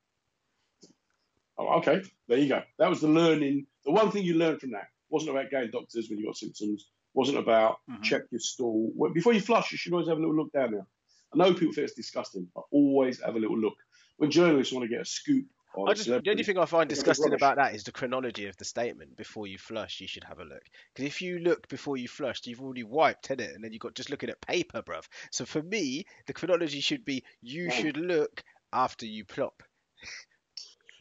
Oh, 1.57 1.79
okay, 1.79 2.01
there 2.27 2.37
you 2.37 2.47
go. 2.47 2.63
That 2.77 2.89
was 2.89 3.01
the 3.01 3.09
learning. 3.09 3.67
The 3.83 3.91
one 3.91 4.11
thing 4.11 4.23
you 4.23 4.35
learned 4.35 4.61
from 4.61 4.71
that 4.71 4.87
wasn't 5.09 5.31
about 5.31 5.51
going 5.51 5.65
to 5.65 5.71
doctors 5.71 6.09
when 6.09 6.19
you 6.19 6.25
got 6.25 6.37
symptoms. 6.37 6.87
Wasn't 7.13 7.37
about 7.37 7.79
Mhm. 7.89 8.03
check 8.03 8.21
your 8.31 8.39
stool. 8.39 8.91
Before 9.13 9.33
you 9.33 9.41
flush, 9.41 9.71
you 9.71 9.77
should 9.77 9.91
always 9.91 10.07
have 10.07 10.17
a 10.17 10.21
little 10.21 10.35
look 10.35 10.53
down 10.53 10.71
there. 10.71 10.87
I 11.33 11.37
know 11.37 11.53
people 11.53 11.73
think 11.73 11.85
it's 11.85 11.95
disgusting, 11.95 12.49
but 12.55 12.65
always 12.71 13.21
have 13.21 13.35
a 13.35 13.39
little 13.39 13.57
look. 13.57 13.77
When 14.17 14.31
journalists 14.31 14.71
want 14.73 14.83
to 14.83 14.89
get 14.89 15.01
a 15.01 15.05
scoop 15.05 15.47
I 15.77 15.93
just, 15.93 16.07
the 16.09 16.29
only 16.31 16.43
thing 16.43 16.57
I 16.57 16.65
find 16.65 16.91
It's 16.91 16.99
a 16.99 17.03
bit 17.03 17.09
disgusting 17.11 17.33
about 17.33 17.57
that 17.57 17.75
is 17.75 17.83
the 17.83 17.91
chronology 17.91 18.47
of 18.47 18.57
the 18.57 18.65
statement. 18.65 19.15
Before 19.15 19.45
you 19.47 19.57
flush, 19.57 20.01
you 20.01 20.07
should 20.07 20.23
have 20.23 20.39
a 20.39 20.43
look. 20.43 20.63
Because 20.93 21.05
if 21.07 21.21
you 21.21 21.39
look 21.39 21.67
before 21.67 21.95
you 21.97 22.07
flushed, 22.07 22.47
you've 22.47 22.61
already 22.61 22.83
wiped, 22.83 23.27
had 23.27 23.39
it, 23.39 23.53
and 23.55 23.63
then 23.63 23.71
you 23.71 23.79
got 23.79 23.93
just 23.95 24.09
looking 24.09 24.29
at 24.29 24.41
paper, 24.41 24.81
bruv. 24.81 25.05
So 25.31 25.45
for 25.45 25.61
me, 25.61 26.05
the 26.25 26.33
chronology 26.33 26.79
should 26.81 27.05
be 27.05 27.23
you 27.41 27.67
No. 27.67 27.73
should 27.73 27.97
look 27.97 28.43
after 28.73 29.05
you 29.05 29.25
plop. 29.25 29.61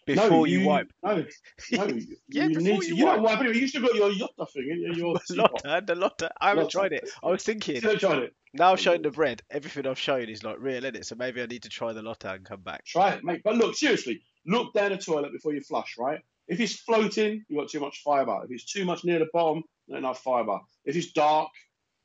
No, 0.07 0.15
Before 0.15 0.47
you, 0.47 0.67
wipe. 0.67 0.91
No, 1.03 1.17
no. 1.17 1.25
Yeah, 2.31 2.47
you 2.47 2.61
need 2.61 2.81
to. 2.81 2.87
you 2.89 2.95
You 2.97 3.05
don't 3.05 3.23
wipe. 3.23 3.33
wipe 3.33 3.41
anyway. 3.41 3.59
You 3.59 3.69
still 3.69 3.83
got 3.83 3.95
your 3.95 4.11
Yotta 4.11 4.51
thing, 4.51 4.65
you? 4.65 4.95
Your 4.95 5.15
The 5.29 5.35
Lotta, 5.37 5.83
the 5.87 5.95
Lotta. 5.95 6.31
I 6.41 6.49
haven't 6.49 6.65
Lotta. 6.65 6.73
tried 6.79 6.93
it. 6.95 7.11
I 7.23 7.29
was 7.29 7.43
thinking, 7.43 7.77
Still 7.77 7.91
haven't 7.91 8.01
tried 8.09 8.23
it. 8.23 8.35
now 8.55 8.73
I've 8.73 8.81
shown 8.81 9.03
the 9.03 9.11
bread, 9.11 9.43
everything 9.51 9.87
I've 9.87 9.99
shown 9.99 10.31
is 10.31 10.43
like 10.43 10.57
real, 10.61 10.85
is 10.87 10.95
it? 10.95 11.05
So 11.07 11.15
maybe 11.15 11.43
I 11.43 11.47
need 11.47 11.65
to 11.65 11.69
try 11.69 11.93
the 11.93 12.01
Lotta 12.01 12.33
and 12.33 12.45
come 12.45 12.63
back. 12.63 12.87
Try 12.87 13.11
it, 13.15 13.25
mate. 13.25 13.43
But 13.45 13.57
look, 13.57 13.77
seriously, 13.77 14.23
look 14.47 14.73
down 14.75 14.91
the 14.91 14.99
toilet 14.99 15.33
before 15.33 15.53
you 15.53 15.61
flush, 15.61 15.97
right? 15.99 16.21
If 16.47 16.61
it's 16.61 16.75
floating, 16.77 17.45
you've 17.49 17.61
got 17.61 17.69
too 17.69 17.81
much 17.81 18.03
fibre. 18.03 18.41
If 18.45 18.51
it's 18.51 18.65
too 18.65 18.85
much 18.85 19.05
near 19.05 19.19
the 19.19 19.29
bottom, 19.33 19.63
not 19.87 19.99
enough 19.99 20.23
fibre. 20.23 20.59
If 20.85 20.97
it's 20.97 21.13
dark, 21.13 21.51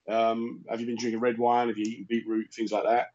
um, 0.09 0.65
have 0.69 0.81
you 0.81 0.85
been 0.85 0.97
drinking 0.97 1.21
red 1.21 1.37
wine? 1.37 1.69
Have 1.69 1.77
you 1.77 1.85
eaten 1.85 2.05
beetroot? 2.09 2.53
Things 2.53 2.71
like 2.71 2.83
that. 2.83 3.07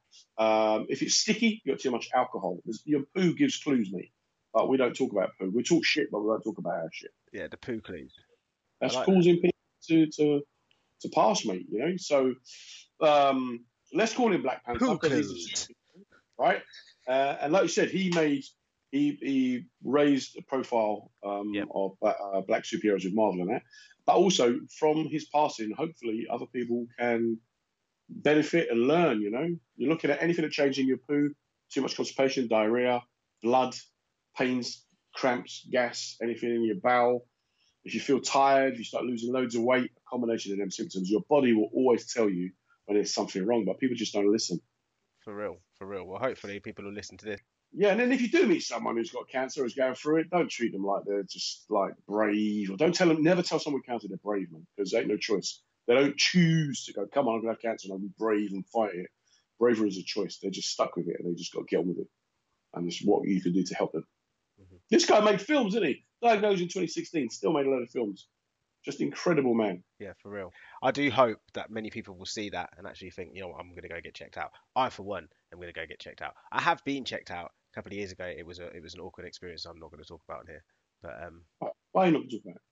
Um, 0.43 0.87
if 0.89 1.03
it's 1.03 1.17
sticky, 1.17 1.61
you've 1.65 1.77
got 1.77 1.83
too 1.83 1.91
much 1.91 2.09
alcohol. 2.15 2.61
There's, 2.65 2.83
your 2.87 3.03
poo 3.15 3.35
gives 3.35 3.59
clues, 3.59 3.91
mate. 3.93 4.11
But 4.55 4.71
we 4.71 4.79
don't 4.79 4.95
talk 4.97 5.13
about 5.13 5.31
poo. 5.39 5.53
We 5.55 5.63
talk 5.63 5.85
shit, 5.85 6.11
but 6.11 6.21
we 6.21 6.29
don't 6.29 6.43
talk 6.43 6.57
about 6.57 6.75
our 6.75 6.89
shit. 6.91 7.11
Yeah, 7.33 7.49
the 7.49 7.59
poo 7.59 7.81
clues. 7.83 8.13
That's 8.81 8.95
like 8.95 9.05
causing 9.05 9.35
people 9.37 9.51
to, 9.89 10.07
to 10.07 10.41
to 11.03 11.09
pass, 11.11 11.45
mate. 11.45 11.67
You 11.71 11.79
know. 11.81 11.97
So 11.99 12.35
um, 13.03 13.65
let's 13.93 14.15
call 14.15 14.33
him 14.33 14.43
Black 14.43 14.65
Panther. 14.65 14.87
Poo 14.87 14.99
'cause 14.99 15.13
he's 15.13 15.27
a 15.27 15.35
clues. 15.35 15.69
right? 16.39 16.63
Uh, 17.07 17.37
and 17.43 17.53
like 17.53 17.63
you 17.65 17.69
said, 17.69 17.91
he 17.91 18.11
made 18.15 18.45
he 18.91 19.19
he 19.21 19.65
raised 19.85 20.35
the 20.35 20.43
profile 20.43 21.11
um, 21.25 21.53
Yep. 21.55 21.69
of 21.75 21.93
uh, 22.03 22.41
black 22.43 22.65
superheroes 22.65 23.05
with 23.05 23.15
Marvel 23.15 23.43
and 23.43 23.51
that. 23.51 23.63
But 24.07 24.17
also 24.17 24.61
from 24.79 25.07
his 25.09 25.27
passing, 25.27 25.73
hopefully 25.77 26.27
other 26.31 26.47
people 26.47 26.87
can 26.99 27.39
benefit 28.09 28.69
and 28.71 28.87
learn. 28.87 29.21
You 29.21 29.31
know, 29.31 29.49
you're 29.77 29.91
looking 29.91 30.11
at 30.11 30.23
anything 30.23 30.45
that 30.45 30.53
changes 30.53 30.79
in 30.79 30.89
your 30.89 30.99
poo, 30.99 31.35
too 31.71 31.83
much 31.83 31.97
constipation, 31.97 32.49
diarrhea, 32.49 33.03
blood, 33.43 33.75
pains, 34.37 34.85
cramps, 35.15 35.67
gas, 35.71 36.17
anything 36.23 36.55
in 36.55 36.65
your 36.65 36.77
bowel. 36.77 37.27
If 37.85 37.95
you 37.95 38.01
feel 38.01 38.21
tired, 38.21 38.75
if 38.75 38.79
you 38.79 38.85
start 38.85 39.05
losing 39.05 39.33
loads 39.33 39.55
of 39.55 39.63
weight, 39.63 39.91
a 39.97 40.11
combination 40.11 40.53
of 40.53 40.59
them 40.59 40.71
symptoms, 40.71 41.11
your 41.11 41.23
body 41.29 41.53
will 41.53 41.71
always 41.75 42.13
tell 42.13 42.29
you 42.29 42.51
when 42.87 42.97
there's 42.97 43.15
something 43.15 43.45
wrong, 43.45 43.65
but 43.65 43.79
people 43.79 43.97
just 43.97 44.15
don't 44.15 44.31
listen. 44.31 44.61
For 45.21 45.35
real, 45.35 45.59
for 45.79 45.87
real. 45.87 46.05
Well, 46.05 46.19
hopefully 46.19 46.61
people 46.61 46.85
will 46.85 46.93
listen 46.93 47.19
to 47.19 47.25
this. 47.27 47.41
Yeah, 47.73 47.91
and 47.91 48.01
then 48.01 48.13
if 48.13 48.21
you 48.21 48.29
do 48.29 48.47
meet 48.47 48.63
someone 48.63 48.97
who's 48.97 49.11
got 49.11 49.29
cancer, 49.29 49.63
who's 49.63 49.75
going 49.75 49.95
through 49.95 50.17
it, 50.21 50.31
don't 50.31 50.51
treat 50.51 50.73
them 50.73 50.85
like 50.85 51.05
they're 51.05 51.23
just 51.23 51.67
like 51.69 51.93
brave, 52.07 52.71
or 52.71 52.77
don't 52.77 52.95
tell 52.95 53.09
them, 53.09 53.23
never 53.23 53.43
tell 53.43 53.59
someone 53.59 53.81
with 53.81 53.87
cancer 53.87 54.09
they're 54.09 54.17
brave, 54.17 54.51
man, 54.51 54.67
because 54.77 54.91
they 54.91 54.99
ain't 55.01 55.09
no 55.09 55.17
choice. 55.17 55.61
They 55.87 55.95
don't 55.95 56.17
choose 56.17 56.85
to 56.87 56.93
go, 56.93 57.07
come 57.07 57.29
on, 57.29 57.35
I'm 57.35 57.41
gonna 57.41 57.53
have 57.53 57.61
cancer 57.61 57.87
and 57.87 57.93
I'll 57.93 57.99
be 57.99 58.11
brave 58.19 58.53
and 58.53 58.67
fight 58.67 58.95
it. 58.95 59.11
Bravery 59.59 59.89
is 59.89 59.99
a 59.99 60.03
choice. 60.03 60.39
They're 60.39 60.51
just 60.51 60.71
stuck 60.71 60.97
with 60.97 61.09
it, 61.09 61.17
and 61.19 61.29
they 61.29 61.37
just 61.37 61.53
got 61.53 61.61
to 61.61 61.67
get 61.67 61.81
on 61.81 61.89
with 61.89 61.99
it. 61.99 62.09
And 62.75 62.87
it's 62.87 63.03
what 63.03 63.27
you 63.27 63.41
can 63.41 63.53
do 63.53 63.65
to 63.65 63.75
help 63.75 63.93
them. 63.93 64.07
Mhm. 64.61 64.79
This 64.91 65.05
guy 65.05 65.21
made 65.21 65.41
films, 65.41 65.75
didn't 65.75 65.89
he? 65.89 66.05
Diagnosed 66.23 66.63
in 66.63 66.69
2016, 66.69 67.31
still 67.31 67.53
made 67.53 67.67
a 67.67 67.71
load 67.71 67.83
of 67.83 67.91
films. 67.91 68.29
Just 68.89 69.03
incredible, 69.03 69.53
man. 69.53 69.85
Yeah, 69.99 70.15
for 70.23 70.31
real. 70.31 70.51
I 70.83 70.93
do 70.93 71.11
hope 71.11 71.41
that 71.53 71.71
many 71.71 71.91
people 71.91 72.17
will 72.17 72.25
see 72.25 72.49
that 72.49 72.71
and 72.79 72.87
actually 72.87 73.11
think, 73.11 73.33
you 73.35 73.43
know 73.43 73.49
what, 73.49 73.61
I'm 73.61 73.69
going 73.69 73.83
to 73.83 73.89
go 73.89 74.01
get 74.03 74.15
checked 74.15 74.39
out. 74.39 74.51
I, 74.75 74.89
for 74.89 75.03
one, 75.03 75.29
am 75.53 75.59
going 75.59 75.71
to 75.71 75.79
go 75.79 75.85
get 75.87 76.01
checked 76.01 76.23
out. 76.23 76.33
I 76.51 76.63
have 76.63 76.83
been 76.87 77.05
checked 77.05 77.31
out 77.31 77.51
a 77.71 77.75
couple 77.75 77.93
of 77.93 77.99
years 77.99 78.13
ago. 78.13 78.25
It 78.25 78.47
was 78.47 78.61
a, 78.61 78.69
it 78.69 78.83
was 78.83 78.95
an 78.95 79.01
awkward 79.01 79.27
experience. 79.27 79.67
I'm 79.67 79.79
not 79.79 79.91
going 79.91 80.03
to 80.03 80.09
talk 80.09 80.23
about 80.27 80.45
it 80.45 80.53
here. 80.53 80.65
But 81.03 81.23
um, 81.23 81.43
Why- 81.93 82.07
you 82.11 82.13
not 82.13 82.23
talking 82.23 82.41
about 82.47 82.57
it? 82.57 82.63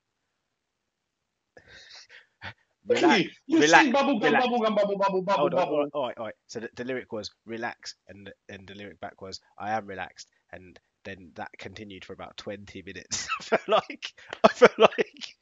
Relax. 2.87 3.29
you. 3.45 3.59
Relax, 3.59 3.83
seen 3.83 3.91
bubble 3.91 4.19
gum, 4.19 4.33
bubble 4.33 4.59
gum, 4.59 4.73
bubble, 4.73 4.97
bubble, 4.97 5.21
bubble, 5.21 5.39
Hold 5.39 5.51
bubble. 5.51 5.75
all 5.75 5.83
right, 5.83 5.91
all 5.93 6.07
right, 6.07 6.17
all 6.17 6.25
right. 6.25 6.35
So 6.47 6.61
the, 6.61 6.69
the 6.75 6.83
lyric 6.83 7.11
was 7.11 7.29
relax, 7.45 7.93
and 8.07 8.31
and 8.49 8.67
the 8.67 8.73
lyric 8.73 8.99
back 8.99 9.21
was 9.21 9.39
I 9.59 9.73
am 9.73 9.85
relaxed, 9.85 10.31
and 10.51 10.79
then 11.07 11.31
that 11.35 11.49
continued 11.57 12.03
for 12.03 12.13
about 12.13 12.35
20 12.37 12.83
minutes. 12.85 13.27
I 13.39 13.43
felt 13.43 13.67
like, 13.67 14.13
I 14.43 14.47
felt 14.49 14.77
like. 14.77 15.36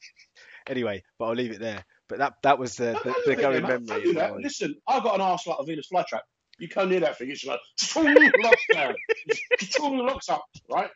Anyway, 0.68 1.04
but 1.20 1.26
I'll 1.26 1.36
leave 1.36 1.52
it 1.52 1.60
there. 1.60 1.84
But 2.08 2.20
that 2.20 2.34
that 2.44 2.60
was 2.60 2.76
the, 2.76 3.00
the, 3.04 3.16
the 3.26 3.36
going. 3.36 3.62
Don't 3.62 3.86
memory. 3.86 4.04
do 4.04 4.14
that. 4.14 4.36
Listen, 4.38 4.76
I've 4.88 5.04
got 5.04 5.16
an 5.16 5.22
arse 5.22 5.48
like 5.48 5.58
a 5.60 5.64
Venus 5.64 5.88
flytrap. 5.92 6.22
You 6.58 6.70
come 6.70 6.90
near 6.90 7.02
that 7.02 7.18
thing, 7.18 7.32
it's 7.32 7.46
like 7.46 7.60
locks 7.96 8.64
down, 8.72 8.96
locks 9.82 10.30
up, 10.30 10.46
right? 10.72 10.90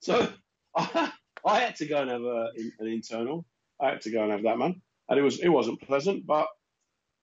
So 0.00 0.28
I, 0.76 1.12
I 1.46 1.60
had 1.60 1.76
to 1.76 1.86
go 1.86 1.98
and 1.98 2.10
have 2.10 2.22
a, 2.22 2.48
an 2.80 2.88
internal. 2.88 3.44
I 3.80 3.90
had 3.90 4.00
to 4.02 4.10
go 4.10 4.22
and 4.22 4.32
have 4.32 4.42
that 4.42 4.58
man, 4.58 4.82
and 5.08 5.18
it 5.18 5.22
was 5.22 5.38
it 5.40 5.48
wasn't 5.48 5.80
pleasant. 5.82 6.26
But 6.26 6.48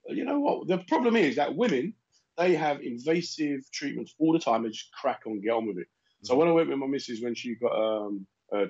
you 0.08 0.24
know 0.24 0.40
what? 0.40 0.66
The 0.66 0.78
problem 0.78 1.16
is 1.16 1.36
that 1.36 1.54
women 1.54 1.94
they 2.36 2.54
have 2.54 2.80
invasive 2.80 3.70
treatments 3.70 4.14
all 4.18 4.32
the 4.32 4.38
time. 4.38 4.62
They 4.62 4.70
just 4.70 4.92
crack 4.92 5.22
on, 5.26 5.40
get 5.40 5.50
on 5.50 5.66
with 5.66 5.78
it. 5.78 5.86
So 6.22 6.36
when 6.36 6.48
I 6.48 6.52
went 6.52 6.68
with 6.68 6.78
my 6.78 6.86
missus 6.86 7.20
when 7.20 7.34
she 7.34 7.54
got 7.54 7.72
um, 7.72 8.26
a 8.52 8.66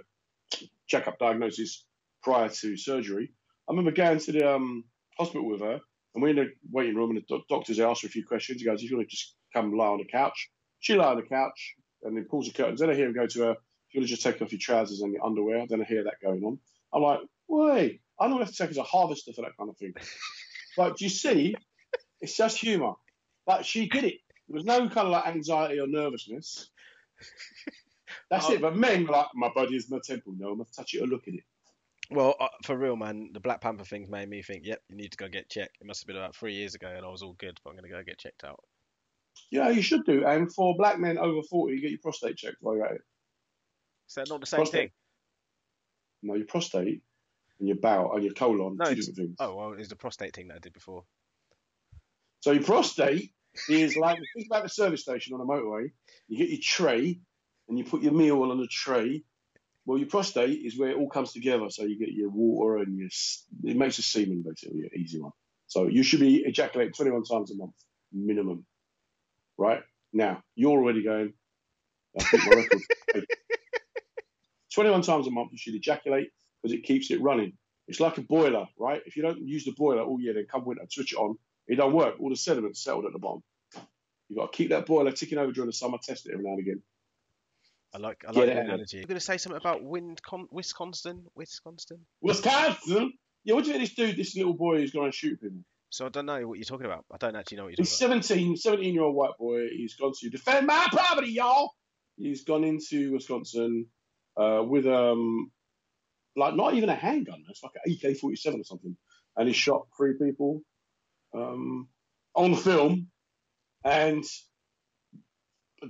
checkup 0.86 1.18
diagnosis 1.18 1.84
prior 2.24 2.48
to 2.48 2.76
surgery, 2.76 3.30
I 3.68 3.72
remember 3.72 3.92
going 3.92 4.18
to 4.18 4.32
the 4.32 4.50
um, 4.54 4.84
hospital 5.16 5.48
with 5.48 5.60
her, 5.60 5.80
and 6.14 6.22
we're 6.22 6.30
in 6.30 6.36
the 6.36 6.48
waiting 6.72 6.96
room, 6.96 7.10
and 7.10 7.18
the 7.20 7.24
doc- 7.28 7.46
doctor's 7.48 7.78
asked 7.78 8.02
her 8.02 8.08
a 8.08 8.10
few 8.10 8.24
questions. 8.26 8.60
He 8.60 8.66
goes, 8.66 8.82
"If 8.82 8.90
"You 8.90 8.96
want 8.96 9.08
to 9.10 9.14
just 9.16 9.36
come 9.52 9.76
lie 9.76 9.86
on 9.86 9.98
the 9.98 10.04
couch?" 10.06 10.50
She 10.80 10.94
lie 10.94 11.12
on 11.12 11.16
the 11.16 11.22
couch, 11.22 11.74
and 12.02 12.16
then 12.16 12.24
pulls 12.28 12.46
the 12.48 12.52
curtains. 12.54 12.80
Then 12.80 12.90
I 12.90 12.94
hear 12.94 13.06
him 13.06 13.14
go 13.14 13.26
to 13.26 13.40
her, 13.42 13.50
"If 13.52 13.94
"You 13.94 14.00
want 14.00 14.08
to 14.08 14.14
just 14.16 14.22
take 14.22 14.40
off 14.42 14.52
your 14.52 14.58
trousers 14.58 15.00
and 15.02 15.12
your 15.12 15.24
underwear?" 15.24 15.66
Then 15.68 15.80
I 15.82 15.84
hear 15.84 16.04
that 16.04 16.20
going 16.22 16.42
on. 16.44 16.58
I'm 16.92 17.02
like, 17.02 17.20
"Wait, 17.48 18.00
I 18.18 18.28
don't 18.28 18.38
have 18.40 18.50
to 18.50 18.56
take 18.56 18.70
as 18.70 18.78
a 18.78 18.82
harvester 18.82 19.32
for 19.32 19.42
that 19.42 19.56
kind 19.56 19.70
of 19.70 19.76
thing." 19.76 19.94
but 20.76 20.96
do 20.96 21.04
you 21.04 21.10
see, 21.10 21.54
it's 22.20 22.36
just 22.36 22.58
humour. 22.58 22.94
But 23.46 23.66
she 23.66 23.88
did 23.88 24.04
it. 24.04 24.18
There 24.48 24.54
was 24.56 24.64
no 24.64 24.78
kind 24.88 25.06
of 25.06 25.12
like 25.12 25.26
anxiety 25.26 25.78
or 25.80 25.86
nervousness. 25.86 26.70
That's 28.30 28.46
Oh. 28.48 28.52
it. 28.52 28.60
But 28.60 28.76
men 28.76 29.06
were 29.06 29.12
like, 29.12 29.26
"My 29.34 29.50
body 29.54 29.76
is 29.76 29.90
my 29.90 29.98
temple. 30.04 30.34
No, 30.36 30.52
I 30.52 30.54
must 30.54 30.74
touch 30.74 30.94
it 30.94 31.02
or 31.02 31.06
look 31.06 31.26
at 31.28 31.34
it." 31.34 31.44
Well, 32.10 32.36
uh, 32.38 32.48
for 32.64 32.76
real, 32.76 32.96
man, 32.96 33.30
the 33.32 33.40
Black 33.40 33.60
Panther 33.60 33.84
things 33.84 34.08
made 34.08 34.28
me 34.28 34.42
think, 34.42 34.66
yep, 34.66 34.80
you 34.88 34.96
need 34.96 35.10
to 35.12 35.16
go 35.16 35.28
get 35.28 35.48
checked. 35.48 35.78
It 35.80 35.86
must 35.86 36.02
have 36.02 36.06
been 36.06 36.16
about 36.16 36.36
three 36.36 36.54
years 36.54 36.74
ago, 36.74 36.88
and 36.88 37.04
I 37.04 37.08
was 37.08 37.22
all 37.22 37.34
good, 37.38 37.58
but 37.64 37.70
I'm 37.70 37.76
going 37.76 37.90
to 37.90 37.96
go 37.96 38.02
get 38.02 38.18
checked 38.18 38.44
out. 38.44 38.60
Yeah, 39.50 39.70
you 39.70 39.82
should 39.82 40.04
do. 40.04 40.24
And 40.26 40.52
for 40.52 40.76
black 40.76 40.98
men 40.98 41.18
over 41.18 41.42
40, 41.42 41.74
you 41.74 41.80
get 41.80 41.90
your 41.90 42.00
prostate 42.00 42.36
checked 42.36 42.56
while 42.60 42.76
you're 42.76 42.86
at 42.86 42.92
it. 42.92 43.00
Is 44.08 44.14
that 44.14 44.28
not 44.28 44.40
the 44.40 44.46
same 44.46 44.58
Prostate. 44.58 44.80
thing? 44.80 44.90
No, 46.22 46.34
your 46.34 46.46
prostate 46.46 47.02
and 47.58 47.68
your 47.68 47.78
bowel 47.78 48.14
and 48.14 48.24
your 48.24 48.34
colon, 48.34 48.76
No, 48.78 48.86
two 48.86 48.94
different 48.94 49.16
things. 49.16 49.36
Oh, 49.38 49.54
well, 49.54 49.72
it's 49.72 49.88
the 49.88 49.96
prostate 49.96 50.34
thing 50.34 50.48
that 50.48 50.56
I 50.56 50.58
did 50.58 50.72
before. 50.72 51.04
So 52.40 52.52
your 52.52 52.62
prostate 52.62 53.32
is 53.68 53.96
like 53.96 54.18
think 54.34 54.46
about 54.50 54.64
the 54.64 54.68
service 54.68 55.02
station 55.02 55.34
on 55.34 55.40
a 55.40 55.44
motorway. 55.44 55.90
You 56.28 56.38
get 56.38 56.50
your 56.50 56.60
tray, 56.62 57.20
and 57.68 57.78
you 57.78 57.84
put 57.84 58.02
your 58.02 58.12
meal 58.12 58.42
on 58.42 58.58
the 58.58 58.66
tray. 58.66 59.22
Well, 59.86 59.98
your 59.98 60.08
prostate 60.08 60.64
is 60.64 60.78
where 60.78 60.90
it 60.90 60.96
all 60.96 61.08
comes 61.08 61.32
together. 61.32 61.68
So 61.68 61.84
you 61.84 61.98
get 61.98 62.12
your 62.12 62.30
water 62.30 62.78
and 62.78 62.96
your 62.96 63.08
it 63.64 63.76
makes 63.76 63.98
a 63.98 64.02
semen 64.02 64.42
basically 64.46 64.80
an 64.80 64.90
easy 64.98 65.20
one. 65.20 65.32
So 65.66 65.88
you 65.88 66.02
should 66.02 66.20
be 66.20 66.38
ejaculating 66.38 66.94
21 66.94 67.24
times 67.24 67.50
a 67.50 67.56
month 67.56 67.74
minimum. 68.12 68.64
Right 69.58 69.82
now, 70.12 70.42
you're 70.54 70.70
already 70.70 71.02
going. 71.02 71.32
I 72.18 72.24
think 72.24 72.46
my 72.46 72.56
record. 72.56 72.80
21 74.74 75.02
times 75.02 75.26
a 75.26 75.30
month 75.30 75.50
you 75.52 75.58
should 75.58 75.74
ejaculate 75.74 76.30
because 76.62 76.76
it 76.76 76.82
keeps 76.82 77.10
it 77.10 77.20
running. 77.20 77.52
It's 77.86 78.00
like 78.00 78.18
a 78.18 78.22
boiler, 78.22 78.66
right? 78.78 79.02
If 79.04 79.16
you 79.16 79.22
don't 79.22 79.46
use 79.46 79.64
the 79.64 79.74
boiler 79.76 80.02
all 80.02 80.20
year, 80.20 80.34
then 80.34 80.46
come 80.50 80.64
winter, 80.64 80.84
switch 80.88 81.12
it 81.12 81.16
on. 81.16 81.36
It 81.66 81.76
don't 81.76 81.92
work. 81.92 82.16
All 82.18 82.30
the 82.30 82.36
sediment 82.36 82.76
settled 82.76 83.04
at 83.04 83.12
the 83.12 83.18
bottom. 83.18 83.42
You've 84.28 84.38
got 84.38 84.52
to 84.52 84.56
keep 84.56 84.70
that 84.70 84.86
boiler 84.86 85.12
ticking 85.12 85.38
over 85.38 85.52
during 85.52 85.68
the 85.68 85.74
summer, 85.74 85.98
test 86.02 86.26
it 86.26 86.32
every 86.32 86.44
now 86.44 86.52
and 86.52 86.60
again. 86.60 86.82
I 87.94 87.98
like 87.98 88.24
I 88.26 88.32
like 88.32 88.48
it 88.48 88.54
the 88.54 88.60
analogy. 88.60 88.96
You're 88.98 89.06
going 89.06 89.18
to 89.18 89.24
say 89.24 89.38
something 89.38 89.60
about 89.60 89.84
wind 89.84 90.20
con- 90.22 90.48
Wisconsin, 90.50 91.24
Wisconsin. 91.36 92.00
Wisconsin? 92.20 93.12
Yeah, 93.44 93.54
what 93.54 93.64
do 93.64 93.70
you 93.70 93.78
think 93.78 93.88
this 93.88 93.94
dude, 93.94 94.16
this 94.16 94.36
little 94.36 94.54
boy 94.54 94.78
who's 94.78 94.90
going 94.90 95.10
to 95.10 95.16
shoot 95.16 95.40
people? 95.40 95.58
So 95.90 96.06
I 96.06 96.08
don't 96.08 96.26
know 96.26 96.48
what 96.48 96.58
you're 96.58 96.64
talking 96.64 96.86
about. 96.86 97.04
I 97.12 97.18
don't 97.18 97.36
actually 97.36 97.58
know 97.58 97.64
what 97.64 97.78
you're 97.78 97.84
He's 97.84 97.96
talking 97.96 98.20
17, 98.20 98.56
17 98.56 98.94
year 98.94 99.04
old 99.04 99.14
white 99.14 99.36
boy. 99.38 99.68
He's 99.68 99.94
gone 99.94 100.12
to 100.18 100.28
defend 100.28 100.66
my 100.66 100.88
property, 100.90 101.30
y'all. 101.30 101.70
He's 102.16 102.42
gone 102.42 102.64
into 102.64 103.12
Wisconsin 103.12 103.86
uh, 104.36 104.62
with 104.66 104.86
um, 104.86 105.52
like 106.34 106.56
not 106.56 106.74
even 106.74 106.88
a 106.88 106.96
handgun. 106.96 107.44
It's 107.48 107.62
like 107.62 107.74
an 107.84 107.92
AK 107.92 108.18
forty 108.18 108.36
seven 108.36 108.60
or 108.60 108.64
something, 108.64 108.96
and 109.36 109.46
he 109.46 109.54
shot 109.54 109.86
three 109.96 110.14
people 110.20 110.62
um, 111.32 111.88
on 112.34 112.56
film, 112.56 113.08
and 113.84 114.24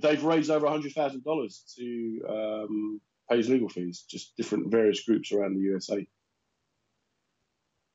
they've 0.01 0.23
raised 0.23 0.49
over 0.49 0.67
hundred 0.67 0.93
thousand 0.93 1.23
dollars 1.23 1.63
to 1.77 2.21
um, 2.29 3.01
pay 3.29 3.37
his 3.37 3.49
legal 3.49 3.69
fees. 3.69 4.05
Just 4.09 4.35
different 4.37 4.71
various 4.71 5.03
groups 5.03 5.31
around 5.31 5.55
the 5.55 5.61
USA. 5.61 6.07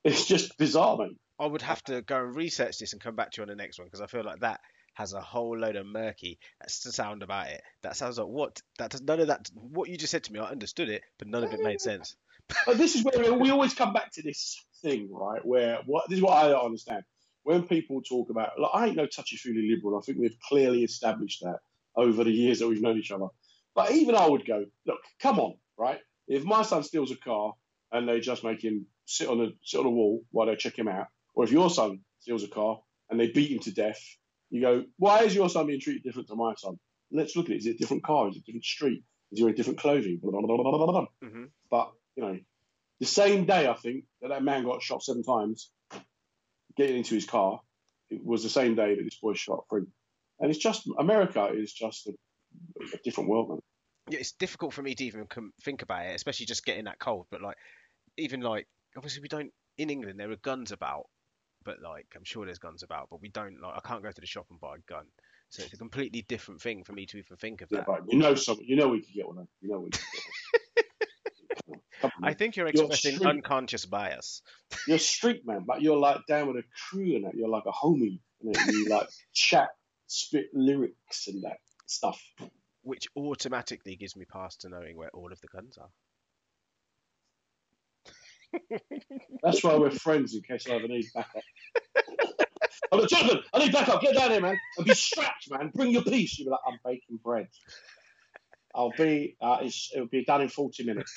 It's 0.04 0.26
just 0.26 0.56
bizarre, 0.56 0.96
mate. 0.96 1.18
I 1.38 1.46
would 1.46 1.62
have 1.62 1.82
to 1.84 2.02
go 2.02 2.22
and 2.22 2.34
research 2.36 2.78
this 2.78 2.92
and 2.92 3.00
come 3.00 3.16
back 3.16 3.32
to 3.32 3.40
you 3.40 3.42
on 3.42 3.48
the 3.48 3.56
next 3.56 3.78
one 3.78 3.86
because 3.86 4.00
I 4.00 4.06
feel 4.06 4.24
like 4.24 4.40
that 4.40 4.60
has 4.94 5.12
a 5.12 5.20
whole 5.20 5.56
load 5.56 5.76
of 5.76 5.86
murky 5.86 6.38
sound 6.66 7.22
about 7.22 7.48
it. 7.48 7.62
That 7.82 7.96
sounds 7.96 8.18
like 8.18 8.26
what 8.26 8.60
that 8.78 8.90
does 8.90 9.02
none 9.02 9.20
of 9.20 9.28
that. 9.28 9.50
What 9.54 9.88
you 9.88 9.96
just 9.96 10.10
said 10.10 10.24
to 10.24 10.32
me, 10.32 10.40
I 10.40 10.50
understood 10.50 10.88
it, 10.88 11.02
but 11.18 11.28
none 11.28 11.44
of 11.44 11.52
it 11.52 11.60
made 11.60 11.80
sense. 11.80 12.16
But 12.66 12.78
this 12.78 12.96
is 12.96 13.04
where 13.04 13.32
we 13.32 13.50
always 13.50 13.74
come 13.74 13.92
back 13.92 14.10
to 14.14 14.22
this 14.22 14.60
thing, 14.82 15.08
right? 15.12 15.44
Where 15.44 15.78
what 15.86 16.08
this 16.08 16.16
is 16.16 16.22
what 16.22 16.32
I 16.32 16.48
don't 16.48 16.64
understand. 16.64 17.04
When 17.44 17.62
people 17.62 18.02
talk 18.02 18.28
about, 18.28 18.58
like, 18.58 18.70
I 18.74 18.86
ain't 18.86 18.96
no 18.96 19.06
touchy 19.06 19.36
feely 19.36 19.70
liberal. 19.70 19.96
I 19.96 20.02
think 20.02 20.18
we've 20.18 20.36
clearly 20.48 20.82
established 20.82 21.42
that 21.42 21.60
over 22.00 22.24
the 22.24 22.32
years 22.32 22.58
that 22.58 22.68
we've 22.68 22.82
known 22.82 22.98
each 22.98 23.12
other. 23.12 23.26
But 23.74 23.92
even 23.92 24.14
I 24.14 24.26
would 24.28 24.44
go, 24.46 24.64
look, 24.86 25.00
come 25.20 25.38
on, 25.38 25.54
right? 25.78 26.00
If 26.26 26.44
my 26.44 26.62
son 26.62 26.82
steals 26.82 27.10
a 27.12 27.16
car 27.16 27.54
and 27.92 28.08
they 28.08 28.20
just 28.20 28.44
make 28.44 28.62
him 28.62 28.86
sit 29.04 29.28
on 29.28 29.40
a 29.40 29.48
sit 29.62 29.80
on 29.80 29.86
a 29.86 29.90
wall 29.90 30.22
while 30.30 30.46
they 30.46 30.56
check 30.56 30.78
him 30.78 30.88
out, 30.88 31.08
or 31.34 31.44
if 31.44 31.52
your 31.52 31.70
son 31.70 32.00
steals 32.20 32.44
a 32.44 32.48
car 32.48 32.80
and 33.08 33.18
they 33.18 33.28
beat 33.28 33.50
him 33.50 33.58
to 33.60 33.72
death, 33.72 34.00
you 34.50 34.60
go, 34.60 34.84
why 34.96 35.22
is 35.24 35.34
your 35.34 35.48
son 35.48 35.66
being 35.66 35.80
treated 35.80 36.02
different 36.02 36.28
to 36.28 36.36
my 36.36 36.54
son? 36.56 36.78
Let's 37.12 37.34
look 37.36 37.46
at 37.46 37.52
it. 37.52 37.58
Is 37.58 37.66
it 37.66 37.76
a 37.76 37.78
different 37.78 38.04
car? 38.04 38.28
Is 38.28 38.36
it 38.36 38.40
a 38.40 38.42
different 38.44 38.64
street? 38.64 39.02
Is 39.32 39.38
he 39.38 39.44
wearing 39.44 39.56
different 39.56 39.78
clothing? 39.80 40.18
Blah, 40.22 40.30
blah, 40.30 40.40
blah, 40.40 40.56
blah, 40.56 40.70
blah, 40.70 40.86
blah, 40.86 40.92
blah. 40.92 41.06
hmm 41.28 41.44
But 41.70 41.92
you 42.16 42.22
know, 42.24 42.38
the 43.00 43.06
same 43.06 43.46
day 43.46 43.66
I 43.68 43.74
think 43.74 44.04
that 44.20 44.28
that 44.28 44.42
man 44.42 44.64
got 44.64 44.82
shot 44.82 45.02
seven 45.02 45.22
times, 45.22 45.70
getting 46.76 46.96
into 46.98 47.14
his 47.14 47.26
car, 47.26 47.60
it 48.10 48.24
was 48.24 48.42
the 48.42 48.48
same 48.50 48.74
day 48.74 48.94
that 48.96 49.02
this 49.02 49.16
boy 49.16 49.34
shot 49.34 49.64
three. 49.70 49.84
And 50.40 50.50
it's 50.50 50.58
just 50.58 50.88
America 50.98 51.48
is 51.52 51.72
just 51.72 52.06
a, 52.06 52.12
a 52.94 52.98
different 53.04 53.28
world, 53.28 53.50
man. 53.50 53.58
Yeah, 54.08 54.18
it's 54.18 54.32
difficult 54.32 54.72
for 54.72 54.82
me 54.82 54.94
to 54.94 55.04
even 55.04 55.26
think 55.62 55.82
about 55.82 56.06
it, 56.06 56.14
especially 56.14 56.46
just 56.46 56.64
getting 56.64 56.84
that 56.84 56.98
cold. 56.98 57.26
But 57.30 57.42
like, 57.42 57.56
even 58.16 58.40
like, 58.40 58.66
obviously 58.96 59.22
we 59.22 59.28
don't 59.28 59.52
in 59.78 59.90
England 59.90 60.18
there 60.18 60.30
are 60.30 60.36
guns 60.36 60.72
about, 60.72 61.04
but 61.64 61.80
like 61.82 62.06
I'm 62.16 62.24
sure 62.24 62.44
there's 62.44 62.58
guns 62.58 62.82
about, 62.82 63.08
but 63.10 63.20
we 63.20 63.28
don't 63.28 63.60
like 63.60 63.74
I 63.76 63.86
can't 63.86 64.02
go 64.02 64.10
to 64.10 64.20
the 64.20 64.26
shop 64.26 64.46
and 64.50 64.60
buy 64.60 64.76
a 64.76 64.92
gun. 64.92 65.04
So 65.50 65.64
it's 65.64 65.72
a 65.72 65.76
completely 65.76 66.22
different 66.22 66.60
thing 66.62 66.84
for 66.84 66.92
me 66.92 67.06
to 67.06 67.18
even 67.18 67.36
think 67.36 67.60
of 67.60 67.68
Yeah, 67.70 67.78
that. 67.78 67.86
but 67.86 68.02
you 68.08 68.18
know, 68.18 68.34
some, 68.36 68.58
you 68.62 68.76
know, 68.76 68.88
we 68.88 69.00
could 69.00 69.14
get 69.14 69.26
one. 69.26 69.48
You 69.60 69.70
know, 69.70 69.80
we 69.80 69.90
could 69.90 70.00
get 70.00 70.22
one. 71.66 71.80
I 72.22 72.34
think 72.34 72.56
you're 72.56 72.70
You're 72.72 72.86
expressing 72.86 73.26
unconscious 73.26 73.84
bias. 73.84 74.42
You're 74.86 74.98
street 74.98 75.46
man, 75.46 75.64
but 75.66 75.82
you're 75.82 75.96
like 75.96 76.18
down 76.28 76.46
with 76.46 76.56
a 76.56 76.64
crew 76.88 77.16
and 77.16 77.24
that. 77.24 77.34
You're 77.34 77.48
like 77.48 77.64
a 77.66 77.72
homie. 77.72 78.20
You, 78.40 78.52
know? 78.52 78.60
you 78.66 78.88
like 78.88 79.08
chat, 79.34 79.70
spit 80.10 80.46
lyrics 80.52 81.28
and 81.28 81.44
that 81.44 81.58
stuff. 81.86 82.20
which 82.82 83.08
automatically 83.16 83.96
gives 83.96 84.16
me 84.16 84.24
past 84.24 84.62
to 84.62 84.68
knowing 84.68 84.96
where 84.96 85.10
all 85.10 85.32
of 85.32 85.40
the 85.40 85.48
guns 85.48 85.78
are. 85.78 85.90
That's 89.42 89.62
why 89.62 89.76
we're 89.76 89.90
friends 89.90 90.34
in 90.34 90.42
case 90.42 90.66
I 90.68 90.74
ever 90.74 90.88
need 90.88 91.06
backup. 91.14 91.42
I'm 92.92 92.98
like, 93.00 93.08
Jonathan, 93.08 93.42
I 93.54 93.58
need 93.60 93.72
backup. 93.72 94.00
Get 94.00 94.14
down 94.16 94.30
here, 94.32 94.40
man. 94.40 94.58
I'll 94.78 94.84
be 94.84 94.94
strapped, 94.94 95.48
man. 95.50 95.70
Bring 95.72 95.92
your 95.92 96.02
piece. 96.02 96.38
You'll 96.38 96.46
be 96.46 96.50
like, 96.50 96.60
I'm 96.66 96.78
baking 96.84 97.20
bread. 97.22 97.48
I'll 98.74 98.92
be, 98.96 99.36
uh, 99.40 99.58
it's, 99.62 99.90
it'll 99.94 100.08
be 100.08 100.24
done 100.24 100.40
in 100.40 100.48
40 100.48 100.84
minutes. 100.84 101.14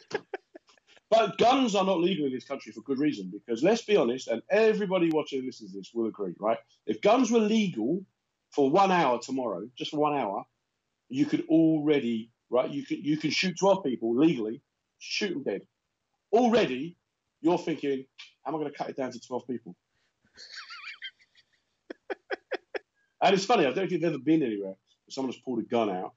but 1.10 1.36
guns 1.36 1.74
are 1.74 1.84
not 1.84 2.00
legal 2.00 2.24
in 2.26 2.32
this 2.32 2.44
country 2.46 2.72
for 2.72 2.80
good 2.82 2.98
reason 2.98 3.30
because 3.30 3.62
let's 3.62 3.82
be 3.82 3.96
honest, 3.96 4.28
and 4.28 4.40
everybody 4.50 5.10
watching 5.10 5.40
and 5.40 5.46
listening 5.46 5.72
to 5.72 5.78
this 5.78 5.90
will 5.92 6.06
agree, 6.06 6.34
right? 6.40 6.58
If 6.86 7.02
guns 7.02 7.30
were 7.30 7.40
legal 7.40 8.02
for 8.54 8.70
one 8.70 8.90
hour 8.92 9.18
tomorrow, 9.20 9.68
just 9.76 9.90
for 9.90 9.98
one 9.98 10.16
hour, 10.16 10.44
you 11.08 11.26
could 11.26 11.44
already, 11.48 12.30
right? 12.50 12.70
You 12.70 12.84
could 12.84 13.04
you 13.04 13.16
can 13.16 13.30
shoot 13.30 13.58
12 13.58 13.84
people 13.84 14.16
legally, 14.16 14.62
shoot 14.98 15.34
them 15.34 15.42
dead 15.42 15.62
already 16.32 16.96
you're 17.40 17.58
thinking, 17.58 18.04
How 18.44 18.52
am 18.52 18.56
I 18.56 18.58
going 18.58 18.72
to 18.72 18.78
cut 18.78 18.88
it 18.88 18.96
down 18.96 19.12
to 19.12 19.20
12 19.20 19.46
people? 19.46 19.76
and 23.22 23.34
it's 23.34 23.44
funny, 23.44 23.64
I 23.64 23.66
don't 23.66 23.76
know 23.76 23.82
if 23.82 23.92
you've 23.92 24.04
ever 24.04 24.18
been 24.18 24.42
anywhere 24.42 24.70
where 24.70 24.76
someone 25.10 25.32
has 25.32 25.40
pulled 25.42 25.58
a 25.58 25.64
gun 25.64 25.90
out. 25.90 26.12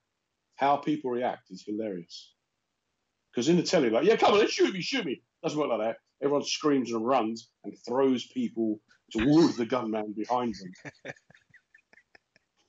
How 0.56 0.78
people 0.78 1.12
react 1.12 1.52
is 1.52 1.64
hilarious. 1.66 2.34
Because 3.32 3.50
in 3.50 3.58
the 3.58 3.64
telly, 3.64 3.90
like, 3.90 4.06
yeah, 4.06 4.16
come 4.16 4.34
on, 4.34 4.40
let's 4.40 4.54
shoot 4.54 4.74
me, 4.74 4.82
shoot 4.82 5.06
me. 5.06 5.22
Doesn't 5.44 5.60
work 5.60 5.70
like 5.70 5.82
that. 5.82 5.98
Everyone 6.24 6.46
screams 6.46 6.94
and 6.94 7.06
runs 7.06 7.50
and 7.66 7.74
throws 7.86 8.26
people 8.28 8.80
towards 9.12 9.58
the 9.58 9.66
gunman 9.66 10.14
behind 10.16 10.56
them. 10.56 11.14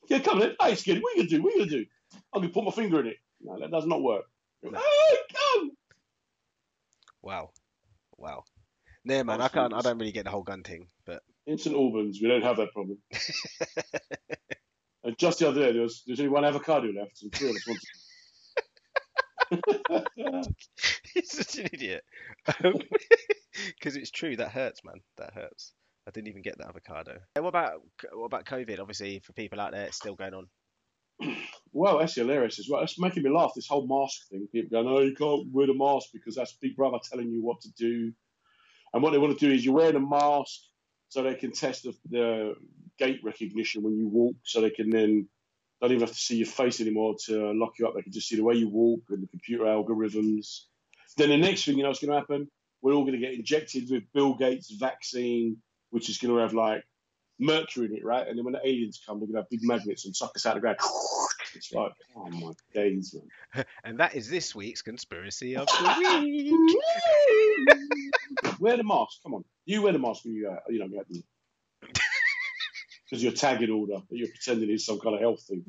yeah, 0.08 0.18
come 0.20 0.42
on, 0.42 0.54
hey, 0.60 0.74
skinny, 0.74 1.00
what 1.00 1.16
are 1.16 1.22
you 1.22 1.22
going 1.22 1.28
to 1.28 1.36
do? 1.36 1.42
What 1.42 1.48
are 1.48 1.52
you 1.52 1.58
going 1.58 1.70
to 1.70 1.76
do? 1.76 1.86
I'm 2.32 2.40
going 2.40 2.50
to 2.50 2.54
put 2.54 2.64
my 2.64 2.70
finger 2.70 3.00
in 3.00 3.08
it. 3.08 3.16
No, 3.40 3.58
that 3.58 3.70
does 3.70 3.86
not 3.86 4.02
work. 4.02 4.24
No. 4.62 4.78
Hey, 4.78 5.16
come! 5.34 5.70
Wow, 7.22 7.50
wow. 8.16 8.44
No 9.04 9.22
man, 9.22 9.40
I 9.40 9.48
can't. 9.48 9.72
I 9.72 9.80
don't 9.80 9.98
really 9.98 10.12
get 10.12 10.24
the 10.24 10.30
whole 10.30 10.42
gun 10.42 10.64
thing, 10.64 10.88
but 11.04 11.22
in 11.46 11.58
St 11.58 11.76
Albans, 11.76 12.18
we 12.20 12.28
don't 12.28 12.42
have 12.42 12.56
that 12.56 12.72
problem. 12.72 12.98
and 15.04 15.16
just 15.16 15.38
the 15.38 15.48
other 15.48 15.60
day, 15.60 15.72
there 15.72 15.82
was 15.82 16.02
there's 16.06 16.18
only 16.18 16.30
one 16.30 16.44
avocado 16.44 16.88
left, 16.88 17.22
and 17.22 17.32
three 17.32 17.50
of 17.50 17.56
us 17.56 17.68
wanted. 17.68 17.84
he's 21.14 21.30
such 21.30 21.58
an 21.58 21.68
idiot. 21.72 22.04
Because 23.78 23.96
it's 23.96 24.10
true, 24.10 24.36
that 24.36 24.50
hurts, 24.50 24.84
man. 24.84 25.00
That 25.16 25.32
hurts. 25.32 25.72
I 26.06 26.10
didn't 26.12 26.28
even 26.28 26.42
get 26.42 26.56
the 26.56 26.66
avocado. 26.66 27.18
What 27.34 27.48
about 27.48 27.82
what 28.12 28.26
about 28.26 28.44
COVID? 28.44 28.80
Obviously, 28.80 29.18
for 29.20 29.32
people 29.32 29.60
out 29.60 29.72
there, 29.72 29.86
it's 29.86 29.96
still 29.96 30.14
going 30.14 30.34
on. 30.34 30.46
well, 31.72 31.98
that's 31.98 32.14
hilarious 32.14 32.58
as 32.58 32.68
well. 32.68 32.80
That's 32.80 32.98
making 32.98 33.24
me 33.24 33.30
laugh. 33.30 33.52
This 33.54 33.66
whole 33.66 33.86
mask 33.86 34.28
thing. 34.28 34.46
People 34.52 34.82
going, 34.82 34.94
"Oh, 34.94 35.00
you 35.00 35.14
can't 35.14 35.52
wear 35.52 35.66
the 35.66 35.74
mask 35.74 36.10
because 36.12 36.36
that's 36.36 36.52
Big 36.52 36.76
Brother 36.76 36.98
telling 37.02 37.30
you 37.30 37.42
what 37.42 37.60
to 37.62 37.72
do." 37.72 38.12
And 38.94 39.02
what 39.02 39.10
they 39.10 39.18
want 39.18 39.36
to 39.36 39.46
do 39.46 39.52
is 39.52 39.64
you're 39.64 39.74
wearing 39.74 39.96
a 39.96 40.00
mask 40.00 40.60
so 41.08 41.22
they 41.22 41.34
can 41.34 41.52
test 41.52 41.82
the, 41.82 41.94
the 42.08 42.54
gait 42.98 43.20
recognition 43.24 43.82
when 43.82 43.96
you 43.96 44.08
walk, 44.08 44.36
so 44.44 44.60
they 44.60 44.70
can 44.70 44.90
then 44.90 45.28
don't 45.80 45.90
even 45.90 46.00
have 46.00 46.12
to 46.12 46.14
see 46.16 46.36
your 46.36 46.46
face 46.46 46.80
anymore 46.80 47.16
to 47.26 47.52
lock 47.52 47.74
you 47.78 47.86
up. 47.86 47.94
They 47.94 48.02
can 48.02 48.12
just 48.12 48.28
see 48.28 48.36
the 48.36 48.44
way 48.44 48.54
you 48.54 48.68
walk 48.68 49.02
and 49.10 49.22
the 49.22 49.28
computer 49.28 49.64
algorithms. 49.64 50.60
Then 51.16 51.30
the 51.30 51.36
next 51.36 51.64
thing 51.64 51.76
you 51.76 51.82
know 51.82 51.90
what's 51.90 52.00
going 52.00 52.12
to 52.12 52.18
happen, 52.18 52.48
we're 52.80 52.92
all 52.92 53.02
going 53.02 53.12
to 53.12 53.18
get 53.18 53.34
injected 53.34 53.90
with 53.90 54.04
Bill 54.14 54.34
Gates' 54.34 54.70
vaccine, 54.70 55.58
which 55.90 56.08
is 56.10 56.18
going 56.18 56.34
to 56.34 56.40
have 56.40 56.52
like 56.54 56.84
mercury 57.38 57.86
in 57.86 57.96
it, 57.96 58.04
right? 58.04 58.26
And 58.26 58.36
then 58.36 58.44
when 58.44 58.54
the 58.54 58.66
aliens 58.66 59.00
come, 59.06 59.18
they're 59.18 59.26
going 59.26 59.34
to 59.36 59.40
have 59.42 59.50
big 59.50 59.62
magnets 59.62 60.04
and 60.06 60.14
suck 60.16 60.32
us 60.36 60.46
out 60.46 60.56
of 60.56 60.56
the 60.56 60.60
ground. 60.60 60.78
It's 61.54 61.72
like, 61.72 61.92
oh 62.16 62.28
my 62.28 62.52
days, 62.74 63.14
man. 63.14 63.64
And 63.84 63.98
that 64.00 64.14
is 64.14 64.28
this 64.28 64.54
week's 64.54 64.82
conspiracy 64.82 65.56
of 65.56 65.66
the 65.66 65.96
week. 66.20 66.76
wear 68.60 68.76
the 68.76 68.84
mask. 68.84 69.22
Come 69.22 69.34
on, 69.34 69.44
you 69.64 69.82
wear 69.82 69.92
the 69.92 69.98
mask 69.98 70.24
when 70.24 70.34
you 70.34 70.44
go. 70.44 70.52
out. 70.52 70.60
You 70.68 70.78
know, 70.80 70.88
because 73.10 73.22
you're 73.22 73.32
tagging 73.32 73.70
order, 73.70 74.02
but 74.08 74.18
you're 74.18 74.28
pretending 74.28 74.70
it's 74.70 74.84
some 74.84 74.98
kind 75.00 75.14
of 75.14 75.20
health 75.20 75.42
thing. 75.42 75.64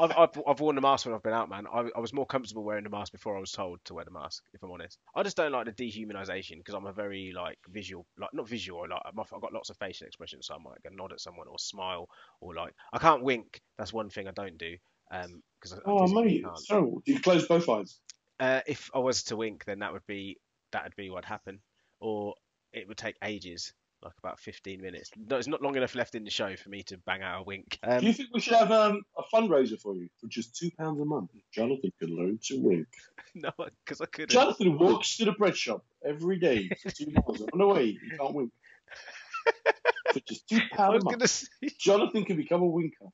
I've, 0.00 0.12
I've, 0.16 0.42
I've 0.46 0.60
worn 0.60 0.74
the 0.76 0.80
mask 0.80 1.06
when 1.06 1.14
I've 1.14 1.22
been 1.22 1.32
out, 1.32 1.48
man. 1.48 1.66
I, 1.66 1.88
I 1.96 2.00
was 2.00 2.12
more 2.12 2.26
comfortable 2.26 2.64
wearing 2.64 2.84
the 2.84 2.90
mask 2.90 3.12
before 3.12 3.36
I 3.36 3.40
was 3.40 3.52
told 3.52 3.80
to 3.84 3.94
wear 3.94 4.04
the 4.04 4.10
mask. 4.10 4.44
If 4.52 4.62
I'm 4.62 4.70
honest, 4.70 4.98
I 5.14 5.22
just 5.22 5.36
don't 5.36 5.52
like 5.52 5.66
the 5.66 5.72
dehumanization 5.72 6.58
because 6.58 6.74
I'm 6.74 6.86
a 6.86 6.92
very 6.92 7.32
like 7.34 7.58
visual, 7.68 8.06
like 8.18 8.30
not 8.32 8.48
visual. 8.48 8.88
Like 8.88 9.00
I'm, 9.04 9.18
I've 9.18 9.40
got 9.40 9.52
lots 9.52 9.70
of 9.70 9.76
facial 9.76 10.06
expressions, 10.06 10.46
so 10.46 10.54
I 10.54 10.58
might 10.58 10.82
go 10.82 10.90
nod 10.92 11.12
at 11.12 11.20
someone 11.20 11.48
or 11.48 11.58
smile 11.58 12.08
or 12.40 12.54
like 12.54 12.74
I 12.92 12.98
can't 12.98 13.22
wink. 13.22 13.60
That's 13.78 13.92
one 13.92 14.10
thing 14.10 14.28
I 14.28 14.32
don't 14.32 14.58
do. 14.58 14.76
Um, 15.10 15.42
because 15.60 15.80
Oh, 15.86 16.06
mate, 16.08 16.42
can't. 16.42 16.58
so 16.58 17.02
do 17.04 17.12
you 17.12 17.20
close 17.20 17.46
both 17.46 17.68
eyes? 17.68 18.00
Uh, 18.38 18.60
if 18.66 18.90
I 18.94 18.98
was 18.98 19.24
to 19.24 19.36
wink, 19.36 19.64
then 19.64 19.78
that 19.80 19.92
would 19.92 20.06
be 20.06 20.38
that 20.72 20.84
would 20.84 20.96
be 20.96 21.10
what 21.10 21.24
happen, 21.24 21.60
or 22.00 22.34
it 22.72 22.86
would 22.86 22.98
take 22.98 23.16
ages, 23.22 23.72
like 24.06 24.18
about 24.18 24.40
15 24.40 24.80
minutes. 24.80 25.10
No, 25.16 25.36
it's 25.36 25.48
not 25.48 25.62
long 25.62 25.76
enough 25.76 25.94
left 25.94 26.14
in 26.14 26.24
the 26.24 26.30
show 26.30 26.56
for 26.56 26.68
me 26.68 26.82
to 26.84 26.98
bang 26.98 27.22
out 27.22 27.40
a 27.40 27.42
wink. 27.42 27.78
Um, 27.82 28.00
do 28.00 28.06
you 28.06 28.12
think 28.12 28.30
we 28.32 28.40
should 28.40 28.54
have 28.54 28.70
um, 28.70 29.02
a 29.18 29.22
fundraiser 29.34 29.80
for 29.80 29.94
you 29.94 30.08
for 30.20 30.28
just 30.28 30.56
two 30.56 30.70
pounds 30.78 31.00
a 31.00 31.04
month? 31.04 31.30
Jonathan 31.52 31.92
can 31.98 32.16
learn 32.16 32.38
to 32.44 32.60
wink. 32.60 32.86
no, 33.34 33.50
because 33.84 34.00
I 34.00 34.06
couldn't. 34.06 34.30
Jonathan 34.30 34.78
walks 34.78 35.16
to 35.18 35.24
the 35.24 35.32
bread 35.32 35.56
shop 35.56 35.84
every 36.04 36.38
day 36.38 36.68
for 36.82 36.90
two 36.90 37.10
miles. 37.10 37.42
On 37.52 37.58
the 37.58 37.66
way, 37.66 37.86
he 37.86 38.16
can't 38.18 38.34
wink. 38.34 38.52
For 40.12 40.20
just 40.20 40.48
two 40.48 40.60
pounds 40.72 41.02
a 41.02 41.04
month, 41.04 41.48
Jonathan 41.78 42.24
can 42.24 42.36
become 42.36 42.62
a 42.62 42.66
winker. 42.66 43.06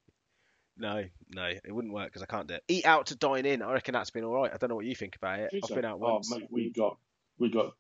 no, 0.77 1.05
no, 1.31 1.47
it 1.47 1.73
wouldn't 1.73 1.93
work 1.93 2.07
because 2.07 2.23
I 2.23 2.27
can't 2.27 2.47
do 2.47 2.55
it. 2.55 2.63
Eat 2.69 2.85
out 2.85 3.07
to 3.07 3.17
dine 3.17 3.45
in. 3.45 3.63
I 3.63 3.73
reckon 3.73 3.95
that's 3.95 4.11
been 4.11 4.25
all 4.25 4.35
right. 4.35 4.53
I 4.53 4.57
don't 4.57 4.69
know 4.69 4.77
what 4.77 4.85
you 4.85 4.95
think 4.95 5.17
about 5.17 5.41
it. 5.41 5.51
I've 5.53 5.75
been 5.75 5.85
out 5.85 5.99
once. 5.99 6.31
Oh, 6.31 6.37
once. 6.37 6.43
mate, 6.43 6.49
we 6.51 6.71
got, 6.71 6.99
we 7.39 7.51
got, 7.51 7.73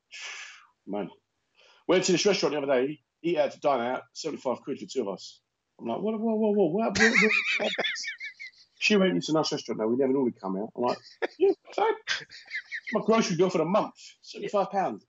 man. 0.87 1.11
Went 1.89 2.05
to 2.05 2.13
this 2.13 2.25
restaurant 2.27 2.55
the 2.55 2.63
other 2.63 2.87
day, 2.87 3.01
eat 3.23 3.39
out 3.39 3.53
to 3.53 3.61
dine 3.61 3.81
out, 3.81 4.03
75 4.15 4.63
quid 4.63 4.79
for 4.79 4.87
two 4.87 5.03
of 5.03 5.09
us. 5.09 5.41
I'm 5.81 5.87
like, 5.87 5.99
whoa, 5.99 6.17
whoa, 6.17 6.35
whoa, 6.35 6.51
whoa, 6.53 6.67
what, 6.67 6.99
what, 6.99 7.13
what, 7.13 7.31
what? 7.61 7.73
She 8.79 8.97
went, 8.97 9.17
it's 9.17 9.29
a 9.29 9.33
nice 9.33 9.53
restaurant 9.53 9.81
now, 9.81 9.87
we 9.87 9.97
never 9.97 10.13
normally 10.13 10.35
come 10.41 10.57
out. 10.57 10.71
I'm 10.77 10.83
like, 10.83 10.99
yeah, 11.39 11.53
fine. 11.75 11.87
My 12.93 13.01
grocery 13.05 13.37
bill 13.37 13.51
for 13.51 13.59
the 13.59 13.65
month, 13.65 13.95
£75. 14.25 14.71
pounds. 14.71 15.07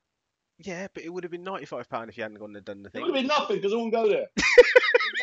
Yeah, 0.59 0.87
but 0.93 1.03
it 1.03 1.09
would 1.11 1.23
have 1.23 1.31
been 1.31 1.43
95 1.43 1.89
pound 1.89 2.09
if 2.09 2.17
you 2.17 2.23
hadn't 2.23 2.37
gone 2.39 2.55
and 2.55 2.63
done 2.63 2.83
the 2.83 2.89
thing. 2.89 3.01
It 3.01 3.05
would 3.05 3.15
have 3.15 3.21
been 3.23 3.27
nothing 3.27 3.55
because 3.57 3.73
I 3.73 3.77
won't 3.77 3.91
go 3.91 4.07
there. 4.07 4.27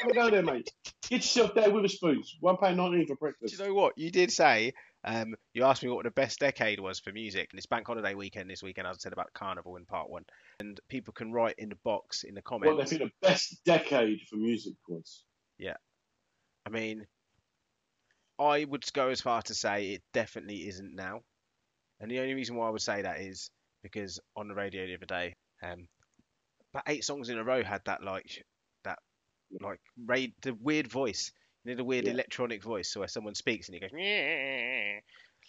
Never 0.02 0.14
go 0.14 0.30
there, 0.30 0.42
mate. 0.42 0.70
Get 1.08 1.18
yourself 1.18 1.54
there 1.54 1.70
with 1.70 1.84
a 1.84 1.88
spoon. 1.88 2.22
One 2.40 2.56
pound 2.56 2.76
nineteen 2.76 3.06
for 3.06 3.14
Do 3.14 3.18
breakfast. 3.20 3.58
you 3.58 3.66
know 3.66 3.74
what? 3.74 3.96
You 3.96 4.10
did 4.10 4.32
say, 4.32 4.74
um, 5.04 5.34
you 5.54 5.64
asked 5.64 5.82
me 5.82 5.88
what 5.88 6.04
the 6.04 6.10
best 6.10 6.40
decade 6.40 6.80
was 6.80 6.98
for 7.00 7.12
music, 7.12 7.48
and 7.50 7.58
it's 7.58 7.66
Bank 7.66 7.86
Holiday 7.86 8.14
weekend 8.14 8.50
this 8.50 8.62
weekend, 8.62 8.86
as 8.86 8.96
I 8.96 9.00
said 9.00 9.12
about 9.12 9.32
Carnival 9.32 9.76
in 9.76 9.86
part 9.86 10.10
one. 10.10 10.24
And 10.58 10.78
people 10.88 11.12
can 11.12 11.32
write 11.32 11.54
in 11.58 11.70
the 11.70 11.78
box 11.84 12.22
in 12.22 12.34
the 12.34 12.42
comments. 12.42 12.76
what 12.76 12.84
they 12.84 12.98
think 12.98 13.10
the 13.10 13.26
best 13.26 13.64
decade 13.64 14.20
for 14.28 14.36
music 14.36 14.74
was? 14.88 15.24
Yeah, 15.58 15.76
I 16.66 16.70
mean, 16.70 17.06
I 18.38 18.64
would 18.64 18.84
go 18.92 19.08
as 19.08 19.20
far 19.20 19.42
to 19.42 19.54
say 19.54 19.90
it 19.90 20.02
definitely 20.12 20.68
isn't 20.68 20.94
now. 20.94 21.20
And 22.00 22.10
the 22.10 22.20
only 22.20 22.34
reason 22.34 22.56
why 22.56 22.66
I 22.66 22.70
would 22.70 22.80
say 22.80 23.02
that 23.02 23.20
is 23.20 23.50
because 23.82 24.20
on 24.36 24.48
the 24.48 24.54
radio 24.54 24.86
the 24.86 24.94
other 24.94 25.06
day, 25.06 25.34
um, 25.62 25.86
about 26.72 26.84
eight 26.86 27.04
songs 27.04 27.28
in 27.28 27.38
a 27.38 27.44
row 27.44 27.62
had 27.62 27.82
that 27.84 28.02
like 28.02 28.44
that 28.84 28.98
like 29.60 29.80
raid 30.06 30.32
the 30.42 30.54
weird 30.54 30.86
voice. 30.86 31.32
You 31.64 31.72
know 31.72 31.76
the 31.76 31.84
weird 31.84 32.06
Yeah. 32.06 32.12
electronic 32.12 32.62
voice, 32.62 32.90
so 32.90 33.00
where 33.00 33.08
someone 33.08 33.34
speaks 33.34 33.68
and 33.68 33.74
he 33.74 33.80
goes 33.80 33.90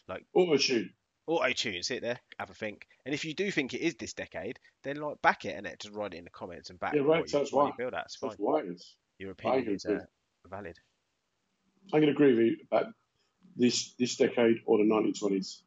like 0.08 0.26
Auto 0.34 0.58
tune. 0.58 0.94
auto 1.28 1.54
tune, 1.54 1.84
sit 1.84 2.02
there, 2.02 2.20
have 2.38 2.50
a 2.50 2.54
think. 2.54 2.88
And 3.06 3.14
if 3.16 3.24
you 3.24 3.34
do 3.34 3.50
think 3.52 3.74
it 3.74 3.80
is 3.82 3.96
this 3.96 4.14
decade, 4.14 4.60
then 4.84 4.98
like 4.98 5.22
back 5.22 5.46
it 5.46 5.56
and 5.56 5.66
it 5.66 5.80
just 5.80 5.96
write 5.96 6.14
it 6.14 6.18
in 6.18 6.26
the 6.26 6.30
comments 6.30 6.70
and 6.70 6.80
back 6.80 6.94
Yeah, 6.96 7.02
right, 7.02 7.26
you, 7.26 7.32
that's 7.40 7.54
why. 7.54 7.68
you 7.68 7.74
feel 7.78 7.92
that's 7.92 8.16
fine. 8.18 8.32
That's 8.32 8.40
why 8.40 8.60
it 8.60 8.66
is. 8.68 8.96
Your 9.20 9.32
opinion 9.32 9.70
is 9.74 9.86
uh, 9.86 10.00
valid. 10.50 10.78
I'm 11.94 12.02
going 12.02 12.08
to 12.08 12.12
agree 12.12 12.34
with 12.36 12.46
you 12.46 12.58
about 12.70 12.94
this 13.56 13.94
this 14.00 14.16
decade 14.18 14.62
or 14.66 14.78
the 14.80 14.84
1920s. 14.84 15.62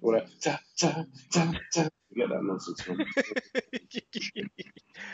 Or 0.00 0.12
that. 0.12 0.28
Ta, 0.40 0.60
ta, 0.78 1.04
ta, 1.32 1.52
ta. 1.74 1.88
Forget 2.10 2.28
that 2.28 2.42
nonsense. 2.42 2.86
Man. 2.86 3.04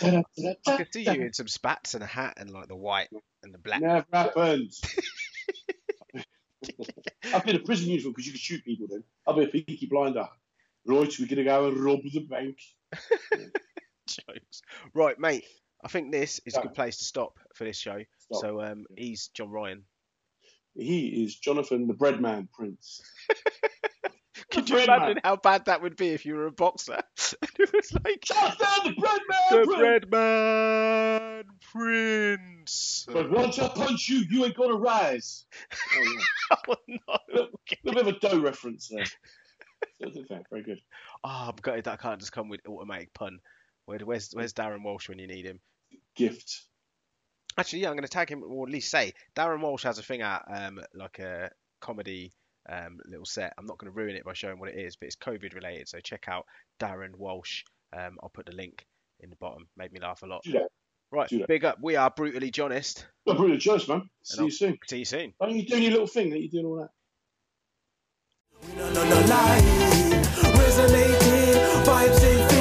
I 0.05 0.57
ta, 0.65 0.77
could 0.77 0.93
see 0.93 1.03
you 1.03 1.13
in 1.13 1.33
some 1.33 1.49
spats 1.49 1.95
and 1.95 2.03
a 2.03 2.07
hat 2.07 2.35
and 2.37 2.51
like 2.51 2.69
the 2.69 2.77
white 2.77 3.09
and 3.43 3.53
the 3.55 3.59
black. 3.59 3.81
Never 3.81 4.07
happens. 4.13 4.83
I'll 7.33 7.41
be 7.41 7.51
in 7.51 7.57
a 7.57 7.61
prison 7.61 7.89
uniform 7.89 8.13
because 8.13 8.27
you 8.27 8.33
can 8.33 8.41
shoot 8.41 8.65
people 8.65 8.87
then. 8.89 9.05
I'll 9.27 9.35
be 9.35 9.45
a 9.45 9.49
peaky 9.49 9.87
blinder. 9.87 10.29
Right, 10.87 11.19
we're 11.19 11.27
going 11.27 11.37
to 11.37 11.45
go 11.45 11.69
and 11.69 11.79
rob 11.79 12.01
the 12.03 12.21
bank. 12.21 12.59
jokes. 14.07 14.63
Right, 14.93 15.19
mate. 15.19 15.45
I 15.83 15.89
think 15.89 16.13
this 16.13 16.41
is 16.47 16.57
a 16.57 16.63
good 16.63 16.75
place 16.75 16.99
to 16.99 17.05
stop 17.05 17.39
for 17.55 17.65
this 17.65 17.77
show. 17.77 18.03
Stop. 18.19 18.41
So 18.41 18.63
um, 18.63 18.87
he's 18.97 19.29
John 19.29 19.51
Ryan. 19.51 19.85
He 20.75 21.25
is 21.25 21.37
Jonathan 21.37 21.87
the 21.87 21.95
Breadman 21.95 22.49
Prince. 22.51 23.03
Could 24.55 24.71
you 24.71 24.79
imagine 24.79 25.15
man. 25.15 25.21
how 25.25 25.37
bad 25.37 25.65
that 25.67 25.83
would 25.83 25.97
be 25.97 26.09
if 26.11 26.25
you 26.25 26.37
were 26.37 26.47
a 26.47 26.53
boxer? 26.53 26.95
and 27.43 27.51
it 27.59 27.73
was 27.73 27.93
like 28.05 28.21
Jonathan 28.23 28.57
the 28.85 29.01
Breadman 29.01 29.51
the 29.51 29.65
Prince! 29.65 29.77
bread 29.77 30.11
man 30.11 31.45
prince. 31.73 33.07
But 33.11 33.31
once 33.31 33.59
I 33.59 33.69
punch 33.69 34.09
you, 34.09 34.25
you 34.31 34.45
ain't 34.45 34.57
gonna 34.57 34.77
rise. 34.77 35.45
Oh, 35.97 36.03
yeah. 36.03 36.57
Oh, 36.69 36.77
no. 36.89 36.97
A 37.09 37.19
little 37.33 37.61
bit 37.85 37.97
of 37.97 38.07
a 38.07 38.13
dough 38.13 38.41
reference 38.41 38.89
there. 38.89 39.05
So, 39.05 40.25
Very 40.51 40.63
good. 40.63 40.81
Oh, 41.23 41.47
I'm 41.49 41.57
gutted 41.61 41.85
that 41.85 42.01
can't 42.01 42.21
just 42.21 42.33
come 42.33 42.49
with 42.49 42.61
automatic 42.67 43.13
pun. 43.15 43.41
Where, 43.87 43.99
where's 44.01 44.31
where's 44.33 44.53
Darren 44.53 44.83
Walsh 44.83 45.09
when 45.09 45.19
you 45.19 45.27
need 45.27 45.45
him? 45.45 45.61
Gift. 46.17 46.63
Actually, 47.57 47.81
yeah, 47.81 47.89
I'm 47.89 47.95
going 47.95 48.03
to 48.05 48.09
tag 48.09 48.31
him, 48.31 48.43
or 48.43 48.67
at 48.67 48.73
least 48.73 48.91
say 48.91 49.13
Darren 49.37 49.61
Walsh 49.61 49.85
has 49.85 49.99
a 49.99 50.03
thing 50.03 50.23
out, 50.23 50.43
um, 50.49 50.81
like 50.95 51.19
a 51.21 51.51
comedy 51.81 52.33
um, 52.69 52.99
little 53.07 53.27
set. 53.27 53.53
I'm 53.59 53.67
not 53.67 53.79
going 53.79 53.93
to 53.93 53.97
ruin 53.97 54.17
it 54.17 54.25
by 54.25 54.33
showing 54.33 54.59
what 54.59 54.69
it 54.71 54.79
is, 54.79 54.97
but 54.97 55.07
it's 55.07 55.17
COVID 55.17 55.55
related. 55.55 55.89
So 55.89 56.01
check 56.01 56.25
out 56.29 56.47
Darren 56.81 57.15
Walsh. 57.17 57.65
Um, 57.97 58.19
I'll 58.23 58.31
put 58.31 58.47
the 58.47 58.53
link 58.53 58.87
in 59.21 59.31
the 59.31 59.37
bottom. 59.37 59.69
Made 59.77 59.93
me 59.93 60.01
laugh 60.01 60.23
a 60.23 60.27
lot. 60.27 60.45
Right, 61.11 61.31
big 61.47 61.65
up. 61.65 61.79
We 61.81 61.97
are 61.97 62.11
brutally 62.11 62.53
honest. 62.61 63.07
Well, 63.25 63.37
brutally 63.37 63.61
honest, 63.71 63.89
man. 63.89 64.11
See 64.25 64.45
you 64.45 64.51
soon. 64.51 64.79
See 64.89 64.99
you 64.99 65.05
soon. 65.05 65.33
Why 65.39 65.47
are 65.47 65.51
you 65.51 65.65
doing 65.65 65.83
your 65.83 65.93
little 65.93 66.09
thing 66.09 66.31
that 66.31 66.41
you 66.41 66.49
doing 66.49 66.67
all 66.67 66.77
that? 66.77 66.91
No 72.37 72.54